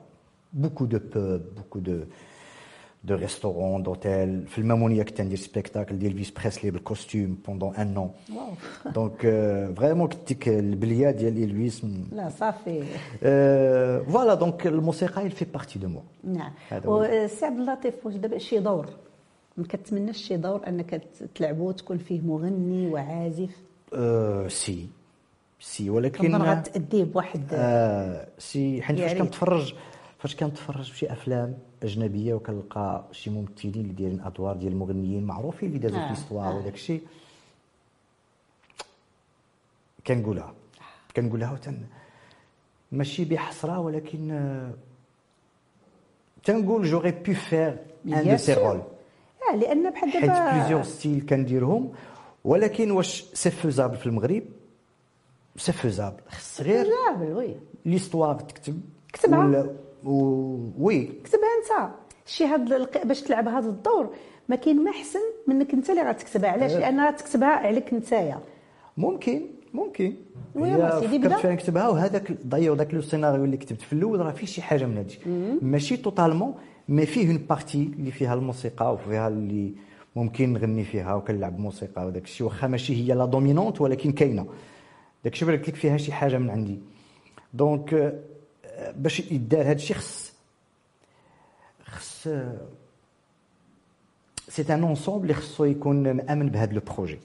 beaucoup 0.52 0.84
de 0.84 0.98
pubs 1.14 1.42
beaucoup 1.56 1.78
de 1.78 2.00
de 3.04 3.14
restaurants 3.14 3.82
d'hôtels 3.82 4.46
في 4.46 4.58
المامونيه 4.58 5.02
كنت 5.02 5.20
ندير 5.20 5.38
spectacle 5.38 5.98
ديال 5.98 6.12
إلفيس 6.12 6.30
بريسلي 6.30 6.70
بال 6.70 6.85
costume 6.85 7.38
pendant 7.46 7.74
un 7.76 7.94
an 7.94 8.10
donc 8.94 9.20
vraiment 9.76 10.08
كنت 10.08 10.28
ديك 10.28 10.48
البليه 10.48 11.10
ديال 11.10 11.42
الفيس 11.42 11.82
لا 12.12 12.28
صافي 12.28 12.82
voilà 14.12 14.34
donc 14.34 14.66
الموسيقى 14.66 15.30
il 15.30 15.32
fait 15.32 15.58
partie 15.58 15.78
de 15.78 15.86
moi. 15.86 16.02
نعم 16.24 16.52
هذا 16.68 16.86
هو. 16.88 17.00
وسي 17.24 17.44
عبد 17.46 17.58
اللطيف 17.58 18.06
واش 18.06 18.14
دابا 18.14 18.38
شي 18.38 18.58
دور 18.58 18.86
ما 19.56 19.64
كتمناش 19.64 20.16
شي 20.16 20.36
دور 20.36 20.60
انك 20.68 21.02
تلعبو 21.34 21.70
تكون 21.72 21.98
فيه 21.98 22.20
مغني 22.20 22.86
وعازف 22.90 23.50
آه، 23.94 24.48
si 24.48 24.86
si 25.60 25.90
ولكن 25.90 26.28
كنظن 26.28 26.42
غتأديه 26.42 27.04
بواحد 27.04 27.42
آه 27.52 28.26
سي 28.38 28.82
حيت 28.82 28.98
يا 28.98 29.02
فاش 29.08 29.12
ريت. 29.12 29.22
كنتفرج 29.22 29.74
فاش 30.18 30.36
كنتفرج 30.36 30.90
في 30.90 30.98
شي 30.98 31.12
أفلام 31.12 31.58
أجنبية 31.82 32.34
وكنلقى 32.34 33.04
شي 33.12 33.30
ممثلين 33.30 33.74
اللي 33.74 33.92
دايرين 33.92 34.20
أدوار 34.20 34.56
ديال 34.56 34.72
المغنيين 34.72 35.24
معروفين 35.24 35.68
اللي 35.68 35.78
دازوا 35.78 35.98
آه، 35.98 36.02
في 36.02 36.08
l'histoire 36.08 36.52
آه. 36.52 36.56
وداك 36.56 36.74
الشيء 36.74 37.02
كنقولها 40.06 40.54
كنقولها 41.16 41.52
وتن 41.52 41.78
ماشي 42.92 43.24
بحسرة 43.24 43.78
ولكن 43.78 44.30
آه، 44.30 44.72
تنقول 46.44 46.86
j'aurais 46.86 47.10
pu 47.10 47.32
faire 47.34 47.78
un 48.06 48.30
de 48.30 48.36
ces. 48.36 48.54
rôles 48.54 48.82
آه 49.52 49.56
لأن 49.56 49.90
بحال 49.90 50.10
حيت 50.10 50.24
دابا 50.24 50.52
plusieurs 50.52 50.82
styles 50.82 51.26
كنديرهم 51.26 51.92
ولكن 52.44 52.90
واش 52.90 53.24
c'est 53.34 53.50
faisable 53.50 53.96
في 53.96 54.06
المغرب 54.06 54.42
c'est 55.56 55.72
faisable 55.72 56.20
خص 56.28 56.60
غير 56.60 56.86
faisable 56.86 57.32
oui 57.32 57.54
l'histoire 57.86 58.34
تكتب 58.34 58.80
كتبها. 59.12 59.66
oui. 60.04 61.04
كتبها 61.04 61.48
انت. 61.58 61.90
شي 62.26 62.44
هاد 62.44 62.88
باش 63.04 63.22
تلعب 63.22 63.48
هذا 63.48 63.68
الدور 63.68 64.10
ما 64.48 64.56
كاين 64.56 64.84
ما 64.84 64.90
احسن 64.90 65.20
منك 65.46 65.74
انت 65.74 65.90
اللي 65.90 66.02
غتكتبها 66.02 66.50
علاش؟ 66.50 66.70
إيه. 66.70 66.78
لأن 66.78 67.00
غتكتبها 67.00 67.48
عليك 67.48 67.94
نتايا. 67.94 68.40
ممكن 68.96 69.40
ممكن. 69.74 70.14
هي 70.56 71.00
سيدي 71.00 71.18
فكرت 71.18 71.26
بدا. 71.26 71.36
فين 71.36 71.50
نكتبها 71.50 71.88
وهذاك 71.88 72.46
ضيع 72.46 72.72
ذاك 72.72 72.94
le 72.94 73.00
scénario 73.00 73.44
اللي 73.44 73.56
كتبت. 73.56 73.82
في 73.82 73.92
الأول 73.92 74.20
راه 74.20 74.30
فيه 74.30 74.46
شي 74.46 74.62
حاجة 74.62 74.86
من 74.86 74.96
هادشي. 74.96 75.18
ماشي 75.62 75.96
totalement 75.96 76.54
mais 76.88 77.06
فيه 77.06 77.28
une 77.28 77.38
partie 77.38 77.90
اللي 77.98 78.10
فيها 78.10 78.34
الموسيقى 78.34 78.94
وفيها 78.94 79.28
اللي 79.28 79.72
ممكن 80.16 80.52
نغني 80.52 80.84
فيها 80.84 81.14
وكنلعب 81.14 81.58
موسيقى 81.58 82.06
وداك 82.06 82.24
الشيء. 82.24 82.46
واخا 82.46 82.66
ماشي 82.66 82.94
هي 82.96 83.14
la 83.14 83.24
dominante 83.24 83.80
ولكن 83.80 84.12
كاينة. 84.12 84.46
داك 85.24 85.32
الشيء 85.32 85.48
بالك 85.48 85.68
لك 85.68 85.74
فيها 85.74 85.96
شي 85.96 86.12
حاجة 86.12 86.38
من 86.38 86.50
عندي. 86.50 86.78
donc 87.54 88.18
باش 88.96 89.20
يدار 89.20 89.60
هذا 89.62 89.72
الشيء 89.72 89.96
خص 89.96 90.32
خص 91.84 92.28
c'est 94.48 94.74
un 94.74 94.82
ensemble 94.82 95.22
اللي 95.22 95.34
خصو 95.34 95.64
يكون 95.64 96.12
مأمن 96.12 96.48
بهذا 96.48 96.72
le 96.72 96.80
projet. 96.96 97.18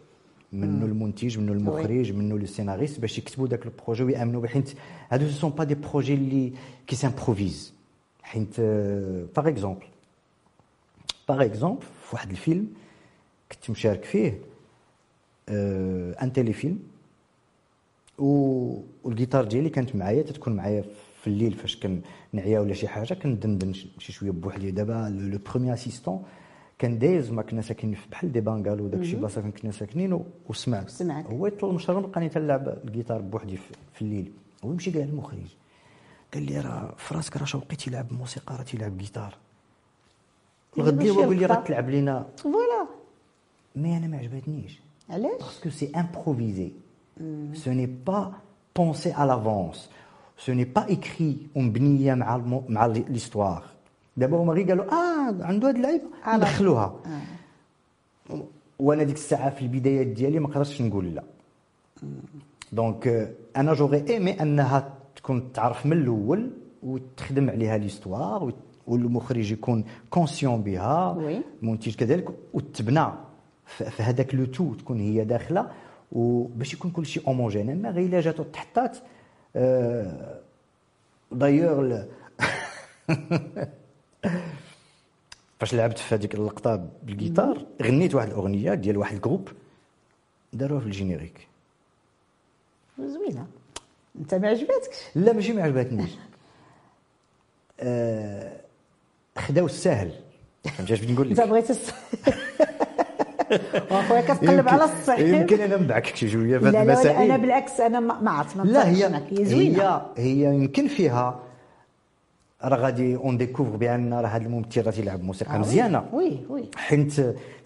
منه 0.54 0.86
المنتج 0.86 1.38
منه 1.40 1.52
المخرج 1.52 2.12
منه 2.12 2.40
le 2.40 2.46
scénariste 2.46 3.00
باش 3.00 3.18
يكتبوا 3.18 3.48
ذاك 3.48 3.66
ال 3.66 3.71
projet 3.71 4.04
ويامنوا 4.04 4.42
به 4.42 4.48
حيت 4.48 4.74
هادو 5.10 5.28
ce 5.28 5.32
sont 5.40 5.50
pas 5.50 5.64
des 5.64 5.76
projets 5.76 6.14
اللي 6.14 6.54
qui 6.88 6.96
s'improvisent 6.96 7.74
حيت 8.24 8.60
par 9.36 9.48
exemple 9.48 9.86
par 11.30 11.46
exemple 11.46 11.82
في 11.82 12.10
واحد 12.16 12.30
الفيلم 12.32 12.68
كنت 13.52 13.70
مشارك 13.70 14.04
فيه 14.04 14.40
un 16.22 16.32
téléfilm 16.34 16.80
و- 18.20 18.80
والجيتار 19.04 19.46
ديالي 19.46 19.70
كانت 19.70 19.96
معايا 19.96 20.22
تتكون 20.22 20.56
معايا 20.56 20.82
في 20.82 20.90
الليل 21.28 21.54
فاش 21.54 21.78
كنعيا 22.34 22.60
ولا 22.60 22.74
شي 22.74 22.88
حاجة 22.88 23.14
كندندن 23.14 23.74
شي 23.74 24.12
شوية 24.12 24.32
بوحدي. 24.32 24.72
دابا 24.72 25.10
le 25.10 25.40
premier 25.52 25.74
assistant 25.74 26.24
كان 26.80 27.00
دايز 27.00 27.32
ما 27.32 27.42
كنا 27.42 27.62
ساكنين 27.62 27.96
في 27.96 28.10
بحال 28.12 28.32
des 28.32 28.42
bungalows 28.42 28.86
وداك 28.86 29.02
الشيء 29.02 29.20
بلاصة 29.20 29.42
فين 29.42 29.52
كنا 29.52 29.72
ساكنين 29.72 30.14
و- 30.14 30.26
وسمع 30.50 30.88
سمعك. 30.88 31.26
هو 31.26 31.48
يطل 31.48 31.70
المشرب 31.70 32.04
لقاني 32.10 32.30
تنلعب 32.30 32.68
الجيتار 32.86 33.22
بوحدي 33.22 33.58
في, 33.58 33.74
في 33.94 34.02
الليل. 34.02 34.32
هو 34.66 34.72
يمشي 34.72 34.92
قال 34.92 35.02
المخرج 35.10 35.40
قال 36.34 36.44
لي 36.44 36.60
راه 36.60 36.94
في 36.98 37.16
راسك 37.16 37.38
راه 37.38 37.46
شوقي 37.46 37.76
تيلعب 37.76 38.14
موسيقى 38.14 38.56
راه 38.56 38.64
تيلعب 38.64 38.98
جيتار. 38.98 39.36
الغد 40.78 41.08
هو 41.08 41.20
قال 41.22 41.38
لي 41.40 41.46
راه. 41.46 41.56
تلعب 41.64 41.90
لينا. 41.90 42.26
voilà. 42.38 42.88
mais 43.76 43.98
أنا 43.98 44.08
ما 44.08 44.18
عجبتنيش. 44.18 44.80
علاش؟ 45.10 45.42
Que 45.64 45.70
c'est 45.70 45.92
improvisé. 45.98 46.70
Ce 47.64 47.70
n'est 47.70 47.94
pas 48.10 48.26
pensé 48.80 49.10
à 49.22 49.26
l'avance. 49.26 49.82
Ce 50.38 50.52
n'est 50.52 50.74
pas 50.78 50.86
écrit 50.90 51.36
ومبنيه 51.56 52.14
مع 52.14 52.36
الم... 52.36 52.64
مع 52.70 52.86
l'histoire. 52.86 53.64
دابا 54.18 54.38
هما 54.38 54.54
غير 54.54 54.68
قالوا 54.68 54.86
آه 54.86 55.46
عنده 55.46 55.68
هاد 55.68 55.76
اللعيبه. 55.76 56.04
ندخلوها. 56.28 56.96
وأنا 58.80 59.04
ديك 59.04 59.16
الساعة 59.16 59.50
في 59.50 59.62
البدايات 59.62 60.08
ديالي 60.08 60.40
ما 60.40 60.48
قدرتش 60.48 60.82
نقول 60.82 61.16
لا. 61.16 61.24
donc 62.72 63.34
أنا 63.58 63.74
j'aurais 63.74 64.06
aimé 64.10 64.42
انها 64.42 64.94
تكون 65.16 65.54
تعرف 65.54 65.86
من 65.86 65.98
الأول 65.98 66.50
وتخدم 66.84 67.50
عليها 67.50 67.78
l'histoire 67.78 68.54
والمخرج 68.88 69.52
يكون 69.52 69.84
conscient 70.10 70.62
بها. 70.64 71.18
المنتج 71.62 71.96
كذلك 71.96 72.30
وتبنى 72.54 73.06
في 73.66 73.90
في 73.90 74.04
هذاك 74.04 74.36
le 74.36 74.46
tout 74.46 74.74
تكون 74.74 75.00
هي 75.00 75.26
داخله 75.26 75.68
وباش 76.12 76.74
يكون 76.74 76.92
كل 76.92 77.06
شيء 77.06 77.28
homogène 77.28 77.70
اما 77.70 77.90
غير 77.90 78.06
الا 78.06 78.22
جات 78.22 78.40
وتحطات 78.40 78.98
آه، 79.56 80.40
دايوغ 81.32 81.80
ال- 81.80 82.08
فاش 85.60 85.74
لعبت 85.74 85.98
في 85.98 86.16
هذيك 86.16 86.36
اللقطة 86.36 86.88
بالجيتار 87.04 87.66
غنيت 87.82 88.16
واحد 88.16 88.28
الأغنية 88.28 88.74
ديال 88.74 88.98
واحد 88.98 89.16
ال 89.16 89.20
groupe 89.20 89.50
داروها 90.54 90.80
في 90.80 90.86
ال 90.86 90.91
générique. 90.91 91.48
زوينة. 93.00 93.48
أنت 94.20 94.36
ما 94.36 94.48
عجباتكش 94.48 94.96
لا 95.16 95.34
ماشي 95.34 95.54
ما 95.54 95.64
عجبتنيش. 95.64 96.12
آه 97.80 98.62
خداو 99.38 99.66
الساهل. 99.66 100.12
فهمتي 100.64 100.94
اش 100.94 101.00
بغيت 101.00 101.12
نقول 101.12 101.28
أنت 101.30 101.40
لك 101.40 101.48
بغيت 101.48 101.70
الس... 101.70 101.92
واخويا 103.92 104.22
كتقلب 104.22 104.70
على 104.70 104.84
الصحيح 104.84 105.40
يمكن 105.40 105.62
أنا 105.62 105.78
مبعكك 105.78 106.16
شي 106.16 106.30
شوية 106.30 106.58
في 106.58 106.66
هذه 106.66 106.72
لا, 106.72 106.84
لا 106.86 106.94
المسائل. 106.94 107.32
أنا 107.32 107.38
بالعكس 107.38 107.80
أنا 107.80 108.00
ما 108.00 108.22
ما 108.22 108.32
عرفت 108.32 108.58
ما 108.58 108.64
لا 108.64 108.90
هي. 108.90 109.22
هي 109.32 110.02
هي 110.18 110.56
يمكن 110.56 110.88
فيها 110.88 111.40
راه 112.64 112.78
غادي 112.78 113.16
on 113.16 113.38
découvre 113.38 113.76
بأن 113.76 114.14
راه 114.14 114.28
هذا 114.28 114.44
الممثل 114.44 114.86
راه 114.86 114.92
تيلعب 114.92 115.24
موسيقى 115.24 115.56
آه، 115.56 115.58
مزيانة. 115.58 116.06
oui 116.14 116.40
oui. 116.50 116.70
حيت 116.76 117.14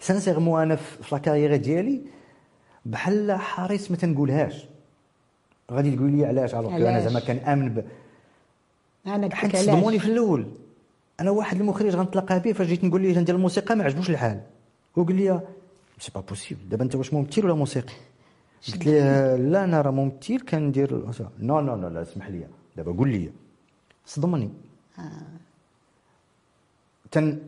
sincèrement 0.00 0.62
أنا 0.62 0.76
في 0.76 1.14
la 1.14 1.22
carrière 1.22 1.56
ديالي 1.56 2.00
بحال 2.86 3.32
حريص 3.32 3.90
ما 3.90 3.96
تنقولهاش. 3.96 4.66
غادي 5.72 5.96
تقول 5.96 6.10
لي 6.10 6.26
علاش؟ 6.26 6.54
alors 6.54 6.76
أنا؟ 6.76 7.00
زعما 7.00 7.20
كنأمن 7.20 7.68
ب... 7.68 7.84
أنا 9.06 9.26
قلت 9.26 9.34
حيت 9.34 9.54
لك 9.54 9.60
صدموني 9.60 9.98
في 9.98 10.06
الأول. 10.06 10.46
أنا 11.20 11.30
واحد 11.30 11.60
المخرج 11.60 11.96
غنتلاقى 11.96 12.40
به 12.40 12.52
فاش 12.52 12.66
جيت 12.66 12.84
نقول 12.84 13.00
ليه 13.02 13.18
ندير 13.18 13.34
الموسيقى 13.34 13.76
ما 13.76 13.84
عجبوش 13.84 14.10
الحال. 14.10 14.40
هو 14.98 15.02
قال 15.02 15.16
لي 15.16 15.40
c'est 15.98 16.10
pas 16.14 16.20
possible 16.20 16.68
دابا 16.68 16.84
انت 16.84 16.94
واش 16.94 17.14
ممثل 17.14 17.44
ولا 17.44 17.54
موسيقي 17.54 17.92
قلت 18.68 18.86
ليه 18.86 19.36
لا 19.36 19.64
أنا 19.64 19.80
راه 19.80 19.90
ممثل 19.90 20.40
كندير 20.40 21.04
non 21.40 21.60
non 21.60 21.76
non 21.76 21.88
لا 21.88 22.02
اسمح 22.02 22.28
لي 22.28 22.46
دابا 22.76 22.92
قول 22.92 23.08
لي 23.08 23.30
صدمني 24.06 24.50
تن 27.10 27.38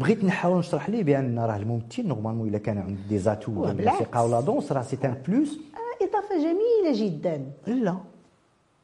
بغيت 0.00 0.24
نحاول 0.24 0.58
نشرح 0.58 0.90
ليه 0.90 1.02
بان 1.04 1.38
راه 1.38 1.56
الممثل 1.56 2.06
normalement 2.06 2.48
الا 2.48 2.58
كان 2.58 2.78
عنده 2.78 3.00
des 3.08 3.18
atouts. 3.18 3.64
الموسيقى 3.64 4.24
ولا 4.26 4.40
danse 4.40 4.72
راه 4.72 4.82
c'est 4.82 4.98
un 5.04 5.22
plus 5.28 5.58
اضافه 6.02 6.34
جميله 6.38 7.06
جدا 7.06 7.52
لا 7.66 7.96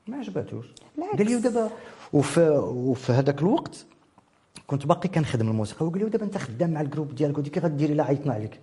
ما 0.08 0.16
عجباتوش. 0.16 0.66
قال 1.18 1.26
لي 1.26 1.36
ودابا 1.36 1.70
وفي 2.12 2.40
وفي 2.90 3.12
هذاك 3.12 3.40
الوقت 3.42 3.86
كنت 4.66 4.86
باقي 4.86 5.08
كنخدم 5.08 5.48
الموسيقى 5.48 5.86
وقال 5.86 5.98
لي 5.98 6.04
ودابا 6.04 6.24
انت 6.24 6.38
خدام 6.38 6.70
مع 6.70 6.80
ال 6.80 6.85
groupe 6.85 7.14
ديالك 7.14 7.38
ودي 7.38 7.50
كي 7.50 7.60
غدير 7.60 7.90
الا 7.90 8.04
عيطنا 8.04 8.34
عليك 8.34 8.60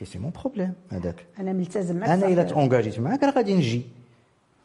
قلت 0.00 0.02
له 0.02 0.08
c'est 0.12 0.18
mon 0.18 0.32
problème 0.40 0.72
هذاك 0.90 1.26
أنا 1.40 1.52
ملتزم 1.52 1.96
معك 1.96 2.08
أنا 2.08 2.26
إلا. 2.26 2.42
تونجاجيت 2.42 3.00
معاك 3.00 3.22
راه 3.22 3.30
غادي 3.30 3.54
نجي. 3.54 3.82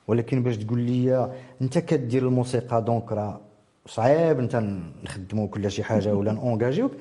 ولكن 0.07 0.43
باش 0.43 0.57
تقول 0.57 0.79
لي 0.79 1.31
أنت 1.61 1.77
كدير 1.77 2.27
الموسيقى 2.27 2.81
دونك 2.81 3.11
راه 3.11 3.39
صعيب 3.85 4.39
أنت 4.39 4.63
نخدموك 5.03 5.55
ولا 5.55 5.69
شي 5.69 5.83
حاجة 5.83 6.13
ولا 6.17 6.31
نونجاجيوك 6.31 6.91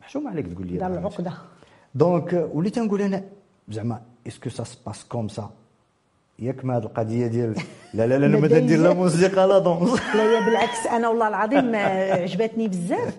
محشوم 0.00 0.28
عليك 0.28 0.46
تقول 0.46 0.66
لي 0.66 0.76
دار 0.78 0.92
العقدة. 0.92 1.32
donc 1.94 2.48
وليت 2.54 2.78
نقول 2.78 3.02
أنا 3.02 3.22
زعما 3.68 4.00
est-ce 4.26 4.64
que 4.64 4.74
ça 4.74 4.81
se 4.81 4.87
passe 4.87 5.04
comme 5.04 5.28
ça 5.28 5.50
ياك 6.38 6.64
ما 6.64 6.76
هاد 6.76 6.82
القضية 6.84 7.26
ديال 7.26 7.54
لا 7.94 8.06
لا 8.06 8.18
لا 8.18 8.26
أنا 8.26 8.38
ما 8.40 8.58
ندير 8.58 8.78
لا. 8.78 8.94
موسيقى 8.94 9.46
la 9.48 9.58
danse 9.58 9.90
لا 10.16 10.46
بالعكس 10.46 10.86
أنا 10.86 11.08
والله 11.08 11.28
العظيم 11.28 11.74
آه، 11.74 12.12
عجبتني 12.22 12.68
بزاف. 12.68 13.16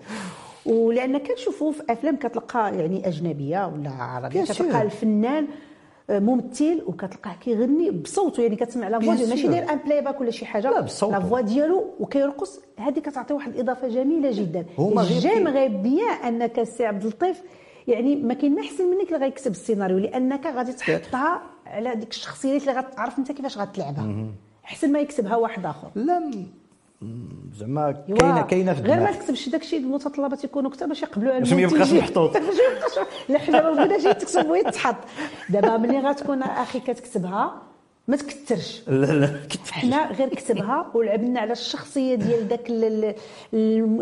ولأن 0.66 1.18
كنشوفوا 1.18 1.72
في 1.72 1.82
أفلام 1.90 2.16
كتلقى 2.16 2.76
يعني 2.78 3.08
أجنبية 3.08 3.66
ولا 3.66 3.90
عربية. 3.90 4.44
كتلقى 4.44 4.82
الفنان 4.82 5.46
آه، 6.10 6.18
ممثل 6.18 6.82
وكتلقاه 6.86 7.34
كيغني 7.40 7.90
بصوته 7.90 8.42
يعني 8.42 8.56
كتسمع 8.56 8.88
la 8.88 8.98
voix 9.00 9.12
ماشي. 9.14 9.48
داير 9.48 9.72
un 9.72 9.78
playback 9.86 10.20
ولا 10.20 10.30
شي 10.30 10.46
حاجة 10.46 10.70
لا، 10.70 10.80
بصوته. 10.80 11.12
la 11.18 11.20
voix 11.24 11.40
ديالو 11.40 11.84
وكيرقص 12.00 12.60
هذه 12.78 12.98
كتعطي 12.98 13.34
واحد 13.34 13.54
الإضافة 13.54 13.88
جميلة 13.88 14.30
جدا 14.30 14.66
هما 14.78 15.02
بيان 15.66 16.08
أنك 16.26 16.58
السي 16.58 16.86
عبد 16.86 17.02
اللطيف 17.02 17.42
يعني 17.88 18.16
ما 18.16 18.34
كاين 18.34 18.54
ما 18.54 18.60
أحسن 18.60 18.84
منك 18.90 19.06
اللي 19.12 19.18
غيكتب 19.24 19.50
السيناريو 19.50 19.98
لأنك 19.98 20.46
غادي 20.46 20.72
تحطها 20.72 21.42
على 21.66 21.94
ديك 21.94 22.10
الشخصيات 22.10 22.60
اللي 22.62 22.72
غتعرف 22.72 23.18
أنت 23.18 23.32
كيفاش 23.32 23.58
غتلعبها 23.58 24.26
أحسن 24.64 24.92
ما 24.92 24.98
يكتبها 25.00 25.36
واحد 25.36 25.66
آخر 25.66 25.90
لا 25.94 26.18
م- 26.18 26.22
م- 26.30 26.46
زعما 27.58 27.92
كاينة 27.92 28.42
كاينة 28.42 28.74
في 28.74 28.82
غير 28.82 29.00
ما 29.00 29.12
تكتبش 29.12 29.48
داكشي 29.48 29.76
المتطلبات 29.76 30.44
يكونوا 30.44 30.70
كتاب 30.70 30.88
باش 30.88 31.02
يقبلوها 31.02 31.38
باش 31.40 31.52
ما 31.52 31.60
يبقاش 31.60 31.74
المنتجين. 31.74 31.98
محطوط. 31.98 32.32
باش 32.32 32.42
ما 32.44 32.76
يبقاش 32.76 33.08
لا 33.28 33.38
حنا 33.38 33.62
ما 33.62 33.72
بغيناش 33.84 34.02
تكتب 34.02 34.50
ويتحط 34.50 34.96
دابا 35.48 35.76
ملي 35.76 35.98
غتكون 36.00 36.42
أخي 36.42 36.80
كتكتبها 36.80 37.62
ما 38.08 38.16
تكترش. 38.16 38.82
لا 38.88 39.06
لا 39.12 39.30
حنا 39.70 40.12
غير 40.12 40.28
كتبها 40.28 40.90
ولعبنا 40.94 41.40
على 41.40 41.52
الشخصية 41.52 42.14
ديال 42.14 42.48
داك 42.48 42.70
ال- 42.70 42.84
ال- 42.84 43.14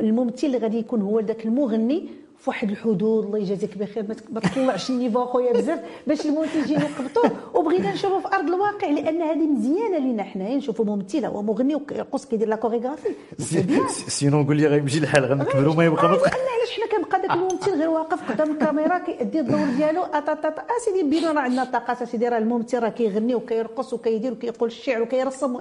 الممثل 0.01 0.47
اللي 0.47 0.59
غادي 0.59 0.79
يكون 0.79 1.03
هو 1.03 1.21
داك 1.21 1.45
المغني 1.47 2.09
واحد 2.49 2.71
الحدود 2.71 3.25
الله 3.25 3.39
يجازيك 3.39 3.79
بخير 3.79 4.05
ما 4.33 4.41
تطلعش 4.41 4.91
ال 4.91 4.95
niveau 4.95 5.23
أخويا 5.23 5.53
بزاف 5.53 5.81
باش 6.07 6.27
المنتجين 6.27 6.81
يقبطوه 6.81 7.31
وبغينا 7.55 7.93
نشوفوا 7.93 8.21
في 8.21 8.27
أرض 8.37 8.47
الواقع 8.49 8.89
لأن 8.91 9.23
هذه 9.23 9.47
مزيانة 9.47 9.99
لينا 9.99 10.23
حنايا 10.23 10.57
نشوفوا 10.57 10.85
ممثل 10.85 11.25
هو 11.25 11.43
مغني 11.43 11.75
ويرقص 11.75 12.25
كيدير 12.27 12.49
la 12.49 12.57
chorégraphie. 12.57 13.09
sinon 14.09 14.41
نقول 14.43 14.57
لي 14.57 14.67
غيمشي 14.67 14.99
الحال 14.99 15.25
غنكبروا 15.25 15.75
ما 15.75 15.85
يبقى 15.85 16.05
آه، 16.05 16.09
ما 16.09 16.15
علاش 16.17 16.71
حنا 16.77 16.87
كنبقى 16.99 17.21
داك 17.23 17.31
الممثل 17.31 17.79
غير 17.79 17.89
واقف 17.91 18.31
قدام 18.33 18.51
الكاميرا 18.53 18.99
كيأدي 18.99 19.41
الدور 19.41 19.65
ديالو 19.77 20.03
أطاطاط 20.03 20.55
اسيدي 20.81 21.11
بينو 21.11 21.31
راه 21.33 21.41
عندنا 21.41 21.65
طاقات 21.65 22.03
اسيدي 22.03 22.29
راه 22.29 22.39
الممثل 22.39 22.79
راه 22.83 22.89
كيغني 22.89 23.35
وكيرقص 23.35 23.93
وكيدير 23.93 24.33
وكيقول 24.33 24.69
الشعر 24.69 25.03
وكيرسم 25.03 25.57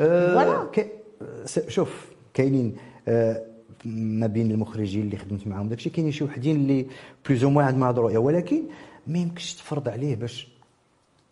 آه، 0.00 0.68
كي- 0.72 0.88
س- 1.44 1.68
شوف 1.68 2.06
كاينين. 2.34 2.76
آه، 3.08 3.42
ما 3.94 4.26
بين 4.26 4.50
المخرجين 4.50 5.02
اللي 5.02 5.16
خدمت 5.16 5.46
معاهم. 5.46 5.68
داكشي 5.68 5.90
كاينين 5.90 6.12
شي 6.12 6.24
وحدين 6.24 6.56
اللي 6.56 6.86
plus 7.28 7.44
ou 7.44 7.50
moins 7.50 7.64
عندهم 7.66 7.82
هاد 7.82 7.98
الرؤية. 7.98 8.18
ولكن 8.18 8.62
ما 9.06 9.18
يمكنش 9.18 9.54
تفرض 9.54 9.88
عليه 9.88 10.16
باش 10.16 10.48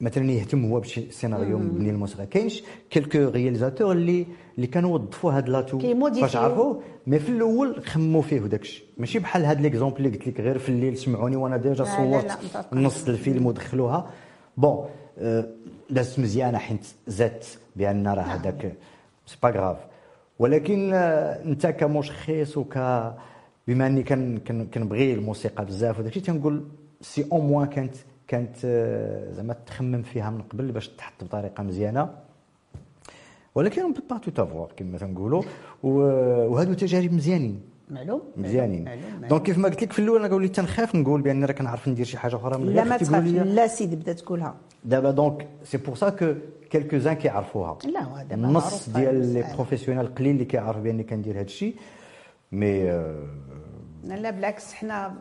مثلا 0.00 0.30
يهتم 0.32 0.64
هو 0.64 0.80
بشي 0.80 1.10
سيناريو 1.10 1.58
مبني 1.58 1.90
الموسيقى 1.90 2.26
كاينش 2.26 2.62
quelques 2.90 3.18
réalisateurs 3.18 3.92
اللي 3.92 4.26
اللي 4.56 4.66
كانوا 4.66 4.94
وظفوا 4.98 5.32
هاد 5.32 5.48
l'atout. 5.48 5.78
باش 6.20 6.36
عرفوه 6.36 6.82
mais 7.06 7.18
في 7.18 7.28
الأول 7.28 7.82
خموا 7.86 8.22
فيه 8.22 8.40
وداكشي 8.40 8.84
ماشي 8.98 9.18
بحال 9.18 9.44
هاد 9.44 9.60
les 9.60 9.70
exemples 9.70 9.96
اللي 9.96 10.08
قلت 10.08 10.28
لك 10.28 10.40
غير 10.40 10.58
في 10.58 10.68
الليل 10.68 10.96
سمعوني 10.96 11.36
وأنا 11.36 11.56
déjà 11.56 11.84
لا، 11.84 11.96
صورت. 11.96 12.38
نص 12.72 13.08
الفيلم 13.08 13.46
ودخلوها. 13.46 14.10
bon 14.56 14.84
آه، 15.18 15.46
دازت 15.90 16.18
مزيانة 16.18 16.58
حيت 16.58 16.86
زادت 17.06 17.58
بأن 17.76 18.08
راه 18.08 18.22
هذاك 18.22 18.72
c'est 19.26 19.36
pas 19.42 19.50
grave 19.50 19.76
ولكن 20.38 20.92
انت 20.94 21.66
كمشخص 21.66 22.56
وك 22.56 22.78
بما 23.68 23.86
اني 23.86 24.02
كنبغي 24.74 25.14
الموسيقى 25.14 25.64
بزاف 25.64 25.98
وداك 25.98 26.16
الشيء 26.16 26.22
تنقول 26.22 26.64
si 27.00 27.26
au 27.32 27.40
moins 27.40 27.66
كانت 27.66 27.94
كانت 28.28 28.56
آه، 28.64 29.32
زعما 29.32 29.54
تخمم 29.66 30.02
فيها 30.02 30.30
من 30.30 30.42
قبل 30.42 30.72
باش 30.72 30.88
تحط 30.88 31.24
بطريقة 31.24 31.62
مزيانة. 31.62 32.08
ولكن 33.54 33.82
on 33.82 33.94
peut 34.10 34.18
pas 34.18 34.28
tout 34.28 34.42
avoir 34.42 34.72
كما 34.76 34.98
تنقولوا. 34.98 35.42
وهادو 35.82 36.74
تجارب 36.74 37.12
مزيانين. 37.12 37.60
معلوم 37.90 38.22
مزيانين. 38.36 38.88
donc 39.28 39.42
كيف 39.42 39.58
ما 39.58 39.68
قلت 39.68 39.82
لك 39.82 39.92
في 39.92 39.98
الأول 39.98 40.24
أنا 40.24 40.34
وليت 40.34 40.56
تنخاف 40.56 40.94
نقول 40.94 41.22
بأن 41.22 41.44
راه 41.44 41.52
كنعرف 41.52 41.88
ندير 41.88 42.06
شي 42.06 42.18
حاجة 42.18 42.36
أخرى 42.36 42.58
من 42.58 42.74
لا 42.74 42.84
ما 42.84 42.94
أختي 42.94 43.04
تخاف 43.04 43.24
تقول 43.24 43.46
لي 43.46 43.54
لا 43.54 43.66
سيدي 43.66 43.96
بدا 43.96 44.12
تقولها. 44.12 44.54
دابا 44.84 45.10
donc 45.10 45.48
c'est 45.64 45.78
pour 45.78 45.94
ça 45.94 46.08
que 46.08 46.34
quelques-uns 46.74 47.14
كيعرفوها. 47.14 47.78
لا، 47.84 48.22
دابا 48.22 48.34
النص 48.48 48.88
ديال 48.88 49.22
هذا 49.22 49.40
لي. 49.40 49.54
بروفيسيونيل 49.54 50.06
قليل 50.06 50.30
اللي 50.30 50.44
كيعرف 50.44 50.76
بأني 50.78 51.02
كندير 51.02 51.34
هذا 51.34 51.42
الشيء 51.42 51.76
mais 52.52 52.90
آه، 52.90 53.26
لا 54.04 54.30
بالعكس 54.30 54.74
حنا 54.74 55.14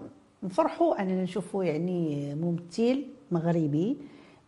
نفرحوا 0.43 1.01
أننا 1.01 1.23
نشوفوا 1.23 1.63
يعني 1.63 2.35
ممثل 2.35 3.03
مغربي 3.31 3.97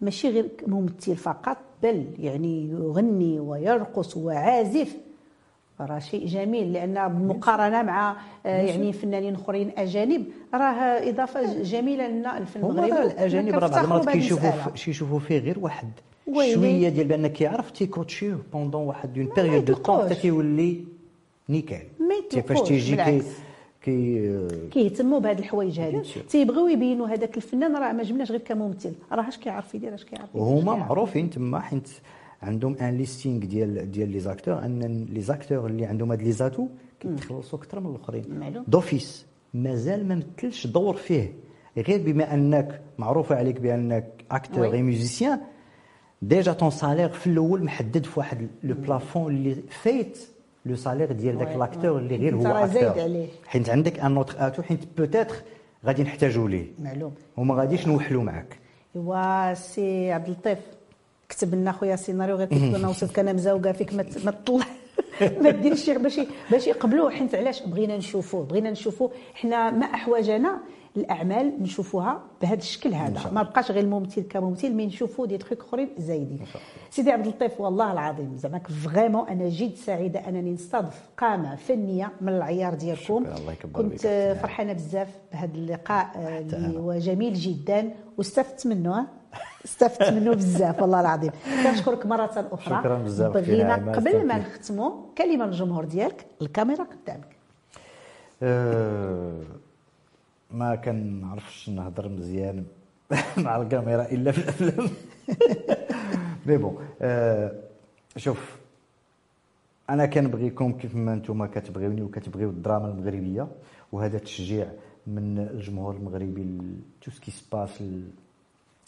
ماشي 0.02 0.30
غير 0.30 0.50
ممثل 0.68 1.16
فقط 1.16 1.58
بل 1.84 2.08
يعني 2.20 2.70
يغني 2.70 3.40
ويرقص 3.40 4.18
وعازف. 4.18 4.98
راه 5.82 6.00
شيء 6.00 6.26
جميل 6.28 6.74
لأن 6.74 7.08
بالمقارنة 7.08 7.82
مع 7.84 8.16
آه، 8.46 8.62
يعني 8.62 8.94
فنانين 8.94 9.36
أخرين 9.36 9.72
أجانب 9.78 10.26
راه 10.54 11.10
إضافة 11.10 11.64
جميلة 11.64 12.08
لنا 12.08 12.38
الفن 12.38 12.62
هما 12.62 12.86
المغربي. 12.86 13.04
الأجانب 13.12 13.54
راه 13.54 13.68
بعض 13.68 13.84
المرات 13.84 14.10
كيشوفوا 14.10 14.72
كيشوفوا 14.76 15.20
فيه 15.20 15.40
غير 15.40 15.60
واحد. 15.60 15.90
شوية 16.34 16.90
ديال 16.90 17.08
بان 17.08 17.28
كيعرف 17.28 17.72
تيكوتشيو 17.72 18.38
بوندون 18.54 18.82
واحد 18.82 19.14
دون 19.14 19.26
ما 19.26 19.44
بيريود 19.44 19.66
دو 19.66 19.74
طون. 19.74 20.06
حتى 20.06 20.16
كيولي 20.16 20.84
نيكال 21.50 21.82
ما 22.00 22.16
تي 22.30 22.42
فاش 22.42 22.58
يطلقوش، 22.58 22.70
تيجي 22.70 22.96
كي. 22.96 23.22
كي 23.82 24.48
كيهتموا 24.72 25.20
بهاد 25.20 25.40
الحوايج 25.40 25.82
sûr. 25.82 26.30
تيبغيو 26.30 26.68
يبينوا 26.68 27.08
هذاك 27.08 27.38
الفنان 27.38 27.76
راه 27.76 27.94
ما 27.94 28.04
جبناش 28.04 28.32
غير 28.32 28.40
كممثل 28.40 28.94
راه 29.12 29.28
اش 29.28 29.38
كيعرف 29.38 29.76
يدير 29.76 29.94
اش 29.94 30.04
كيعرف 30.04 30.36
وهما. 30.36 30.76
معروفين 30.76 31.30
تما 31.30 31.60
حيت 31.60 31.90
عندهم 32.42 32.76
ان 32.76 32.98
ليستينغ 32.98 33.40
ديال 33.40 33.92
ديال 33.92 34.10
لي 34.10 34.20
زاكتور 34.20 34.66
أن 34.66 35.06
لي 35.10 35.22
زاكتور 35.22 35.66
اللي 35.68 35.86
عندهم 35.86 36.12
هاد 36.12 36.22
لي 36.22 36.32
زاتو 36.32 36.68
كيتخلصوا 37.00 37.60
أكثر 37.60 37.80
من 37.80 37.96
الآخرين. 37.96 38.64
دوفيس 38.68 39.26
مازال 39.54 40.08
ما 40.08 40.22
مثلش 40.38 40.68
دور 40.68 40.96
فيه 40.96 41.34
غير 41.78 42.02
بما 42.02 42.34
أنك 42.34 42.82
معروف 42.98 43.32
عليك 43.32 43.60
بأنك 43.62 44.06
اكتور. 44.32 44.74
اي 44.74 44.82
ميوزيسيان 44.82 45.40
ديجا 46.22 46.54
طون 46.54 46.70
سالير 46.72 47.10
في 47.10 47.28
الأول 47.28 47.64
محدد 47.64 48.06
في 48.06 48.20
واحد 48.20 48.48
لو 48.64 48.76
بلافون 48.76 49.36
اللي 49.36 49.56
فايت 49.84 50.18
لو 50.66 50.76
سالير 50.76 51.12
ديال 51.12 51.36
وي، 51.38 51.56
لاكتور. 51.56 51.98
اللي 51.98 52.16
غير 52.16 52.36
هو 52.36 52.48
اكتور. 52.48 53.26
حيت 53.48 53.70
عندك 53.70 54.00
ان 54.00 54.18
اوتر 54.18 54.36
اتو 54.48 54.62
حيت 54.62 54.80
بوتيتر 54.98 55.36
غادي 55.86 56.04
نحتاجوا 56.04 56.50
ليه 56.50 56.68
معلوم 56.80 57.14
وما 57.38 57.56
غاديش 57.56 57.88
نوحلوا 57.88 58.24
معاك 58.24 58.60
ايوا 58.96 59.54
سي 59.54 60.12
عبد 60.12 60.28
اللطيف 60.28 60.58
كتب 61.30 61.56
لنا 61.56 61.72
خويا 61.72 61.96
سيناريو 61.96 62.36
غير 62.36 62.48
كيقول 62.48 62.80
لنا 62.80 62.88
وصلت 62.88 63.20
أنا 63.20 63.34
مزوقه 63.34 63.72
فيك 63.72 63.94
ما 63.94 64.04
تطلع 64.04 64.66
ما 65.42 65.50
ديرش 65.50 65.90
باش 65.90 66.20
باش 66.52 66.68
يقبلوه 66.68 67.10
حيت 67.12 67.36
علاش? 67.36 67.62
بغينا 67.62 67.98
نشوفوه 67.98 68.44
بغينا 68.46 68.72
نشوفوه 68.72 69.12
حنا 69.34 69.72
ما 69.72 69.86
احوجنا 69.86 70.60
الأعمال 70.98 71.54
نشوفوها 71.64 72.22
بهذا 72.42 72.60
الشكل 72.60 72.94
هذا. 72.94 73.32
ما 73.32 73.44
بقاش 73.44 73.72
غير 73.72 73.84
الممثل 73.84 74.22
كممثل 74.22 74.74
mais 74.74 74.86
نشوفوا 74.86 75.26
دي 75.26 75.38
تخيك 75.38 75.60
أخرين 75.62 75.90
زايدين. 75.98 76.40
سيدي 76.90 77.12
عبد 77.12 77.26
اللطيف 77.26 77.62
والله 77.62 77.92
العظيم 77.92 78.38
زعما 78.38 78.60
vraiment 78.60 79.28
أنا 79.30 79.50
جد 79.50 79.76
سعيدة 79.76 80.20
أنني 80.20 80.52
نستضيف 80.52 81.02
قامة 81.18 81.56
فنية 81.56 82.12
من 82.22 82.30
العيار 82.30 82.74
ديالكم. 82.74 83.26
كنت. 83.74 84.06
آه، 84.06 84.34
فرحانة 84.34 84.74
بزاف 84.74 85.08
بهذا 85.34 85.54
اللقاء 85.56 86.12
آه، 86.16 86.40
اللي 86.40 86.80
هو 86.80 86.94
جميل 86.94 87.34
جدا. 87.34 87.90
واستفدت 88.18 88.68
منه 88.68 89.00
آه. 89.00 89.06
استفدت 89.66 90.10
منه 90.14 90.34
بزاف 90.34 90.82
والله 90.82 91.02
العظيم. 91.02 91.32
كنشكرك 91.64 92.06
مرة 92.06 92.48
أخرى. 92.52 92.80
شكراً 92.80 92.98
بزاف 92.98 93.34
بغينا 93.34 93.76
قبل 93.96 94.26
ما. 94.28 94.38
نختموا 94.38 94.92
كلمة 95.18 95.46
للجمهور 95.46 95.86
ديالك 95.86 96.26
الكاميرا 96.42 96.84
قدامك. 96.84 97.36
أه، 98.44 99.42
ما 100.52 100.76
كنعرفش 100.76 101.70
نهضر 101.70 102.10
مزيان 102.10 102.66
مع 103.38 103.62
الكاميرا 103.62 104.06
إلا 104.12 104.32
في 104.32 104.38
الأفلام. 104.38 104.90
مي 106.46 106.58
بون 106.58 106.88
أه، 107.02 107.52
شوف 108.18 108.58
أنا 109.90 110.06
كنبغيكم 110.06 110.78
كيف 110.78 110.96
ما 110.96 111.14
أنتم 111.14 111.46
كتبغيوني 111.46 112.02
وكتبغيو 112.02 112.50
الدراما 112.50 112.88
المغربية 112.88 113.48
وهذا 113.92 114.18
تشجيع 114.18 114.72
من 115.08 115.38
الجمهور 115.40 115.96
المغربي 115.96 116.60
tout 117.02 117.12
ce 117.12 117.20
qui 117.20 117.32
se 117.32 117.45
passe 117.45 117.78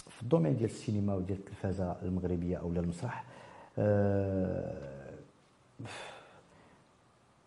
في 0.09 0.21
ال 0.21 0.25
domaine 0.26 0.55
ديال 0.55 0.69
السينما 0.69 1.15
وديال 1.15 1.39
التلفازة 1.39 1.95
المغربية 2.03 2.57
أو 2.57 2.71
المسرح. 2.71 3.23
أه، 3.77 5.11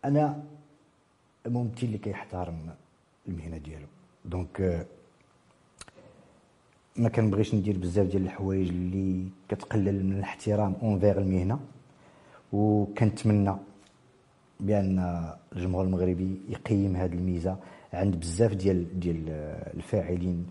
أنا 0.05 0.43
ممثل 1.47 1.83
اللي 1.83 1.97
كيحترم 1.97 2.69
المهنة 3.27 3.57
ديالو. 3.57 3.87
donc 4.25 4.61
آه، 4.61 4.85
ما 6.95 7.09
كنبغيش 7.09 7.55
ندير 7.55 7.77
بزاف 7.77 8.07
ديال 8.07 8.23
الحوايج 8.23 8.69
اللي 8.69 9.27
كتقلل 9.49 10.05
من 10.05 10.17
الاحترام 10.17 10.75
envers 10.83 11.17
المهنة 11.17 11.59
وكنتمنى 12.53 13.55
بأن 14.59 15.25
الجمهور 15.55 15.85
المغربي 15.85 16.41
يقيم 16.49 16.95
هذه 16.95 17.13
الميزة 17.13 17.57
عند 17.93 18.15
بزاف 18.15 18.53
ديال 18.53 18.99
ديال 18.99 19.29
الفاعلين 19.77 20.47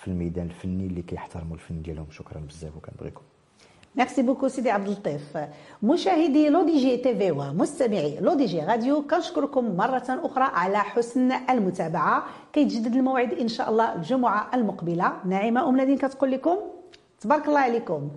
في 0.00 0.08
الميدان 0.08 0.46
الفني 0.46 0.86
اللي 0.86 1.02
كيحترموا 1.02 1.54
الفن 1.54 1.82
ديالهم. 1.82 2.06
شكرا 2.10 2.40
بزاف 2.40 2.76
وكنبغيكم. 2.76 3.22
merci 3.98 4.22
beaucoup 4.22 4.48
سيدي 4.48 4.70
عبد 4.70 4.86
اللطيف 4.86 5.38
مشاهدي 5.82 6.48
لو 6.48 6.62
دي 6.64 6.78
جي 6.78 6.96
تي 6.96 7.14
في 7.14 7.30
ومستمعي 7.30 8.18
لو 8.20 8.34
دي 8.34 8.44
جي 8.44 8.60
راديو 8.60 9.02
كنشكركم 9.02 9.76
مرة 9.76 10.02
أخرى 10.08 10.44
على 10.44 10.78
حسن 10.78 11.32
المتابعة 11.32 12.24
كيتجدد 12.52 12.94
الموعد 12.96 13.32
إن 13.32 13.48
شاء 13.48 13.70
الله 13.70 13.94
الجمعة 13.94 14.50
المقبلة 14.54 15.12
نعيمة 15.24 15.68
أم 15.68 15.76
نادين 15.76 15.98
كتقول 15.98 16.30
لكم 16.30 16.56
تبارك 17.20 17.48
الله 17.48 17.60
عليكم 17.60 18.08